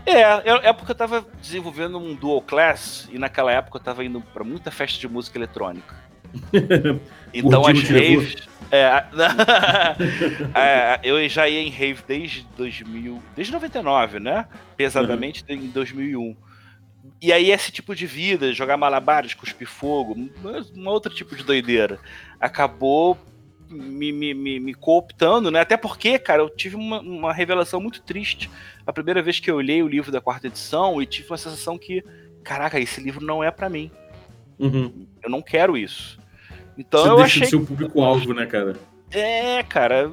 É, 0.05 0.21
é 0.69 0.73
porque 0.73 0.91
eu 0.91 0.95
tava 0.95 1.25
desenvolvendo 1.41 1.97
um 1.97 2.13
dual 2.15 2.41
class 2.41 3.07
e 3.11 3.17
naquela 3.17 3.51
época 3.51 3.77
eu 3.77 3.81
tava 3.81 4.03
indo 4.03 4.19
para 4.21 4.43
muita 4.43 4.71
festa 4.71 4.99
de 4.99 5.07
música 5.07 5.37
eletrônica. 5.37 5.95
então 7.33 7.65
as 7.65 7.81
raves. 7.83 8.35
É, 8.71 9.03
é, 10.59 10.99
eu 11.03 11.29
já 11.29 11.47
ia 11.47 11.61
em 11.61 11.69
rave 11.69 12.01
desde 12.07 12.47
2000, 12.57 13.21
desde 13.35 13.53
99, 13.53 14.19
né? 14.19 14.47
Pesadamente 14.75 15.45
uhum. 15.47 15.55
em 15.55 15.67
2001. 15.67 16.35
E 17.21 17.31
aí 17.31 17.51
esse 17.51 17.71
tipo 17.71 17.95
de 17.95 18.07
vida, 18.07 18.51
jogar 18.51 18.75
malabares, 18.75 19.33
cuspir 19.33 19.67
fogo, 19.67 20.17
um 20.75 20.87
outro 20.87 21.13
tipo 21.13 21.35
de 21.35 21.43
doideira, 21.43 21.99
acabou 22.39 23.17
me, 23.73 24.11
me, 24.11 24.33
me, 24.33 24.59
me, 24.59 24.73
cooptando, 24.73 25.51
né? 25.51 25.59
Até 25.59 25.75
porque, 25.75 26.17
cara, 26.19 26.41
eu 26.41 26.49
tive 26.49 26.75
uma, 26.75 27.01
uma, 27.01 27.33
revelação 27.33 27.81
muito 27.81 28.01
triste. 28.01 28.49
A 28.85 28.93
primeira 28.93 29.21
vez 29.21 29.39
que 29.39 29.49
eu 29.49 29.55
olhei 29.55 29.81
o 29.81 29.87
livro 29.87 30.11
da 30.11 30.21
quarta 30.21 30.47
edição 30.47 31.01
e 31.01 31.05
tive 31.05 31.29
uma 31.29 31.37
sensação 31.37 31.77
que, 31.77 32.03
caraca, 32.43 32.79
esse 32.79 33.01
livro 33.01 33.25
não 33.25 33.43
é 33.43 33.51
para 33.51 33.69
mim. 33.69 33.91
Uhum. 34.59 35.07
Eu 35.21 35.29
não 35.29 35.41
quero 35.41 35.75
isso. 35.75 36.19
Então 36.77 37.01
Você 37.01 37.09
eu 37.09 37.15
deixa 37.17 37.25
achei. 37.25 37.41
De 37.41 37.49
ser 37.49 37.55
o 37.55 37.65
público-alvo, 37.65 38.33
né, 38.33 38.45
cara? 38.45 38.75
É, 39.11 39.63
cara. 39.63 40.11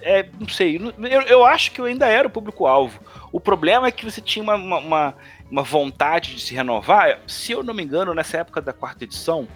É, 0.00 0.28
não 0.38 0.48
sei. 0.48 0.76
Eu, 0.76 1.22
eu 1.22 1.44
acho 1.44 1.72
que 1.72 1.80
eu 1.80 1.84
ainda 1.84 2.06
era 2.06 2.26
o 2.26 2.30
público-alvo. 2.30 3.00
O 3.30 3.38
problema 3.38 3.86
é 3.86 3.92
que 3.92 4.04
você 4.04 4.20
tinha 4.20 4.42
uma, 4.42 4.54
uma, 4.54 4.78
uma, 4.78 5.14
uma, 5.50 5.62
vontade 5.62 6.34
de 6.34 6.40
se 6.40 6.54
renovar. 6.54 7.20
Se 7.26 7.52
eu 7.52 7.62
não 7.62 7.74
me 7.74 7.82
engano, 7.82 8.14
nessa 8.14 8.38
época 8.38 8.62
da 8.62 8.72
quarta 8.72 9.04
edição, 9.04 9.46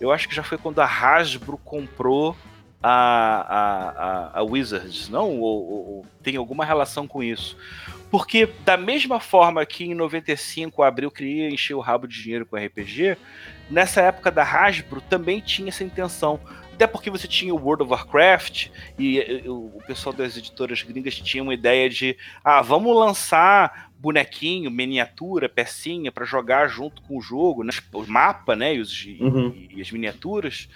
eu 0.00 0.12
acho 0.12 0.28
que 0.28 0.34
já 0.34 0.42
foi 0.42 0.58
quando 0.58 0.80
a 0.80 0.84
Hasbro 0.84 1.56
comprou 1.58 2.36
a, 2.82 4.32
a, 4.34 4.40
a 4.40 4.42
Wizards, 4.42 5.08
não? 5.08 5.38
Ou, 5.38 5.70
ou, 5.70 5.88
ou, 5.88 6.06
tem 6.22 6.36
alguma 6.36 6.64
relação 6.64 7.06
com 7.06 7.22
isso? 7.22 7.56
Porque, 8.10 8.46
da 8.64 8.76
mesma 8.76 9.20
forma 9.20 9.64
que 9.64 9.84
em 9.84 9.94
95 9.94 10.82
a 10.82 10.88
Abril 10.88 11.10
queria 11.10 11.48
encher 11.48 11.74
o 11.74 11.80
rabo 11.80 12.06
de 12.06 12.22
dinheiro 12.22 12.44
com 12.44 12.56
RPG, 12.56 13.16
nessa 13.70 14.02
época 14.02 14.30
da 14.30 14.42
Hasbro 14.42 15.00
também 15.00 15.40
tinha 15.40 15.68
essa 15.68 15.84
intenção. 15.84 16.38
Até 16.74 16.86
porque 16.86 17.10
você 17.10 17.28
tinha 17.28 17.54
o 17.54 17.58
World 17.58 17.84
of 17.84 17.92
Warcraft 17.92 18.68
e, 18.98 19.18
e 19.18 19.48
o 19.48 19.80
pessoal 19.86 20.12
das 20.12 20.36
editoras 20.36 20.82
gringas 20.82 21.14
tinha 21.14 21.42
uma 21.42 21.54
ideia 21.54 21.88
de 21.88 22.16
ah, 22.42 22.60
vamos 22.60 22.96
lançar 22.96 23.91
bonequinho, 24.02 24.68
miniatura, 24.68 25.48
pecinha 25.48 26.10
para 26.10 26.24
jogar 26.24 26.66
junto 26.66 27.00
com 27.02 27.16
o 27.16 27.22
jogo, 27.22 27.62
né? 27.62 27.72
o 27.92 28.04
mapa, 28.04 28.56
né, 28.56 28.74
e, 28.74 28.80
os, 28.80 29.06
uhum. 29.20 29.54
e, 29.54 29.76
e, 29.76 29.80
as 29.80 29.92
miniaturas. 29.92 30.68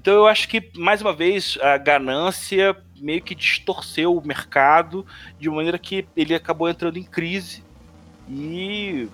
Então 0.00 0.14
eu 0.14 0.26
acho 0.28 0.48
que 0.48 0.70
mais 0.76 1.02
uma 1.02 1.12
vez 1.12 1.58
a 1.60 1.76
ganância 1.76 2.76
meio 3.00 3.20
que 3.20 3.34
distorceu 3.34 4.16
o 4.16 4.24
mercado 4.24 5.04
de 5.40 5.50
maneira 5.50 5.76
que 5.76 6.06
ele 6.16 6.36
acabou 6.36 6.68
entrando 6.68 6.98
em 6.98 7.02
crise 7.02 7.64
e 8.30 9.08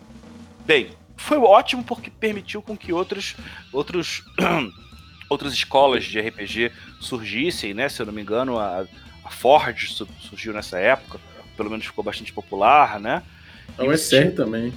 bem, 0.66 0.90
foi 1.16 1.38
ótimo 1.38 1.82
porque 1.82 2.10
permitiu 2.10 2.60
com 2.60 2.76
que 2.76 2.92
outros 2.92 3.34
outros 3.72 4.22
outras 5.30 5.54
escolas 5.54 6.04
de 6.04 6.20
RPG 6.20 6.70
surgissem, 7.00 7.72
né? 7.72 7.88
Se 7.88 8.02
eu 8.02 8.04
não 8.04 8.12
me 8.12 8.20
engano, 8.20 8.58
a, 8.58 8.86
a 9.24 9.30
Ford 9.30 9.74
surgiu 10.20 10.52
nessa 10.52 10.78
época, 10.78 11.18
pelo 11.56 11.70
menos 11.70 11.86
ficou 11.86 12.04
bastante 12.04 12.30
popular, 12.30 13.00
né? 13.00 13.22
A 13.76 13.84
USR 13.84 14.32
também. 14.34 14.72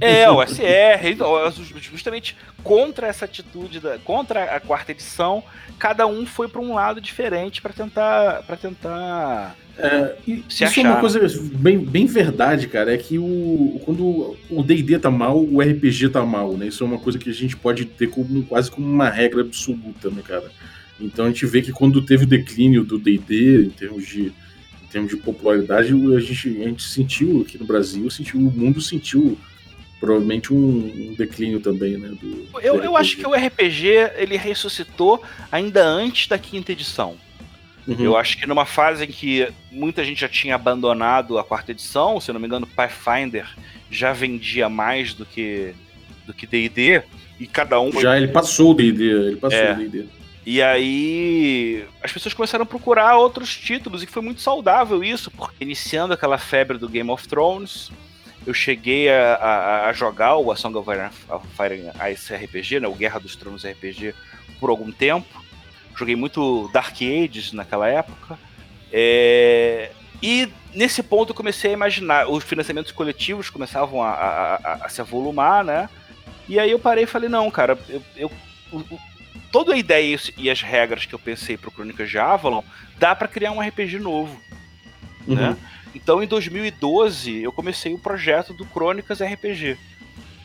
É, 0.00 0.30
o 0.30 0.42
SR, 0.42 1.06
então, 1.06 1.52
justamente 1.80 2.36
contra 2.62 3.06
essa 3.06 3.26
atitude, 3.26 3.78
da, 3.78 3.98
contra 3.98 4.44
a 4.44 4.58
quarta 4.58 4.92
edição, 4.92 5.44
cada 5.78 6.06
um 6.06 6.24
foi 6.24 6.48
para 6.48 6.60
um 6.60 6.74
lado 6.74 7.00
diferente 7.00 7.60
para 7.60 7.74
tentar, 7.74 8.42
para 8.44 8.56
tentar 8.56 9.54
é, 9.76 10.16
isso 10.26 10.64
achar. 10.64 10.84
é 10.84 10.90
uma 10.90 11.00
coisa 11.00 11.20
bem, 11.54 11.78
bem 11.78 12.06
verdade, 12.06 12.68
cara. 12.68 12.94
É 12.94 12.96
que 12.96 13.18
o, 13.18 13.80
quando 13.84 14.36
o 14.50 14.62
DD 14.62 14.98
tá 14.98 15.10
mal, 15.10 15.38
o 15.38 15.60
RPG 15.60 16.08
tá 16.10 16.24
mal, 16.24 16.56
né? 16.56 16.66
Isso 16.66 16.82
é 16.82 16.86
uma 16.86 16.98
coisa 16.98 17.18
que 17.18 17.28
a 17.28 17.34
gente 17.34 17.56
pode 17.56 17.84
ter 17.84 18.08
como, 18.08 18.44
quase 18.44 18.70
como 18.70 18.86
uma 18.86 19.10
regra 19.10 19.42
absoluta, 19.42 20.10
né, 20.10 20.22
cara? 20.26 20.50
Então 21.00 21.26
a 21.26 21.28
gente 21.28 21.44
vê 21.46 21.60
que 21.60 21.72
quando 21.72 22.00
teve 22.02 22.24
o 22.24 22.28
declínio 22.28 22.84
do 22.84 22.98
DD, 22.98 23.66
em 23.66 23.70
termos 23.70 24.06
de 24.06 24.32
termos 24.92 25.10
de 25.10 25.16
popularidade, 25.16 25.92
a 25.92 26.20
gente, 26.20 26.62
a 26.62 26.68
gente 26.68 26.82
sentiu 26.82 27.40
aqui 27.40 27.58
no 27.58 27.64
Brasil, 27.64 28.08
sentiu, 28.10 28.38
o 28.38 28.52
mundo 28.52 28.80
sentiu 28.80 29.38
provavelmente 29.98 30.52
um, 30.52 31.10
um 31.10 31.14
declínio 31.14 31.60
também, 31.60 31.96
né? 31.96 32.08
Do, 32.20 32.60
eu, 32.60 32.82
eu 32.82 32.96
acho 32.96 33.16
que 33.16 33.26
o 33.26 33.32
RPG 33.32 33.86
ele 34.16 34.36
ressuscitou 34.36 35.22
ainda 35.50 35.84
antes 35.84 36.26
da 36.26 36.36
quinta 36.38 36.72
edição. 36.72 37.16
Uhum. 37.86 37.96
Eu 38.00 38.16
acho 38.16 38.38
que 38.38 38.46
numa 38.46 38.66
fase 38.66 39.04
em 39.04 39.08
que 39.08 39.48
muita 39.70 40.04
gente 40.04 40.20
já 40.20 40.28
tinha 40.28 40.54
abandonado 40.54 41.38
a 41.38 41.44
quarta 41.44 41.72
edição, 41.72 42.20
se 42.20 42.30
eu 42.30 42.34
não 42.34 42.40
me 42.40 42.46
engano, 42.46 42.66
Pathfinder 42.66 43.48
já 43.90 44.12
vendia 44.12 44.68
mais 44.68 45.14
do 45.14 45.24
que 45.24 45.74
do 46.26 46.32
que 46.32 46.46
D&D 46.46 47.02
e 47.40 47.46
cada 47.46 47.80
um 47.80 47.90
já 48.00 48.16
ele 48.16 48.28
passou 48.28 48.70
o 48.70 48.74
D&D, 48.74 49.04
ele 49.04 49.36
passou 49.36 49.58
é. 49.58 49.72
o 49.72 49.76
D&D. 49.76 50.04
E 50.44 50.60
aí 50.60 51.86
as 52.02 52.12
pessoas 52.12 52.34
começaram 52.34 52.64
a 52.64 52.66
procurar 52.66 53.16
outros 53.16 53.56
títulos 53.56 54.02
e 54.02 54.06
foi 54.06 54.22
muito 54.22 54.40
saudável 54.40 55.02
isso, 55.04 55.30
porque 55.30 55.62
iniciando 55.62 56.12
aquela 56.12 56.36
febre 56.36 56.78
do 56.78 56.88
Game 56.88 57.10
of 57.10 57.28
Thrones, 57.28 57.92
eu 58.44 58.52
cheguei 58.52 59.08
a, 59.08 59.34
a, 59.36 59.88
a 59.88 59.92
jogar 59.92 60.36
o 60.36 60.50
A 60.50 60.56
Song 60.56 60.76
of 60.76 60.88
Fire 61.56 61.90
Ice 62.12 62.34
RPG, 62.34 62.80
né, 62.80 62.88
o 62.88 62.94
Guerra 62.94 63.20
dos 63.20 63.36
Tronos 63.36 63.64
RPG, 63.64 64.14
por 64.58 64.68
algum 64.70 64.90
tempo. 64.90 65.42
Joguei 65.94 66.16
muito 66.16 66.68
Dark 66.72 66.96
Ages 67.00 67.52
naquela 67.52 67.88
época. 67.88 68.36
É... 68.92 69.92
E 70.20 70.48
nesse 70.74 71.02
ponto 71.02 71.30
eu 71.30 71.34
comecei 71.34 71.70
a 71.70 71.74
imaginar, 71.74 72.28
os 72.28 72.42
financiamentos 72.42 72.92
coletivos 72.92 73.50
começavam 73.50 74.02
a, 74.02 74.54
a, 74.82 74.88
se 74.88 75.00
avolumar, 75.00 75.64
né? 75.64 75.88
E 76.48 76.58
aí 76.58 76.70
eu 76.70 76.78
parei 76.78 77.04
e 77.04 77.08
falei, 77.08 77.28
não, 77.28 77.50
cara, 77.50 77.78
eu, 77.88 78.02
eu 78.16 78.30
toda 79.52 79.74
a 79.74 79.76
ideia 79.76 80.18
e 80.38 80.50
as 80.50 80.62
regras 80.62 81.04
que 81.04 81.14
eu 81.14 81.18
pensei 81.18 81.58
pro 81.58 81.70
Crônicas 81.70 82.10
de 82.10 82.18
Avalon, 82.18 82.62
dá 82.98 83.14
para 83.14 83.28
criar 83.28 83.52
um 83.52 83.60
RPG 83.60 83.98
novo, 83.98 84.40
uhum. 85.28 85.34
né? 85.34 85.56
Então, 85.94 86.22
em 86.22 86.26
2012, 86.26 87.42
eu 87.42 87.52
comecei 87.52 87.92
o 87.92 87.98
projeto 87.98 88.54
do 88.54 88.64
Crônicas 88.64 89.20
RPG, 89.20 89.76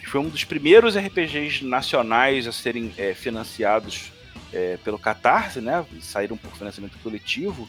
que 0.02 0.06
foi 0.06 0.20
um 0.20 0.28
dos 0.28 0.44
primeiros 0.44 0.98
RPGs 0.98 1.64
nacionais 1.64 2.46
a 2.48 2.52
serem 2.52 2.94
é, 2.98 3.14
financiados 3.14 4.12
é, 4.52 4.78
pelo 4.84 5.00
Catarse, 5.00 5.62
né? 5.62 5.86
Saíram 6.02 6.36
por 6.36 6.52
financiamento 6.52 6.98
coletivo. 7.02 7.68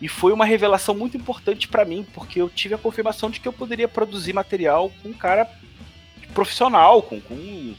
E 0.00 0.08
foi 0.08 0.32
uma 0.32 0.44
revelação 0.44 0.94
muito 0.94 1.16
importante 1.16 1.68
para 1.68 1.84
mim, 1.84 2.04
porque 2.14 2.40
eu 2.40 2.48
tive 2.48 2.74
a 2.74 2.78
confirmação 2.78 3.30
de 3.30 3.38
que 3.38 3.46
eu 3.46 3.52
poderia 3.52 3.86
produzir 3.86 4.32
material 4.32 4.90
com 5.02 5.10
um 5.10 5.12
cara 5.12 5.46
profissional, 6.32 7.02
com, 7.02 7.20
com 7.20 7.74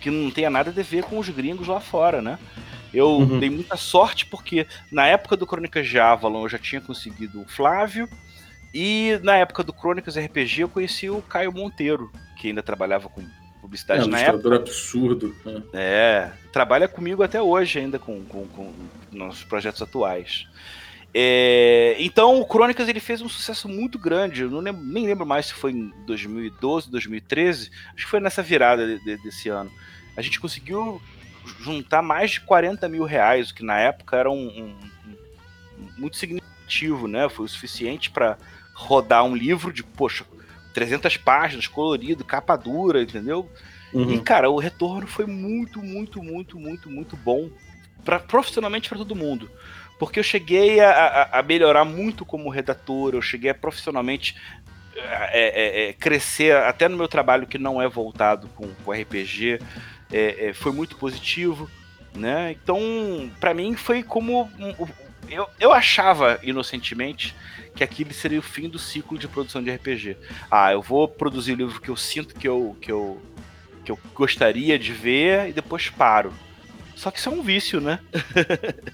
que 0.00 0.10
não 0.10 0.30
tenha 0.30 0.50
nada 0.50 0.70
a 0.70 0.82
ver 0.82 1.04
com 1.04 1.18
os 1.18 1.28
gringos 1.28 1.66
lá 1.66 1.80
fora, 1.80 2.22
né? 2.22 2.38
Eu 2.92 3.18
uhum. 3.18 3.38
dei 3.38 3.50
muita 3.50 3.76
sorte 3.76 4.26
porque 4.26 4.66
na 4.90 5.06
época 5.06 5.36
do 5.36 5.46
Crônicas 5.46 5.86
de 5.86 5.98
Avalon 5.98 6.44
eu 6.44 6.48
já 6.48 6.58
tinha 6.58 6.80
conseguido 6.80 7.42
o 7.42 7.48
Flávio 7.48 8.08
e 8.72 9.18
na 9.22 9.36
época 9.36 9.62
do 9.62 9.72
Crônicas 9.72 10.16
RPG 10.16 10.62
eu 10.62 10.68
conheci 10.68 11.10
o 11.10 11.22
Caio 11.22 11.52
Monteiro, 11.52 12.10
que 12.36 12.48
ainda 12.48 12.62
trabalhava 12.62 13.08
com 13.08 13.22
publicidade 13.60 14.02
é, 14.02 14.04
um 14.04 14.08
na 14.08 14.20
época. 14.20 14.54
absurdo. 14.54 15.34
Né? 15.44 15.62
É, 15.72 16.30
trabalha 16.52 16.88
comigo 16.88 17.22
até 17.22 17.40
hoje 17.40 17.78
ainda 17.78 17.98
com, 17.98 18.24
com, 18.24 18.46
com 18.48 18.72
nossos 19.12 19.44
projetos 19.44 19.82
atuais. 19.82 20.46
É, 21.20 21.96
então 21.98 22.40
o 22.40 22.46
Crônicas 22.46 22.88
ele 22.88 23.00
fez 23.00 23.20
um 23.20 23.28
sucesso 23.28 23.68
muito 23.68 23.98
grande. 23.98 24.42
Eu 24.42 24.50
não 24.50 24.60
lembro, 24.60 24.84
nem 24.84 25.06
lembro 25.06 25.26
mais 25.26 25.46
se 25.46 25.54
foi 25.54 25.72
em 25.72 25.92
2012, 26.06 26.90
2013. 26.90 27.70
Acho 27.94 28.04
que 28.04 28.10
foi 28.10 28.20
nessa 28.20 28.42
virada 28.42 28.86
de, 28.86 29.04
de, 29.04 29.16
desse 29.22 29.48
ano 29.48 29.70
a 30.18 30.20
gente 30.22 30.40
conseguiu 30.40 31.00
juntar 31.60 32.02
mais 32.02 32.32
de 32.32 32.40
40 32.40 32.88
mil 32.88 33.04
reais, 33.04 33.50
o 33.50 33.54
que 33.54 33.64
na 33.64 33.78
época 33.78 34.16
era 34.16 34.28
um, 34.28 34.48
um, 34.48 34.76
um 35.78 35.88
muito 35.96 36.16
significativo, 36.16 37.06
né? 37.06 37.28
Foi 37.28 37.44
o 37.44 37.48
suficiente 37.48 38.10
para 38.10 38.36
rodar 38.74 39.24
um 39.24 39.36
livro 39.36 39.72
de, 39.72 39.84
poxa, 39.84 40.24
300 40.74 41.16
páginas, 41.18 41.68
colorido, 41.68 42.24
capa 42.24 42.56
dura, 42.56 43.00
entendeu? 43.00 43.48
Uhum. 43.94 44.10
E, 44.10 44.20
cara, 44.20 44.50
o 44.50 44.58
retorno 44.58 45.06
foi 45.06 45.24
muito, 45.24 45.80
muito, 45.80 46.20
muito, 46.20 46.58
muito, 46.58 46.90
muito 46.90 47.16
bom 47.16 47.48
pra, 48.04 48.18
profissionalmente 48.18 48.88
para 48.88 48.98
todo 48.98 49.14
mundo. 49.14 49.48
Porque 49.98 50.18
eu 50.18 50.24
cheguei 50.24 50.80
a, 50.80 50.90
a, 50.90 51.38
a, 51.40 51.42
melhorar 51.42 51.84
muito 51.84 52.24
como 52.24 52.48
redator, 52.48 53.14
eu 53.14 53.22
cheguei 53.22 53.50
a 53.50 53.54
profissionalmente 53.54 54.36
é, 54.96 55.30
é, 55.32 55.88
é, 55.88 55.92
crescer 55.92 56.56
até 56.56 56.88
no 56.88 56.96
meu 56.96 57.08
trabalho 57.08 57.46
que 57.46 57.58
não 57.58 57.80
é 57.80 57.88
voltado 57.88 58.48
com, 58.48 58.68
com 58.84 58.92
RPG 58.92 59.60
é, 60.12 60.48
é, 60.48 60.52
foi 60.52 60.72
muito 60.72 60.96
positivo, 60.96 61.70
né? 62.14 62.52
Então, 62.52 63.30
para 63.38 63.54
mim 63.54 63.74
foi 63.74 64.02
como 64.02 64.50
eu, 65.28 65.46
eu 65.60 65.72
achava 65.72 66.38
inocentemente 66.42 67.34
que 67.74 67.84
aquilo 67.84 68.12
seria 68.12 68.38
o 68.38 68.42
fim 68.42 68.68
do 68.68 68.78
ciclo 68.78 69.18
de 69.18 69.28
produção 69.28 69.62
de 69.62 69.70
RPG. 69.70 70.16
Ah, 70.50 70.72
eu 70.72 70.82
vou 70.82 71.06
produzir 71.06 71.52
o 71.52 71.56
livro 71.56 71.80
que 71.80 71.90
eu 71.90 71.96
sinto 71.96 72.34
que 72.34 72.48
eu 72.48 72.76
que 72.80 72.90
eu 72.90 73.20
que 73.84 73.92
eu 73.92 73.98
gostaria 74.14 74.78
de 74.78 74.92
ver 74.92 75.48
e 75.48 75.52
depois 75.52 75.88
paro. 75.88 76.32
Só 76.98 77.12
que 77.12 77.20
isso 77.20 77.28
é 77.28 77.32
um 77.32 77.42
vício, 77.42 77.80
né? 77.80 78.00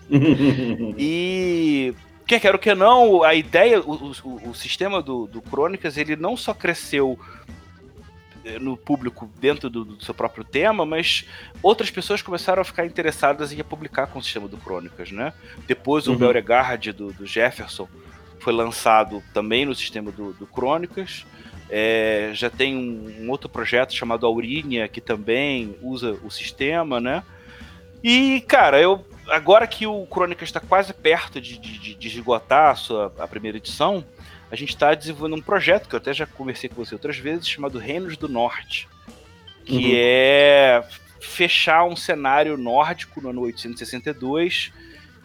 e 0.98 1.94
quer 2.26 2.38
quero 2.38 2.58
que 2.58 2.74
não, 2.74 3.22
a 3.22 3.34
ideia, 3.34 3.80
o, 3.80 4.12
o, 4.22 4.50
o 4.50 4.54
sistema 4.54 5.02
do, 5.02 5.26
do 5.26 5.40
Crônicas, 5.40 5.96
ele 5.96 6.14
não 6.14 6.36
só 6.36 6.52
cresceu 6.52 7.18
no 8.60 8.76
público 8.76 9.30
dentro 9.40 9.70
do, 9.70 9.86
do, 9.86 10.04
seu 10.04 10.12
próprio 10.12 10.44
tema, 10.44 10.84
mas 10.84 11.24
outras 11.62 11.90
pessoas 11.90 12.20
começaram 12.20 12.60
a 12.60 12.64
ficar 12.64 12.84
interessadas 12.84 13.50
em 13.52 13.64
publicar 13.64 14.06
com 14.08 14.18
o 14.18 14.22
sistema 14.22 14.46
do 14.46 14.58
Crônicas, 14.58 15.10
né? 15.10 15.32
Depois 15.66 16.06
uhum. 16.06 16.12
o 16.14 16.18
Beauregard 16.18 16.92
do, 16.92 17.10
do, 17.10 17.24
Jefferson 17.24 17.88
foi 18.38 18.52
lançado 18.52 19.22
também 19.32 19.64
no 19.64 19.74
sistema 19.74 20.12
do, 20.12 20.34
do 20.34 20.46
Crônicas. 20.46 21.24
É, 21.70 22.32
já 22.34 22.50
tem 22.50 22.76
um, 22.76 23.24
um, 23.24 23.30
outro 23.30 23.48
projeto 23.48 23.94
chamado 23.94 24.26
Aurínia 24.26 24.86
que 24.88 25.00
também 25.00 25.74
usa 25.80 26.18
o 26.22 26.30
sistema, 26.30 27.00
né? 27.00 27.22
E, 28.04 28.42
cara, 28.42 28.78
eu 28.78 29.02
agora 29.28 29.66
que 29.66 29.86
o 29.86 30.04
Crônicas 30.04 30.50
está 30.50 30.60
quase 30.60 30.92
perto 30.92 31.40
de, 31.40 31.56
de, 31.56 31.94
de 31.94 32.06
esgotar 32.06 32.72
a 32.72 32.74
sua 32.74 33.14
a 33.18 33.26
primeira 33.26 33.56
edição, 33.56 34.04
a 34.50 34.54
gente 34.54 34.68
está 34.68 34.92
desenvolvendo 34.92 35.38
um 35.38 35.42
projeto 35.42 35.88
que 35.88 35.94
eu 35.94 35.98
até 35.98 36.12
já 36.12 36.26
conversei 36.26 36.68
com 36.68 36.76
você 36.76 36.94
outras 36.94 37.16
vezes, 37.16 37.48
chamado 37.48 37.78
Reinos 37.78 38.18
do 38.18 38.28
Norte, 38.28 38.86
que 39.64 39.86
uhum. 39.86 39.92
é 39.94 40.84
fechar 41.18 41.84
um 41.84 41.96
cenário 41.96 42.58
nórdico 42.58 43.22
no 43.22 43.30
ano 43.30 43.40
862 43.40 44.70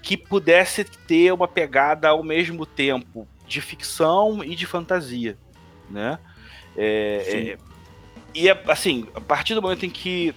que 0.01 0.15
pudesse 0.15 0.85
ter 0.85 1.33
uma 1.33 1.49
pegada 1.49 2.07
ao 2.07 2.23
mesmo 2.23 2.65
tempo 2.65 3.27
de 3.45 3.59
ficção 3.59 4.41
e 4.41 4.55
de 4.55 4.65
fantasia, 4.65 5.37
né? 5.89 6.17
É, 6.77 7.57
é, 7.57 7.57
e 8.33 8.49
assim, 8.49 9.05
a 9.13 9.19
partir 9.19 9.53
do 9.53 9.61
momento 9.61 9.85
em 9.85 9.89
que 9.89 10.33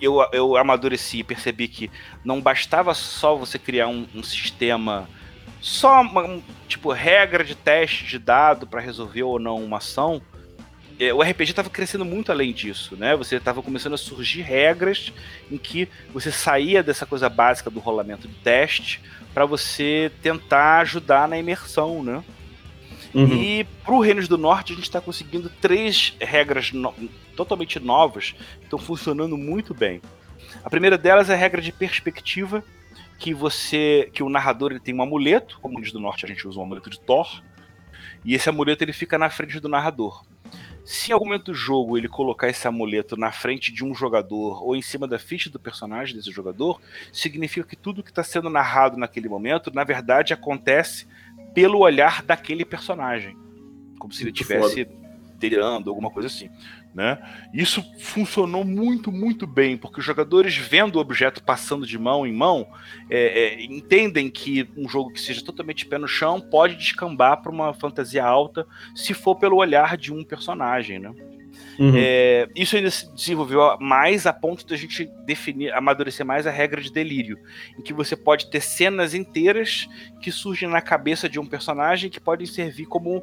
eu, 0.00 0.24
eu 0.32 0.56
amadureci 0.56 1.18
e 1.18 1.24
percebi 1.24 1.68
que 1.68 1.90
não 2.24 2.40
bastava 2.40 2.94
só 2.94 3.34
você 3.34 3.58
criar 3.58 3.88
um, 3.88 4.06
um 4.14 4.22
sistema, 4.22 5.08
só 5.60 6.00
uma, 6.00 6.40
tipo 6.66 6.92
regra 6.92 7.44
de 7.44 7.54
teste 7.54 8.04
de 8.04 8.18
dado 8.18 8.66
para 8.66 8.80
resolver 8.80 9.22
ou 9.22 9.38
não 9.38 9.62
uma 9.62 9.78
ação. 9.78 10.22
É, 11.00 11.14
o 11.14 11.22
RPG 11.22 11.50
estava 11.50 11.70
crescendo 11.70 12.04
muito 12.04 12.32
além 12.32 12.52
disso, 12.52 12.96
né? 12.96 13.14
Você 13.14 13.36
estava 13.36 13.62
começando 13.62 13.94
a 13.94 13.98
surgir 13.98 14.42
regras 14.42 15.12
em 15.50 15.56
que 15.56 15.88
você 16.12 16.32
saía 16.32 16.82
dessa 16.82 17.06
coisa 17.06 17.28
básica 17.28 17.70
do 17.70 17.78
rolamento 17.78 18.26
de 18.26 18.34
teste 18.34 19.00
para 19.32 19.46
você 19.46 20.10
tentar 20.20 20.80
ajudar 20.80 21.28
na 21.28 21.38
imersão, 21.38 22.02
né? 22.02 22.24
Uhum. 23.14 23.42
E 23.42 23.64
para 23.84 23.94
o 23.94 24.00
Reinos 24.00 24.28
do 24.28 24.36
Norte 24.36 24.72
a 24.72 24.76
gente 24.76 24.84
está 24.84 25.00
conseguindo 25.00 25.50
três 25.60 26.14
regras 26.20 26.72
no 26.72 26.92
totalmente 27.38 27.78
novas 27.78 28.34
estão 28.60 28.80
funcionando 28.80 29.38
muito 29.38 29.72
bem. 29.72 30.02
A 30.64 30.68
primeira 30.68 30.98
delas 30.98 31.30
é 31.30 31.34
a 31.34 31.36
regra 31.36 31.62
de 31.62 31.70
perspectiva, 31.70 32.64
que 33.16 33.32
você, 33.32 34.10
que 34.12 34.24
o 34.24 34.28
narrador 34.28 34.72
ele 34.72 34.80
tem 34.80 34.92
um 34.92 35.02
amuleto, 35.02 35.60
como 35.60 35.74
no 35.74 35.78
Reinos 35.78 35.92
do 35.92 36.00
Norte 36.00 36.24
a 36.24 36.28
gente 36.28 36.46
usa 36.48 36.58
um 36.58 36.64
amuleto 36.64 36.90
de 36.90 36.98
Thor, 36.98 37.40
e 38.24 38.34
esse 38.34 38.48
amuleto 38.48 38.82
ele 38.82 38.92
fica 38.92 39.16
na 39.16 39.30
frente 39.30 39.60
do 39.60 39.68
narrador. 39.68 40.24
Se 40.84 41.10
em 41.10 41.12
algum 41.12 41.26
momento 41.26 41.46
do 41.46 41.54
jogo 41.54 41.96
ele 41.96 42.08
colocar 42.08 42.48
esse 42.48 42.66
amuleto 42.66 43.16
na 43.16 43.30
frente 43.30 43.72
de 43.72 43.84
um 43.84 43.94
jogador 43.94 44.64
ou 44.64 44.74
em 44.74 44.82
cima 44.82 45.06
da 45.06 45.18
ficha 45.18 45.48
do 45.48 45.60
personagem 45.60 46.16
desse 46.16 46.32
jogador, 46.32 46.80
significa 47.12 47.68
que 47.68 47.76
tudo 47.76 48.02
que 48.02 48.10
está 48.10 48.24
sendo 48.24 48.50
narrado 48.50 48.96
naquele 48.96 49.28
momento, 49.28 49.70
na 49.72 49.84
verdade, 49.84 50.32
acontece 50.32 51.06
pelo 51.54 51.78
olhar 51.80 52.22
daquele 52.22 52.64
personagem. 52.64 53.36
Como 53.98 54.12
se 54.12 54.22
ele 54.22 54.30
estivesse 54.30 54.88
delirando, 55.38 55.88
alguma 55.88 56.10
coisa 56.10 56.26
assim. 56.26 56.50
Né? 56.94 57.18
Isso 57.54 57.84
funcionou 58.00 58.64
muito, 58.64 59.12
muito 59.12 59.46
bem, 59.46 59.76
porque 59.76 60.00
os 60.00 60.06
jogadores, 60.06 60.56
vendo 60.56 60.96
o 60.96 61.00
objeto 61.00 61.42
passando 61.42 61.86
de 61.86 61.98
mão 61.98 62.26
em 62.26 62.32
mão, 62.32 62.66
é, 63.08 63.18
é, 63.18 63.64
entendem 63.64 64.28
que 64.28 64.68
um 64.76 64.88
jogo 64.88 65.12
que 65.12 65.20
seja 65.20 65.44
totalmente 65.44 65.86
pé 65.86 65.98
no 65.98 66.08
chão 66.08 66.40
pode 66.40 66.74
descambar 66.74 67.40
para 67.40 67.52
uma 67.52 67.72
fantasia 67.72 68.24
alta 68.24 68.66
se 68.94 69.14
for 69.14 69.36
pelo 69.36 69.56
olhar 69.56 69.96
de 69.96 70.12
um 70.12 70.24
personagem. 70.24 70.98
Né? 70.98 71.12
Uhum. 71.78 71.92
É, 71.94 72.48
isso 72.56 72.74
ainda 72.76 72.90
se 72.90 73.12
desenvolveu 73.14 73.78
mais 73.78 74.26
a 74.26 74.32
ponto 74.32 74.66
de 74.66 74.74
a 74.74 74.76
gente 74.76 75.08
definir, 75.24 75.72
amadurecer 75.72 76.26
mais 76.26 76.46
a 76.46 76.50
regra 76.50 76.80
de 76.80 76.92
delírio, 76.92 77.38
em 77.78 77.82
que 77.82 77.92
você 77.92 78.16
pode 78.16 78.50
ter 78.50 78.60
cenas 78.60 79.14
inteiras 79.14 79.88
que 80.20 80.32
surgem 80.32 80.68
na 80.68 80.80
cabeça 80.80 81.28
de 81.28 81.38
um 81.38 81.46
personagem 81.46 82.10
que 82.10 82.18
podem 82.18 82.46
servir 82.46 82.86
como 82.86 83.22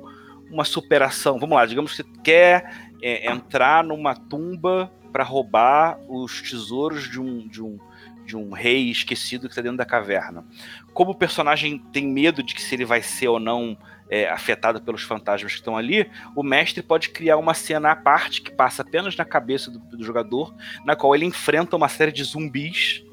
uma 0.50 0.64
superação. 0.64 1.40
Vamos 1.40 1.56
lá, 1.56 1.66
digamos 1.66 1.92
que 1.92 1.98
você 1.98 2.10
quer 2.24 2.90
é, 3.02 3.32
entrar 3.32 3.84
numa 3.84 4.16
tumba 4.16 4.92
para 5.12 5.24
roubar 5.24 5.98
os 6.10 6.42
tesouros 6.42 7.10
de 7.10 7.22
um, 7.22 7.48
de 7.48 7.62
um, 7.62 7.80
de 8.26 8.36
um 8.36 8.52
rei 8.52 8.90
esquecido 8.90 9.48
que 9.48 9.54
está 9.54 9.62
dentro 9.62 9.78
da 9.78 9.86
caverna. 9.86 10.46
Como 10.94 11.12
o 11.12 11.16
personagem 11.16 11.80
tem 11.94 12.06
medo 12.06 12.44
de 12.44 12.54
que 12.54 12.62
se 12.62 12.76
ele 12.76 12.84
vai 12.84 13.02
ser 13.02 13.30
ou 13.30 13.40
não 13.40 13.78
é, 14.10 14.30
afetado 14.30 14.82
pelos 14.82 15.04
fantasmas 15.04 15.54
que 15.54 15.60
estão 15.60 15.78
ali, 15.78 16.10
o 16.36 16.44
mestre 16.44 16.84
pode 16.84 17.10
criar 17.10 17.38
uma 17.38 17.54
cena 17.54 17.92
à 17.92 17.96
parte 17.96 18.42
que 18.42 18.52
passa 18.52 18.82
apenas 18.82 19.16
na 19.16 19.24
cabeça 19.24 19.72
do, 19.72 19.80
do 19.80 20.04
jogador, 20.04 20.54
na 20.84 20.96
qual 20.96 21.16
ele 21.16 21.26
enfrenta 21.26 21.76
uma 21.78 21.88
série 21.88 22.12
de 22.12 22.24
zumbis 22.24 23.05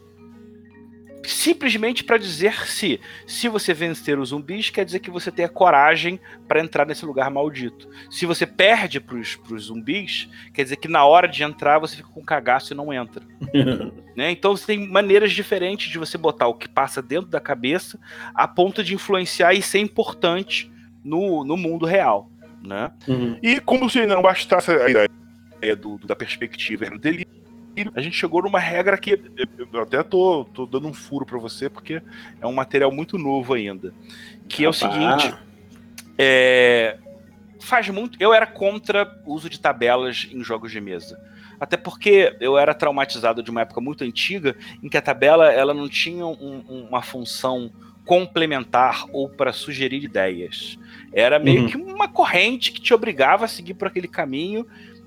simplesmente 1.24 2.02
para 2.04 2.18
dizer 2.18 2.66
se 2.66 3.00
se 3.26 3.48
você 3.48 3.72
vencer 3.72 4.18
os 4.18 4.30
zumbis 4.30 4.70
quer 4.70 4.84
dizer 4.84 5.00
que 5.00 5.10
você 5.10 5.30
tem 5.30 5.44
a 5.44 5.48
coragem 5.48 6.18
para 6.48 6.60
entrar 6.60 6.86
nesse 6.86 7.04
lugar 7.04 7.30
maldito. 7.30 7.88
Se 8.10 8.26
você 8.26 8.46
perde 8.46 9.00
para 9.00 9.16
os 9.16 9.38
zumbis, 9.64 10.28
quer 10.52 10.64
dizer 10.64 10.76
que 10.76 10.88
na 10.88 11.04
hora 11.04 11.28
de 11.28 11.42
entrar 11.42 11.78
você 11.78 11.96
fica 11.96 12.08
com 12.08 12.24
cagaço 12.24 12.72
e 12.72 12.76
não 12.76 12.92
entra. 12.92 13.22
né? 14.16 14.30
Então 14.30 14.56
você 14.56 14.66
tem 14.66 14.88
maneiras 14.88 15.32
diferentes 15.32 15.90
de 15.90 15.98
você 15.98 16.18
botar 16.18 16.46
o 16.46 16.54
que 16.54 16.68
passa 16.68 17.00
dentro 17.00 17.30
da 17.30 17.40
cabeça 17.40 17.98
a 18.34 18.46
ponto 18.48 18.82
de 18.82 18.94
influenciar 18.94 19.54
e 19.54 19.62
ser 19.62 19.78
importante 19.78 20.70
no, 21.04 21.44
no 21.44 21.56
mundo 21.56 21.86
real. 21.86 22.30
Né? 22.62 22.92
Uhum. 23.08 23.38
E 23.42 23.60
como 23.60 23.90
se 23.90 24.06
não 24.06 24.22
bastasse 24.22 24.70
a 24.70 24.88
ideia 24.88 25.76
do, 25.76 25.98
da 25.98 26.14
perspectiva 26.14 26.86
dele 26.98 27.26
a 27.94 28.00
gente 28.00 28.16
chegou 28.16 28.42
numa 28.42 28.58
regra 28.58 28.98
que 28.98 29.20
eu 29.72 29.82
até 29.82 30.02
tô, 30.02 30.44
tô 30.44 30.66
dando 30.66 30.88
um 30.88 30.92
furo 30.92 31.24
para 31.24 31.38
você, 31.38 31.70
porque 31.70 32.02
é 32.40 32.46
um 32.46 32.52
material 32.52 32.92
muito 32.92 33.16
novo 33.16 33.54
ainda. 33.54 33.92
Que 34.48 34.64
é 34.64 34.68
o 34.68 34.72
seguinte. 34.72 35.34
É, 36.18 36.98
faz 37.60 37.88
muito. 37.88 38.16
Eu 38.20 38.34
era 38.34 38.46
contra 38.46 39.18
o 39.24 39.32
uso 39.32 39.48
de 39.48 39.58
tabelas 39.58 40.28
em 40.30 40.42
jogos 40.44 40.70
de 40.70 40.80
mesa. 40.80 41.18
Até 41.58 41.76
porque 41.76 42.36
eu 42.40 42.58
era 42.58 42.74
traumatizado 42.74 43.42
de 43.42 43.50
uma 43.50 43.62
época 43.62 43.80
muito 43.80 44.04
antiga 44.04 44.56
em 44.82 44.88
que 44.88 44.96
a 44.96 45.02
tabela 45.02 45.50
ela 45.50 45.72
não 45.72 45.88
tinha 45.88 46.26
um, 46.26 46.86
uma 46.88 47.02
função 47.02 47.70
complementar 48.04 49.04
ou 49.12 49.28
para 49.28 49.52
sugerir 49.52 50.02
ideias. 50.02 50.76
Era 51.12 51.38
meio 51.38 51.62
uhum. 51.62 51.68
que 51.68 51.76
uma 51.76 52.08
corrente 52.08 52.72
que 52.72 52.80
te 52.80 52.92
obrigava 52.92 53.44
a 53.44 53.48
seguir 53.48 53.74
por 53.74 53.86
aquele 53.88 54.08
caminho 54.08 54.66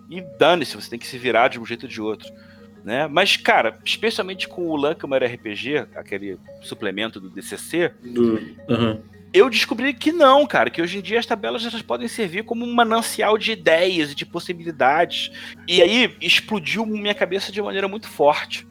e 0.09 0.21
dane-se, 0.21 0.75
você 0.75 0.89
tem 0.89 0.99
que 0.99 1.07
se 1.07 1.17
virar 1.17 1.47
de 1.47 1.59
um 1.59 1.65
jeito 1.65 1.83
ou 1.83 1.89
de 1.89 2.01
outro. 2.01 2.31
Né? 2.85 3.07
Mas, 3.07 3.35
cara, 3.35 3.79
especialmente 3.83 4.47
com 4.47 4.67
o 4.67 4.75
Lancômer 4.75 5.23
RPG, 5.23 5.87
aquele 5.95 6.37
suplemento 6.61 7.19
do 7.19 7.31
DCC, 7.31 7.91
do... 8.03 8.35
Uhum. 8.69 9.01
eu 9.33 9.49
descobri 9.49 9.91
que 9.91 10.11
não, 10.11 10.45
cara, 10.45 10.69
que 10.69 10.79
hoje 10.79 10.99
em 10.99 11.01
dia 11.01 11.17
as 11.17 11.25
tabelas 11.25 11.65
elas 11.65 11.81
podem 11.81 12.07
servir 12.07 12.43
como 12.43 12.63
um 12.63 12.71
manancial 12.71 13.39
de 13.39 13.53
ideias 13.53 14.11
e 14.11 14.15
de 14.15 14.23
possibilidades. 14.23 15.31
E 15.67 15.81
aí 15.81 16.15
explodiu 16.21 16.85
minha 16.85 17.15
cabeça 17.15 17.51
de 17.51 17.59
maneira 17.59 17.87
muito 17.87 18.07
forte. 18.07 18.67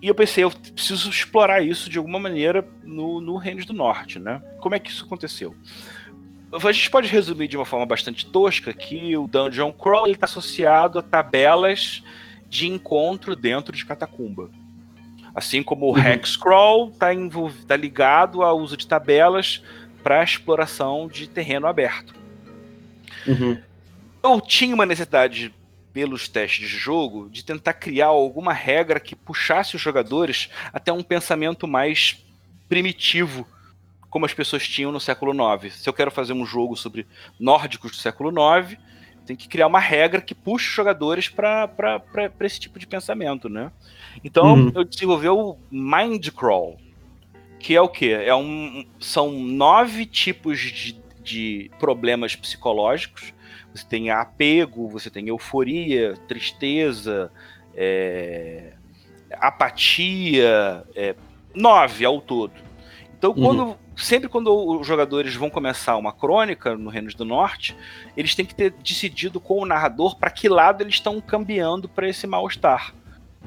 E 0.00 0.06
eu 0.06 0.14
pensei, 0.14 0.44
eu 0.44 0.50
preciso 0.52 1.10
explorar 1.10 1.60
isso 1.60 1.90
de 1.90 1.98
alguma 1.98 2.20
maneira 2.20 2.64
no, 2.84 3.20
no 3.20 3.36
Reinos 3.36 3.66
do 3.66 3.72
Norte, 3.72 4.20
né? 4.20 4.40
Como 4.60 4.76
é 4.76 4.78
que 4.78 4.90
isso 4.90 5.04
aconteceu? 5.04 5.56
A 6.52 6.70
gente 6.70 6.88
pode 6.88 7.08
resumir 7.08 7.48
de 7.48 7.56
uma 7.56 7.66
forma 7.66 7.84
bastante 7.84 8.26
tosca 8.26 8.72
que 8.72 9.16
o 9.16 9.26
Dungeon 9.26 9.72
Crawl 9.72 10.06
está 10.06 10.26
associado 10.26 11.00
a 11.00 11.02
tabelas 11.02 12.04
de 12.56 12.66
encontro 12.66 13.36
dentro 13.36 13.76
de 13.76 13.84
Catacumba. 13.84 14.50
Assim 15.34 15.62
como 15.62 15.86
o 15.86 15.90
uhum. 15.90 15.98
Hexcrawl 15.98 16.88
está 16.88 17.08
tá 17.66 17.76
ligado 17.76 18.42
ao 18.42 18.58
uso 18.58 18.76
de 18.76 18.86
tabelas 18.86 19.62
para 20.02 20.24
exploração 20.24 21.06
de 21.06 21.28
terreno 21.28 21.66
aberto. 21.66 22.14
Uhum. 23.26 23.60
Eu 24.22 24.40
tinha 24.40 24.74
uma 24.74 24.86
necessidade, 24.86 25.54
pelos 25.92 26.28
testes 26.28 26.68
de 26.68 26.76
jogo, 26.76 27.28
de 27.28 27.44
tentar 27.44 27.74
criar 27.74 28.06
alguma 28.06 28.52
regra 28.52 28.98
que 28.98 29.14
puxasse 29.14 29.76
os 29.76 29.82
jogadores 29.82 30.48
até 30.72 30.90
um 30.92 31.02
pensamento 31.02 31.68
mais 31.68 32.24
primitivo, 32.68 33.46
como 34.08 34.24
as 34.24 34.32
pessoas 34.32 34.66
tinham 34.66 34.90
no 34.90 35.00
século 35.00 35.32
IX. 35.32 35.74
Se 35.74 35.88
eu 35.88 35.92
quero 35.92 36.10
fazer 36.10 36.32
um 36.32 36.46
jogo 36.46 36.76
sobre 36.76 37.06
nórdicos 37.38 37.90
do 37.90 37.96
século 37.98 38.30
IX, 38.30 38.78
tem 39.26 39.36
que 39.36 39.48
criar 39.48 39.66
uma 39.66 39.80
regra 39.80 40.20
que 40.20 40.34
puxe 40.34 40.68
os 40.68 40.74
jogadores 40.74 41.28
para 41.28 41.70
esse 42.40 42.60
tipo 42.60 42.78
de 42.78 42.86
pensamento, 42.86 43.48
né? 43.48 43.72
Então 44.24 44.54
uhum. 44.54 44.72
eu 44.74 44.84
desenvolvi 44.84 45.28
o 45.28 45.56
Mind 45.70 46.28
Crawl, 46.30 46.78
que 47.58 47.74
é 47.74 47.80
o 47.80 47.88
quê? 47.88 48.10
É 48.24 48.34
um, 48.34 48.86
são 49.00 49.32
nove 49.32 50.06
tipos 50.06 50.60
de, 50.60 51.00
de 51.22 51.70
problemas 51.78 52.36
psicológicos. 52.36 53.34
Você 53.74 53.84
tem 53.86 54.10
apego, 54.10 54.88
você 54.88 55.10
tem 55.10 55.28
euforia, 55.28 56.14
tristeza, 56.28 57.30
é, 57.74 58.72
apatia, 59.32 60.84
é, 60.94 61.14
nove 61.54 62.04
ao 62.04 62.20
todo. 62.20 62.65
Então, 63.18 63.32
quando 63.34 63.62
uhum 63.62 63.76
sempre 63.96 64.28
quando 64.28 64.54
os 64.54 64.86
jogadores 64.86 65.34
vão 65.34 65.48
começar 65.48 65.96
uma 65.96 66.12
crônica 66.12 66.76
no 66.76 66.90
Reinos 66.90 67.14
do 67.14 67.24
Norte, 67.24 67.74
eles 68.16 68.34
têm 68.34 68.44
que 68.44 68.54
ter 68.54 68.70
decidido 68.70 69.40
com 69.40 69.58
o 69.58 69.66
narrador 69.66 70.16
para 70.16 70.30
que 70.30 70.48
lado 70.48 70.82
eles 70.82 70.94
estão 70.94 71.20
cambiando 71.20 71.88
para 71.88 72.08
esse 72.08 72.26
mal-estar. 72.26 72.94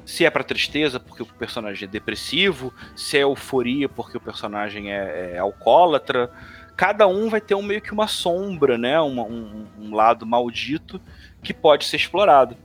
Se 0.04 0.26
é 0.26 0.30
para 0.30 0.44
tristeza 0.44 1.00
porque 1.00 1.22
o 1.22 1.26
personagem 1.26 1.88
é 1.88 1.92
depressivo, 1.92 2.74
se 2.96 3.18
é 3.18 3.22
euforia 3.22 3.88
porque 3.88 4.18
o 4.18 4.22
personagem 4.22 4.92
é, 4.92 5.34
é 5.36 5.38
alcoólatra. 5.38 6.32
Cada 6.76 7.06
um 7.06 7.30
vai 7.30 7.42
ter 7.42 7.54
um, 7.54 7.62
meio 7.62 7.82
que 7.82 7.92
uma 7.92 8.08
sombra, 8.08 8.78
né? 8.78 9.00
Uma, 9.00 9.24
um, 9.24 9.68
um, 9.78 9.94
lado 9.94 10.26
maldito 10.26 11.00
que 11.44 11.54
pode 11.54 11.86
ser 11.86 11.98
explorado. 11.98 12.58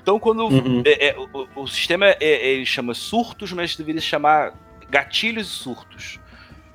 Então, 0.00 0.18
quando 0.18 0.44
uhum. 0.44 0.82
é, 0.86 1.08
é, 1.08 1.16
o, 1.18 1.62
o, 1.62 1.66
sistema 1.66 2.06
é, 2.06 2.52
ele 2.52 2.64
chama 2.64 2.94
surtos, 2.94 3.52
mas 3.52 3.76
deveria 3.76 4.00
chamar 4.00 4.54
gatilhos 4.88 5.48
e 5.48 5.50
surtos 5.50 6.18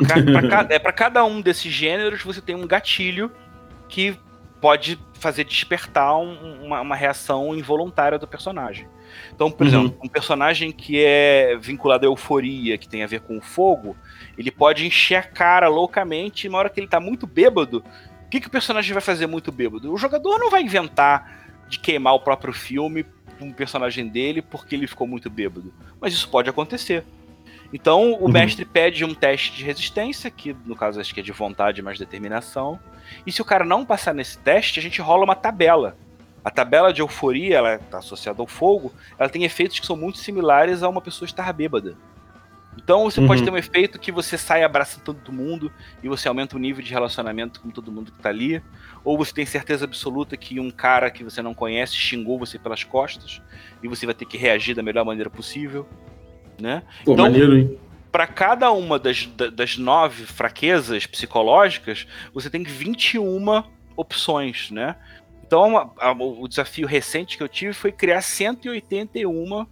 para 0.05 0.67
é, 0.73 0.79
cada 0.91 1.23
um 1.25 1.41
desses 1.41 1.71
gêneros, 1.71 2.21
você 2.21 2.41
tem 2.41 2.55
um 2.55 2.67
gatilho 2.67 3.31
que 3.87 4.17
pode 4.59 4.97
fazer 5.19 5.43
despertar 5.43 6.17
um, 6.17 6.65
uma, 6.65 6.81
uma, 6.81 6.95
reação 6.95 7.55
involuntária 7.55 8.17
do 8.17 8.27
personagem. 8.27 8.87
Então, 9.33 9.51
por 9.51 9.63
uhum. 9.63 9.67
exemplo, 9.67 9.97
um 10.03 10.07
personagem 10.07 10.71
que 10.71 11.03
é 11.03 11.57
vinculado 11.59 12.05
à 12.05 12.09
euforia, 12.09 12.77
que 12.77 12.87
tem 12.87 13.03
a 13.03 13.07
ver 13.07 13.21
com 13.21 13.37
o 13.37 13.41
fogo, 13.41 13.95
ele 14.37 14.49
pode 14.49 14.85
encher 14.85 15.15
a 15.15 15.23
cara 15.23 15.67
loucamente 15.67 16.47
e 16.47 16.49
na 16.49 16.57
hora 16.57 16.69
que 16.69 16.79
ele 16.79 16.87
tá 16.87 16.99
muito 16.99 17.27
bêbado, 17.27 17.83
o 18.25 18.29
que, 18.29 18.39
que 18.39 18.47
o 18.47 18.51
personagem 18.51 18.93
vai 18.93 19.01
fazer 19.01 19.27
muito 19.27 19.51
bêbado? 19.51 19.93
O 19.93 19.97
jogador 19.97 20.39
não 20.39 20.49
vai 20.49 20.61
inventar 20.61 21.43
de 21.67 21.77
queimar 21.77 22.13
o 22.13 22.19
próprio 22.19 22.53
filme 22.53 23.05
um 23.41 23.51
personagem 23.51 24.07
dele 24.07 24.41
porque 24.41 24.75
ele 24.75 24.87
ficou 24.87 25.05
muito 25.05 25.29
bêbado. 25.29 25.73
Mas 25.99 26.13
isso 26.13 26.29
pode 26.29 26.49
acontecer. 26.49 27.03
Então 27.73 28.13
o 28.13 28.25
Uhum. 28.25 28.31
mestre 28.31 28.63
pede 28.65 29.03
um 29.03 29.13
teste 29.15 29.51
de 29.57 29.63
resistência, 29.65 30.29
que 30.29 30.55
no 30.65 30.75
caso 30.75 31.01
acho 31.01 31.13
que 31.13 31.19
é 31.19 31.23
de 31.23 31.31
vontade 31.31 31.81
mais 31.81 31.97
determinação. 31.97 32.79
E 33.25 33.31
se 33.31 33.41
o 33.41 33.45
cara 33.45 33.65
não 33.65 33.83
passar 33.83 34.13
nesse 34.13 34.37
teste, 34.37 34.79
a 34.79 34.83
gente 34.83 35.01
rola 35.01 35.23
uma 35.23 35.35
tabela. 35.35 35.97
A 36.45 36.51
tabela 36.51 36.93
de 36.93 37.01
euforia, 37.01 37.57
ela 37.57 37.75
está 37.75 37.97
associada 37.97 38.41
ao 38.41 38.47
fogo, 38.47 38.93
ela 39.17 39.29
tem 39.29 39.43
efeitos 39.43 39.79
que 39.79 39.85
são 39.87 39.95
muito 39.97 40.19
similares 40.19 40.83
a 40.83 40.89
uma 40.89 41.01
pessoa 41.01 41.25
estar 41.25 41.51
bêbada. 41.51 41.95
Então 42.77 43.03
você 43.09 43.21
pode 43.25 43.39
Uhum. 43.41 43.45
ter 43.45 43.51
um 43.51 43.57
efeito 43.57 43.99
que 43.99 44.11
você 44.11 44.37
sai 44.37 44.63
abraçando 44.63 45.03
todo 45.03 45.31
mundo 45.31 45.71
e 46.03 46.09
você 46.09 46.27
aumenta 46.27 46.55
o 46.55 46.59
nível 46.59 46.83
de 46.83 46.91
relacionamento 46.91 47.61
com 47.61 47.69
todo 47.69 47.91
mundo 47.91 48.11
que 48.11 48.19
tá 48.19 48.29
ali. 48.29 48.61
Ou 49.03 49.17
você 49.17 49.33
tem 49.33 49.45
certeza 49.45 49.85
absoluta 49.85 50.35
que 50.35 50.59
um 50.59 50.69
cara 50.71 51.09
que 51.11 51.23
você 51.23 51.41
não 51.41 51.53
conhece 51.53 51.95
xingou 51.95 52.37
você 52.37 52.57
pelas 52.59 52.83
costas 52.83 53.41
e 53.81 53.87
você 53.87 54.05
vai 54.05 54.15
ter 54.15 54.25
que 54.25 54.37
reagir 54.37 54.75
da 54.75 54.81
melhor 54.83 55.05
maneira 55.05 55.29
possível, 55.29 55.87
né? 56.59 56.83
Pô, 57.05 57.13
Então- 57.13 57.25
maneiro, 57.25 57.57
hein? 57.57 57.79
Para 58.11 58.27
cada 58.27 58.71
uma 58.71 58.99
das, 58.99 59.25
da- 59.25 59.49
das 59.49 59.75
nove 59.77 60.25
fraquezas 60.25 61.05
psicológicas, 61.07 62.05
você 62.33 62.47
tem 62.49 62.61
21 62.63 63.63
opções, 63.97 64.69
né? 64.69 64.95
Então, 65.45 65.77
a- 65.77 65.89
a- 65.99 66.11
o 66.11 66.47
desafio 66.47 66.85
recente 66.87 67.37
que 67.37 67.43
eu 67.43 67.47
tive 67.49 67.73
foi 67.73 67.91
criar 67.91 68.21
181 68.21 69.65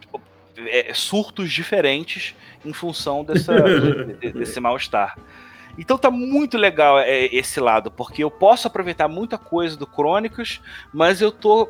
tipo, 0.00 0.20
é, 0.66 0.92
surtos 0.94 1.52
diferentes 1.52 2.34
em 2.64 2.72
função 2.72 3.24
dessa, 3.24 3.52
de- 3.54 4.14
de- 4.14 4.32
desse 4.32 4.58
mal-estar. 4.60 5.16
Então 5.76 5.98
tá 5.98 6.10
muito 6.10 6.56
legal 6.56 6.98
é, 7.00 7.24
esse 7.26 7.58
lado, 7.60 7.90
porque 7.90 8.22
eu 8.22 8.30
posso 8.30 8.66
aproveitar 8.68 9.08
muita 9.08 9.36
coisa 9.36 9.76
do 9.76 9.86
Crônicas, 9.86 10.60
mas 10.92 11.20
eu 11.20 11.32
tô 11.32 11.68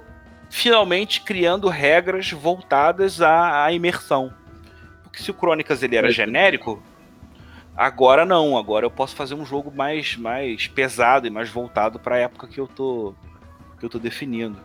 finalmente 0.55 1.21
criando 1.21 1.69
regras 1.69 2.31
voltadas 2.31 3.21
à, 3.21 3.65
à 3.65 3.73
imersão. 3.73 4.33
Porque 5.03 5.21
se 5.21 5.29
o 5.29 5.35
Crônicas 5.35 5.83
ele 5.83 5.97
era 5.97 6.07
É. 6.07 6.13
genérico, 6.13 6.81
agora 7.77 8.25
não, 8.25 8.57
agora 8.57 8.87
eu 8.87 8.91
posso 8.91 9.17
fazer 9.17 9.35
um 9.35 9.45
jogo 9.45 9.73
mais, 9.75 10.17
mais 10.17 10.69
pesado 10.69 11.27
e 11.27 11.31
mais 11.31 11.51
voltado 11.51 11.99
para 11.99 12.15
a 12.15 12.19
época 12.19 12.47
que 12.47 12.61
eu 12.61 12.69
tô 12.69 13.15
que 13.81 13.85
eu 13.85 13.91
tô 13.91 13.99
definindo, 13.99 14.57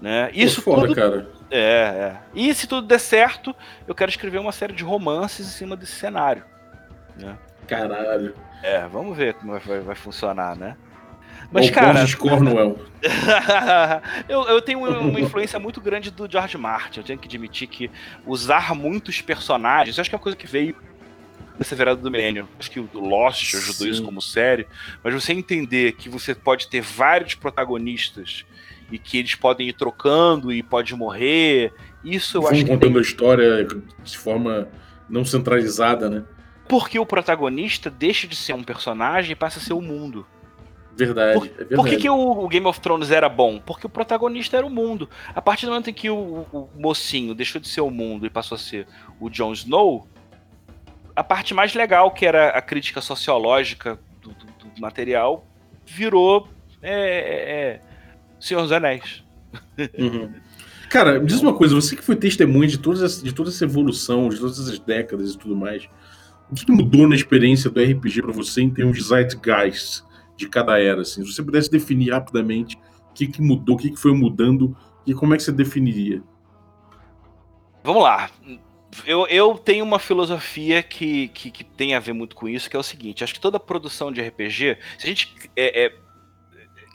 né? 0.00 0.30
Isso 0.32 0.62
foda, 0.62 0.82
tudo 0.82 0.94
cara. 0.94 1.28
é, 1.50 1.58
é. 1.60 2.16
E 2.32 2.54
se 2.54 2.68
tudo 2.68 2.86
der 2.86 3.00
certo, 3.00 3.52
eu 3.88 3.96
quero 3.96 4.10
escrever 4.12 4.38
uma 4.38 4.52
série 4.52 4.72
de 4.72 4.84
romances 4.84 5.44
em 5.44 5.50
cima 5.50 5.76
desse 5.76 5.92
cenário. 5.96 6.44
Né? 7.16 7.36
Caralho. 7.66 8.32
É, 8.62 8.86
vamos 8.86 9.16
ver 9.16 9.34
como 9.34 9.58
vai, 9.58 9.80
vai 9.80 9.94
funcionar, 9.96 10.54
né? 10.56 10.76
Mas, 11.52 11.66
Mas, 11.66 11.70
cara, 11.70 11.92
Borges 11.92 12.14
Cornwell. 12.14 12.78
eu, 14.26 14.42
eu 14.44 14.62
tenho 14.62 14.78
uma, 14.78 15.20
influência 15.20 15.58
muito 15.58 15.80
grande 15.80 16.10
do 16.10 16.30
George 16.30 16.56
Martin. 16.56 17.00
Eu 17.00 17.04
tenho 17.04 17.18
que 17.18 17.28
admitir 17.28 17.68
que 17.68 17.90
usar 18.26 18.74
muitos 18.74 19.20
personagens, 19.20 19.96
eu 19.96 20.00
acho 20.00 20.08
que 20.08 20.14
é 20.14 20.18
uma 20.18 20.22
coisa 20.22 20.36
que 20.36 20.46
veio 20.46 20.74
dessa 21.58 21.76
virada 21.76 22.00
do 22.00 22.10
milênio. 22.10 22.48
Acho 22.58 22.70
que 22.70 22.80
o 22.80 22.88
Lost 22.94 23.54
ajudou 23.54 23.86
Sim. 23.86 23.90
isso 23.90 24.02
como 24.02 24.22
série. 24.22 24.66
Mas 25.04 25.12
você 25.12 25.34
entender 25.34 25.92
que 25.92 26.08
você 26.08 26.34
pode 26.34 26.68
ter 26.68 26.80
vários 26.80 27.34
protagonistas 27.34 28.46
e 28.90 28.98
que 28.98 29.18
eles 29.18 29.34
podem 29.34 29.68
ir 29.68 29.74
trocando 29.74 30.50
e 30.50 30.62
pode 30.62 30.94
morrer, 30.94 31.72
isso 32.02 32.38
eu 32.38 32.42
Vão 32.42 32.50
acho 32.50 32.64
que 32.64 32.70
contando 32.70 32.98
a 32.98 33.02
história 33.02 33.66
de 34.02 34.16
forma 34.16 34.68
não 35.08 35.24
centralizada, 35.24 36.08
né? 36.08 36.24
Porque 36.66 36.98
o 36.98 37.04
protagonista 37.04 37.90
deixa 37.90 38.26
de 38.26 38.36
ser 38.36 38.54
um 38.54 38.62
personagem 38.62 39.32
e 39.32 39.36
passa 39.36 39.58
a 39.58 39.62
ser 39.62 39.74
o 39.74 39.80
mundo. 39.82 40.26
Verdade. 40.96 41.38
Por- 41.38 41.46
é 41.46 41.50
verdade. 41.50 41.74
Por 41.76 41.86
que, 41.86 41.96
que 41.96 42.08
o, 42.10 42.14
o 42.44 42.48
Game 42.48 42.66
of 42.66 42.80
Thrones 42.80 43.10
era 43.10 43.28
bom? 43.28 43.58
Porque 43.58 43.86
o 43.86 43.90
protagonista 43.90 44.56
era 44.56 44.66
o 44.66 44.70
mundo. 44.70 45.08
A 45.34 45.40
partir 45.40 45.66
do 45.66 45.70
momento 45.72 45.88
em 45.90 45.94
que 45.94 46.10
o, 46.10 46.46
o 46.52 46.68
mocinho 46.76 47.34
deixou 47.34 47.60
de 47.60 47.68
ser 47.68 47.80
o 47.80 47.90
mundo 47.90 48.26
e 48.26 48.30
passou 48.30 48.56
a 48.56 48.58
ser 48.58 48.86
o 49.20 49.30
Jon 49.30 49.52
Snow, 49.52 50.06
a 51.16 51.24
parte 51.24 51.54
mais 51.54 51.74
legal, 51.74 52.10
que 52.10 52.24
era 52.26 52.50
a 52.50 52.60
crítica 52.62 53.00
sociológica 53.00 53.98
do, 54.20 54.30
do- 54.30 54.46
do 54.74 54.80
material, 54.80 55.46
virou 55.86 56.48
é, 56.82 56.90
é, 56.92 57.52
é, 57.74 57.80
Senhor 58.40 58.62
dos 58.62 58.72
Anéis. 58.72 59.22
Uhum. 59.98 60.32
Cara, 60.88 61.18
me 61.20 61.26
diz 61.26 61.40
uma 61.40 61.54
coisa, 61.54 61.74
você 61.74 61.96
que 61.96 62.02
foi 62.02 62.16
testemunha 62.16 62.68
de, 62.68 62.78
todas 62.78 63.02
essa- 63.02 63.24
de 63.24 63.32
toda 63.32 63.48
essa 63.50 63.64
evolução, 63.64 64.28
de 64.28 64.38
todas 64.38 64.58
essas 64.58 64.78
décadas 64.78 65.32
e 65.32 65.38
tudo 65.38 65.56
mais, 65.56 65.88
o 66.50 66.54
que 66.54 66.70
mudou 66.70 67.08
na 67.08 67.14
experiência 67.14 67.70
do 67.70 67.80
RPG 67.80 68.20
pra 68.22 68.32
você 68.32 68.60
em 68.62 68.70
termos 68.70 68.96
de 68.98 69.04
zeitgeist 69.04 70.02
de 70.42 70.48
cada 70.48 70.78
era? 70.78 71.02
Assim? 71.02 71.24
Se 71.24 71.32
você 71.32 71.42
pudesse 71.42 71.70
definir 71.70 72.12
rapidamente 72.12 72.76
o 73.10 73.14
que, 73.14 73.26
que 73.26 73.40
mudou, 73.40 73.76
o 73.76 73.78
que, 73.78 73.90
que 73.90 73.96
foi 73.96 74.12
mudando 74.12 74.76
e 75.06 75.14
como 75.14 75.34
é 75.34 75.36
que 75.36 75.42
você 75.42 75.52
definiria? 75.52 76.22
Vamos 77.82 78.02
lá. 78.02 78.30
Eu, 79.06 79.26
eu 79.26 79.54
tenho 79.56 79.84
uma 79.84 79.98
filosofia 79.98 80.82
que, 80.82 81.28
que, 81.28 81.50
que 81.50 81.64
tem 81.64 81.94
a 81.94 82.00
ver 82.00 82.12
muito 82.12 82.36
com 82.36 82.48
isso, 82.48 82.68
que 82.68 82.76
é 82.76 82.78
o 82.78 82.82
seguinte: 82.82 83.24
acho 83.24 83.34
que 83.34 83.40
toda 83.40 83.58
produção 83.58 84.12
de 84.12 84.20
RPG, 84.20 84.78
se 84.98 85.06
a 85.06 85.08
gente 85.08 85.34
é, 85.56 85.86
é, 85.86 85.94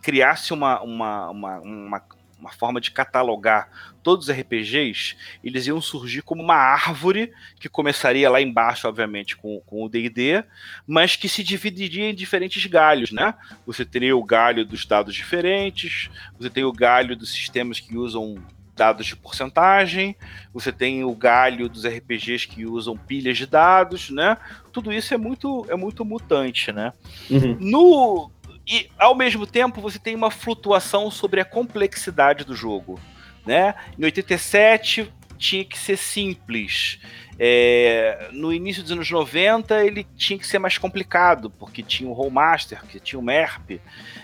criasse 0.02 0.54
uma, 0.54 0.82
uma, 0.82 1.30
uma, 1.30 1.60
uma, 1.60 2.04
uma 2.40 2.52
forma 2.52 2.80
de 2.80 2.92
catalogar 2.92 3.70
todos 4.04 4.30
os 4.30 4.34
RPGs, 4.34 5.16
eles 5.44 5.68
iam 5.68 5.82
surgir 5.82 6.22
como 6.22 6.42
uma 6.42 6.56
árvore 6.56 7.34
que 7.60 7.68
começaria 7.68 8.30
lá 8.30 8.42
embaixo, 8.42 8.88
obviamente, 8.88 9.36
com, 9.36 9.60
com 9.66 9.84
o 9.84 9.90
DD, 9.90 10.44
mas 10.86 11.16
que 11.16 11.28
se 11.28 11.44
dividiria 11.44 12.10
em 12.10 12.16
diferentes 12.16 12.66
galhos, 12.66 13.12
né? 13.12 13.34
Você 13.66 13.84
teria 13.84 14.16
o 14.16 14.24
galho 14.24 14.64
dos 14.64 14.86
dados 14.86 15.14
diferentes, 15.14 16.10
você 16.40 16.50
tem 16.50 16.64
o 16.64 16.72
galho 16.72 17.16
dos 17.16 17.32
sistemas 17.32 17.80
que 17.80 17.98
usam 17.98 18.38
dados 18.78 19.08
de 19.08 19.16
porcentagem, 19.16 20.16
você 20.54 20.72
tem 20.72 21.04
o 21.04 21.14
galho 21.16 21.68
dos 21.68 21.84
RPGs 21.86 22.48
que 22.48 22.66
usam 22.66 22.96
pilhas 22.96 23.38
de 23.38 23.48
dados, 23.48 24.12
né? 24.12 24.38
Tudo 24.72 24.94
isso 24.94 25.14
é 25.14 25.18
muito, 25.18 25.66
é 25.68 25.76
muito 25.76 26.06
mutante, 26.06 26.72
né? 26.72 26.94
Uhum. 27.30 27.58
No 27.60 28.32
e 28.68 28.90
ao 28.98 29.16
mesmo 29.16 29.48
tempo 29.48 29.80
você 29.80 29.98
tem 29.98 30.16
uma 30.16 30.30
flutuação 30.30 31.10
sobre 31.10 31.40
a 31.40 31.46
complexidade 31.46 32.44
do 32.44 32.56
jogo, 32.56 33.00
né? 33.46 33.76
Em 33.98 34.04
87 34.04 35.12
tinha 35.38 35.64
que 35.64 35.78
ser 35.78 35.98
simples. 35.98 37.00
É, 37.40 38.30
no 38.32 38.52
início 38.52 38.82
dos 38.82 38.92
anos 38.92 39.10
90 39.12 39.86
ele 39.86 40.06
tinha 40.16 40.40
que 40.40 40.48
ser 40.48 40.58
mais 40.58 40.78
complicado, 40.78 41.50
porque 41.52 41.84
tinha 41.84 42.10
o 42.10 42.14
Rollmaster, 42.14 42.84
que 42.86 43.00
tinha 43.00 43.20
o 43.20 43.24
MERP. 43.24 43.80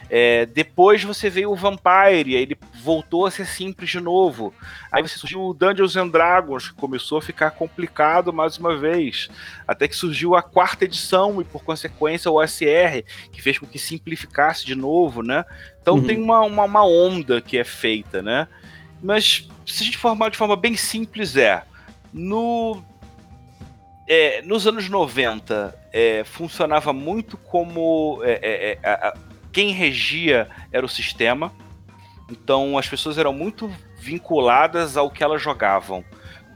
É, 0.09 0.45
depois 0.47 1.03
você 1.03 1.29
veio 1.29 1.51
o 1.51 1.55
Vampire, 1.55 2.35
aí 2.35 2.41
ele 2.41 2.57
voltou 2.83 3.25
a 3.25 3.31
ser 3.31 3.45
simples 3.45 3.89
de 3.89 3.99
novo. 3.99 4.53
Aí 4.91 5.01
você 5.01 5.17
surgiu 5.17 5.41
o 5.41 5.53
Dungeons 5.53 5.95
and 5.95 6.07
Dragons, 6.09 6.69
que 6.69 6.75
começou 6.75 7.17
a 7.17 7.21
ficar 7.21 7.51
complicado 7.51 8.33
mais 8.33 8.57
uma 8.57 8.75
vez. 8.75 9.29
Até 9.67 9.87
que 9.87 9.95
surgiu 9.95 10.35
a 10.35 10.41
quarta 10.41 10.85
edição 10.85 11.39
e, 11.41 11.43
por 11.43 11.63
consequência, 11.63 12.29
o 12.29 12.35
OSR, 12.41 13.03
que 13.31 13.41
fez 13.41 13.57
com 13.57 13.65
que 13.65 13.79
simplificasse 13.79 14.65
de 14.65 14.75
novo, 14.75 15.21
né? 15.23 15.45
Então 15.81 15.95
Uhum. 15.95 16.03
tem 16.03 16.21
uma, 16.21 16.41
uma, 16.41 16.63
uma 16.65 16.85
onda 16.85 17.41
que 17.41 17.57
é 17.57 17.63
feita, 17.63 18.21
né? 18.21 18.47
Mas 19.01 19.47
se 19.65 19.83
a 19.83 19.85
gente 19.85 19.97
formar 19.97 20.29
de 20.29 20.37
forma 20.37 20.55
bem 20.55 20.75
simples, 20.75 21.35
é. 21.35 21.63
No, 22.13 22.83
é, 24.07 24.41
nos 24.41 24.67
anos 24.67 24.89
90, 24.89 25.73
é, 25.91 26.23
funcionava 26.23 26.91
muito 26.93 27.37
como. 27.37 28.19
é, 28.23 28.31
é, 28.41 28.71
é, 28.71 28.79
a- 28.89 29.07
a- 29.09 29.13
quem 29.51 29.71
regia 29.71 30.47
era 30.71 30.85
o 30.85 30.89
sistema. 30.89 31.51
Então 32.29 32.77
as 32.77 32.87
pessoas 32.87 33.17
eram 33.17 33.33
muito 33.33 33.71
vinculadas 33.99 34.97
ao 34.97 35.09
que 35.11 35.23
elas 35.23 35.41
jogavam. 35.41 36.03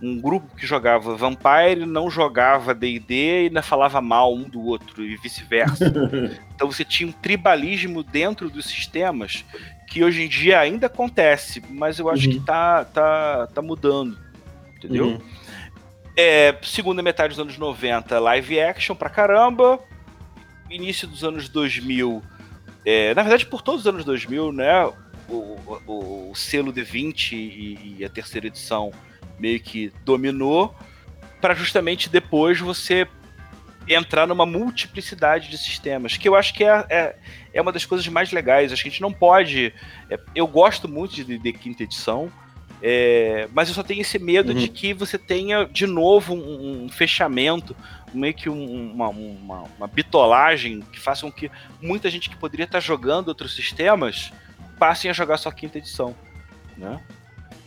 Um 0.01 0.19
grupo 0.21 0.55
que 0.55 0.65
jogava 0.67 1.15
Vampire 1.15 1.85
não 1.85 2.09
jogava 2.09 2.73
D&D 2.73 3.13
e 3.15 3.45
ainda 3.47 3.61
falava 3.63 3.99
mal 3.99 4.33
um 4.33 4.43
do 4.43 4.61
outro 4.63 5.03
e 5.03 5.15
vice-versa. 5.17 5.91
Então 6.57 6.71
você 6.71 6.83
tinha 6.83 7.07
um 7.07 7.11
tribalismo 7.11 8.01
dentro 8.01 8.49
dos 8.49 8.65
sistemas 8.65 9.45
que 9.87 10.03
hoje 10.03 10.23
em 10.23 10.27
dia 10.27 10.59
ainda 10.59 10.87
acontece, 10.87 11.61
mas 11.69 11.99
eu 11.99 12.09
acho 12.09 12.25
Uhum. 12.27 12.33
que 12.33 12.39
tá, 12.39 12.83
tá, 12.83 13.47
tá 13.53 13.61
mudando. 13.61 14.17
Entendeu? 14.75 15.05
Uhum. 15.05 15.19
É, 16.20 16.57
segunda 16.63 17.03
metade 17.03 17.30
dos 17.30 17.39
anos 17.39 17.59
90, 17.59 18.20
live 18.20 18.59
action 18.59 18.95
pra 18.95 19.07
caramba. 19.07 19.80
Início 20.68 21.07
dos 21.07 21.24
anos 21.24 21.47
2000. 21.47 22.24
é, 22.84 23.13
na 23.13 23.22
verdade, 23.22 23.45
por 23.45 23.61
todos 23.61 23.82
os 23.82 23.88
anos 23.88 24.03
2000, 24.03 24.51
né? 24.51 24.91
O, 25.30 25.59
o, 25.86 26.32
o 26.32 26.36
selo 26.36 26.74
D20 26.74 27.34
e, 27.34 27.97
e 27.99 28.05
a 28.05 28.09
terceira 28.09 28.47
edição 28.47 28.91
meio 29.38 29.59
que 29.59 29.93
dominou. 30.03 30.76
Para 31.39 31.53
justamente 31.53 32.09
depois 32.09 32.59
você 32.59 33.07
entrar 33.88 34.26
numa 34.26 34.45
multiplicidade 34.45 35.49
de 35.49 35.57
sistemas, 35.57 36.18
que 36.18 36.28
eu 36.28 36.36
acho 36.36 36.53
que 36.53 36.63
é, 36.63 36.86
é, 36.89 37.15
é 37.53 37.61
uma 37.61 37.72
das 37.72 37.86
coisas 37.86 38.07
mais 38.07 38.32
legais. 38.32 38.74
Acho 38.74 38.82
que 38.82 38.89
a 38.89 38.91
gente 38.91 39.01
não 39.01 39.13
pode. 39.13 39.72
é, 40.09 40.20
eu 40.34 40.47
gosto 40.47 40.88
muito 40.88 41.13
de 41.13 41.24
D&D 41.24 41.53
quinta 41.53 41.84
edição, 41.84 42.32
é, 42.82 43.47
mas 43.53 43.67
eu 43.69 43.73
só 43.75 43.84
tenho 43.84 44.01
esse 44.01 44.19
medo 44.19 44.51
Uhum. 44.53 44.57
de 44.59 44.67
que 44.67 44.93
você 44.93 45.17
tenha 45.17 45.65
de 45.65 45.88
novo 45.88 46.34
um, 46.36 46.86
um 46.86 46.89
fechamento, 46.89 47.75
meio 48.13 48.34
que 48.34 48.49
um- 48.49 48.91
uma, 48.93 49.09
uma, 49.09 49.63
uma 49.78 49.88
bitolagem 49.88 50.82
que 50.91 50.99
faça 50.99 51.21
com 51.25 51.32
que 51.32 51.49
muita 51.82 52.09
gente 52.09 52.30
que 52.30 52.36
poderia 52.38 52.65
estar 52.65 52.80
jogando 52.80 53.30
outros 53.30 53.55
sistemas 53.55 54.32
passem 54.80 55.09
a 55.09 55.13
jogar 55.13 55.38
só 55.38 55.49
a 55.49 55.53
quinta 55.53 55.78
edição. 55.80 56.15
Né? 56.78 56.99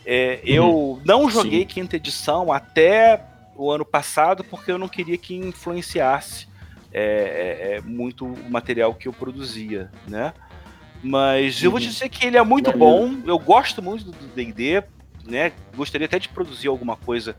É, 0.07 0.41
eu 0.45 1.01
não 1.05 1.29
joguei 1.29 1.65
quinta 1.65 1.97
edição 1.97 2.53
até 2.53 3.23
o 3.57 3.71
ano 3.71 3.85
passado 3.85 4.43
porque 4.45 4.71
eu 4.73 4.79
não 4.79 4.89
queria 4.89 5.19
que 5.19 5.35
influenciasse 5.35 6.49
é, 6.93 7.03
é, 7.03 7.77
é 7.77 7.81
muito 7.83 8.25
o 8.27 8.51
material 8.51 8.95
que 8.95 9.07
eu 9.07 9.13
produzia, 9.13 9.91
né? 10.09 10.33
Mas 11.03 11.63
eu 11.63 11.71
vou 11.71 11.79
te 11.81 11.87
Uhum. 11.87 11.93
dizer 11.93 12.09
que 12.09 12.27
ele 12.27 12.37
é 12.37 12.43
muito 12.43 12.73
bom. 12.73 13.15
Eu 13.25 13.39
gosto 13.39 13.81
muito 13.83 14.05
do 14.05 14.13
D&D, 14.35 14.83
né? 15.31 15.53
Gostaria 15.75 16.07
até 16.07 16.19
de 16.19 16.29
produzir 16.29 16.69
alguma 16.69 16.97
coisa 16.97 17.37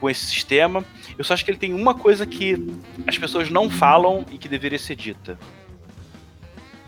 com 0.00 0.08
esse 0.08 0.26
sistema. 0.26 0.84
Eu 1.18 1.24
só 1.24 1.34
acho 1.34 1.44
que 1.44 1.50
ele 1.50 1.58
tem 1.58 1.74
uma 1.74 1.94
coisa 1.94 2.26
que 2.26 2.56
as 3.06 3.18
pessoas 3.18 3.50
não 3.50 3.68
falam 3.68 4.24
e 4.30 4.38
que 4.38 4.48
deveria 4.48 4.78
ser 4.78 4.96
dita. 4.96 5.38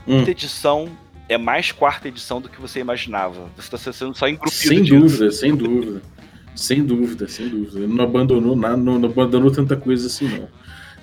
Hum. 0.06 0.18
Quinta 0.18 0.30
edição 0.30 0.88
é 1.28 1.36
mais 1.36 1.72
quarta 1.72 2.08
edição 2.08 2.40
do 2.40 2.48
que 2.48 2.60
você 2.60 2.80
imaginava. 2.80 3.50
Você 3.56 3.74
está 3.74 3.92
sendo 3.92 4.16
só 4.16 4.28
engrupido 4.28 4.54
Sem 4.54 4.82
dúvida, 4.84 5.30
sem 5.30 5.56
dúvida. 5.56 6.02
Sem 6.54 6.84
dúvida, 6.84 7.28
sem 7.28 7.48
dúvida. 7.48 7.78
Ele 7.78 7.92
não 7.92 8.04
abandonou 8.04 8.56
nada, 8.56 8.76
não, 8.76 8.98
não 8.98 9.10
abandonou 9.10 9.50
tanta 9.50 9.76
coisa 9.76 10.06
assim, 10.06 10.28
não. 10.28 10.48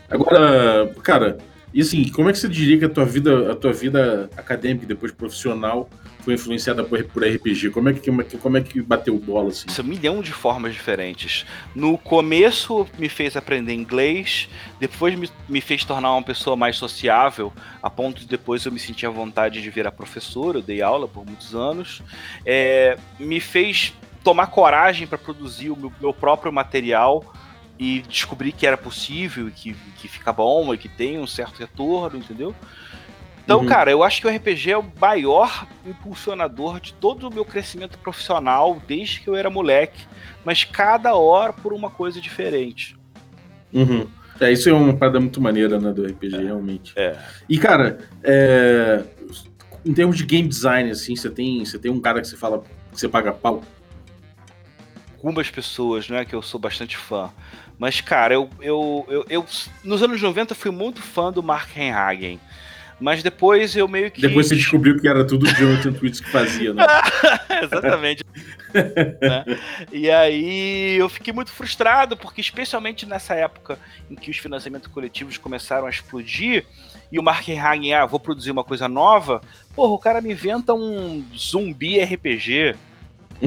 Agora, 0.09 0.93
cara, 1.03 1.37
e 1.73 1.81
assim, 1.81 2.07
como 2.09 2.29
é 2.29 2.31
que 2.31 2.37
você 2.37 2.47
diria 2.47 2.77
que 2.77 2.85
a 2.85 2.89
tua 2.89 3.03
vida, 3.03 3.51
a 3.51 3.55
tua 3.55 3.73
vida 3.73 4.29
acadêmica 4.37 4.85
depois 4.85 5.11
profissional 5.11 5.89
foi 6.19 6.35
influenciada 6.35 6.83
por, 6.83 7.03
por 7.05 7.23
RPG? 7.23 7.71
Como 7.71 7.89
é 7.89 7.93
que, 7.93 7.99
como 8.01 8.21
é 8.21 8.23
que, 8.23 8.37
como 8.37 8.57
é 8.57 8.61
que 8.61 8.81
bateu 8.81 9.17
bola, 9.17 9.49
assim? 9.49 9.65
Isso, 9.67 9.81
um 9.81 9.85
milhão 9.85 10.21
de 10.21 10.31
formas 10.31 10.73
diferentes. 10.73 11.45
No 11.73 11.97
começo 11.97 12.87
me 12.97 13.09
fez 13.09 13.35
aprender 13.35 13.73
inglês, 13.73 14.47
depois 14.79 15.17
me, 15.17 15.27
me 15.49 15.61
fez 15.61 15.83
tornar 15.83 16.11
uma 16.11 16.21
pessoa 16.21 16.55
mais 16.55 16.75
sociável, 16.75 17.51
a 17.81 17.89
ponto 17.89 18.21
de 18.21 18.27
depois 18.27 18.63
eu 18.65 18.71
me 18.71 18.79
sentir 18.79 19.07
à 19.07 19.09
vontade 19.09 19.59
de 19.59 19.69
virar 19.71 19.91
professor, 19.91 20.55
eu 20.55 20.61
dei 20.61 20.81
aula 20.81 21.07
por 21.07 21.25
muitos 21.25 21.55
anos. 21.55 22.03
É, 22.45 22.97
me 23.19 23.39
fez 23.39 23.93
tomar 24.23 24.47
coragem 24.47 25.07
para 25.07 25.17
produzir 25.17 25.71
o 25.71 25.75
meu, 25.75 25.91
meu 25.99 26.13
próprio 26.13 26.51
material 26.53 27.33
e 27.77 28.01
descobrir 28.07 28.51
que 28.51 28.65
era 28.65 28.77
possível, 28.77 29.47
e 29.47 29.51
que, 29.51 29.75
que 29.97 30.07
fica 30.07 30.31
bom 30.31 30.73
e 30.73 30.77
que 30.77 30.87
tem 30.87 31.19
um 31.19 31.27
certo 31.27 31.57
retorno, 31.59 32.19
entendeu? 32.19 32.55
Então, 33.43 33.59
Uhum. 33.59 33.65
cara, 33.65 33.91
eu 33.91 34.03
acho 34.03 34.21
que 34.21 34.27
o 34.27 34.29
RPG 34.33 34.71
é 34.71 34.77
o 34.77 34.85
maior 34.99 35.67
impulsionador 35.85 36.79
de 36.79 36.93
todo 36.93 37.27
o 37.27 37.33
meu 37.33 37.43
crescimento 37.43 37.97
profissional 37.97 38.81
desde 38.87 39.19
que 39.19 39.27
eu 39.27 39.35
era 39.35 39.49
moleque, 39.49 40.05
mas 40.45 40.63
cada 40.63 41.13
hora 41.15 41.51
por 41.51 41.73
uma 41.73 41.89
coisa 41.89 42.21
diferente. 42.21 42.97
Uhum. 43.73 44.07
É, 44.39 44.51
isso 44.51 44.69
é 44.69 44.73
uma 44.73 44.93
parada 44.93 45.19
muito 45.19 45.41
maneira, 45.41 45.79
né, 45.79 45.91
do 45.91 46.05
RPG, 46.05 46.37
realmente. 46.37 46.93
É. 46.95 47.17
E, 47.47 47.57
cara, 47.57 47.99
é, 48.23 49.03
em 49.85 49.93
termos 49.93 50.17
de 50.17 50.25
game 50.25 50.47
design, 50.47 50.89
assim, 50.89 51.15
você 51.15 51.29
tem, 51.29 51.63
você 51.63 51.77
tem 51.77 51.91
um 51.91 51.99
cara 51.99 52.21
que 52.21 52.27
você 52.27 52.37
fala 52.37 52.63
que 52.91 52.99
você 52.99 53.09
paga 53.09 53.31
pau? 53.33 53.61
Algumas 55.17 55.49
pessoas, 55.49 56.09
né, 56.09 56.25
que 56.25 56.33
eu 56.33 56.41
sou 56.41 56.59
bastante 56.59 56.97
fã. 56.97 57.29
Mas, 57.77 58.01
cara, 58.01 58.33
eu, 58.33 58.49
eu, 58.61 59.05
eu, 59.09 59.25
eu 59.29 59.45
nos 59.83 60.01
anos 60.01 60.21
90 60.21 60.55
fui 60.55 60.71
muito 60.71 61.01
fã 61.01 61.31
do 61.31 61.43
Mark 61.43 61.75
Henhagen. 61.75 62.39
Mas 62.99 63.21
depois 63.21 63.75
eu 63.75 63.87
meio 63.87 64.09
que. 64.11 64.21
Depois 64.21 64.47
você 64.47 64.55
descobriu 64.55 64.97
que 64.99 65.07
era 65.07 65.25
tudo 65.25 65.45
o 65.45 65.49
Jonathan 65.49 65.91
Twitts 65.91 66.21
que 66.21 66.29
fazia, 66.29 66.73
né? 66.73 66.85
Exatamente. 67.63 68.23
né? 68.73 69.45
E 69.91 70.09
aí 70.09 70.95
eu 70.97 71.09
fiquei 71.09 71.33
muito 71.33 71.51
frustrado, 71.51 72.15
porque 72.15 72.39
especialmente 72.39 73.05
nessa 73.05 73.33
época 73.33 73.77
em 74.09 74.15
que 74.15 74.31
os 74.31 74.37
financiamentos 74.37 74.87
coletivos 74.87 75.37
começaram 75.37 75.85
a 75.85 75.89
explodir, 75.89 76.65
e 77.11 77.19
o 77.19 77.23
Mark 77.23 77.47
Hagen, 77.47 77.93
ah, 77.93 78.05
vou 78.05 78.19
produzir 78.19 78.51
uma 78.51 78.63
coisa 78.63 78.87
nova, 78.87 79.41
porra, 79.75 79.91
o 79.93 79.99
cara 79.99 80.21
me 80.21 80.31
inventa 80.31 80.73
um 80.73 81.23
zumbi 81.35 81.99
RPG, 81.99 82.75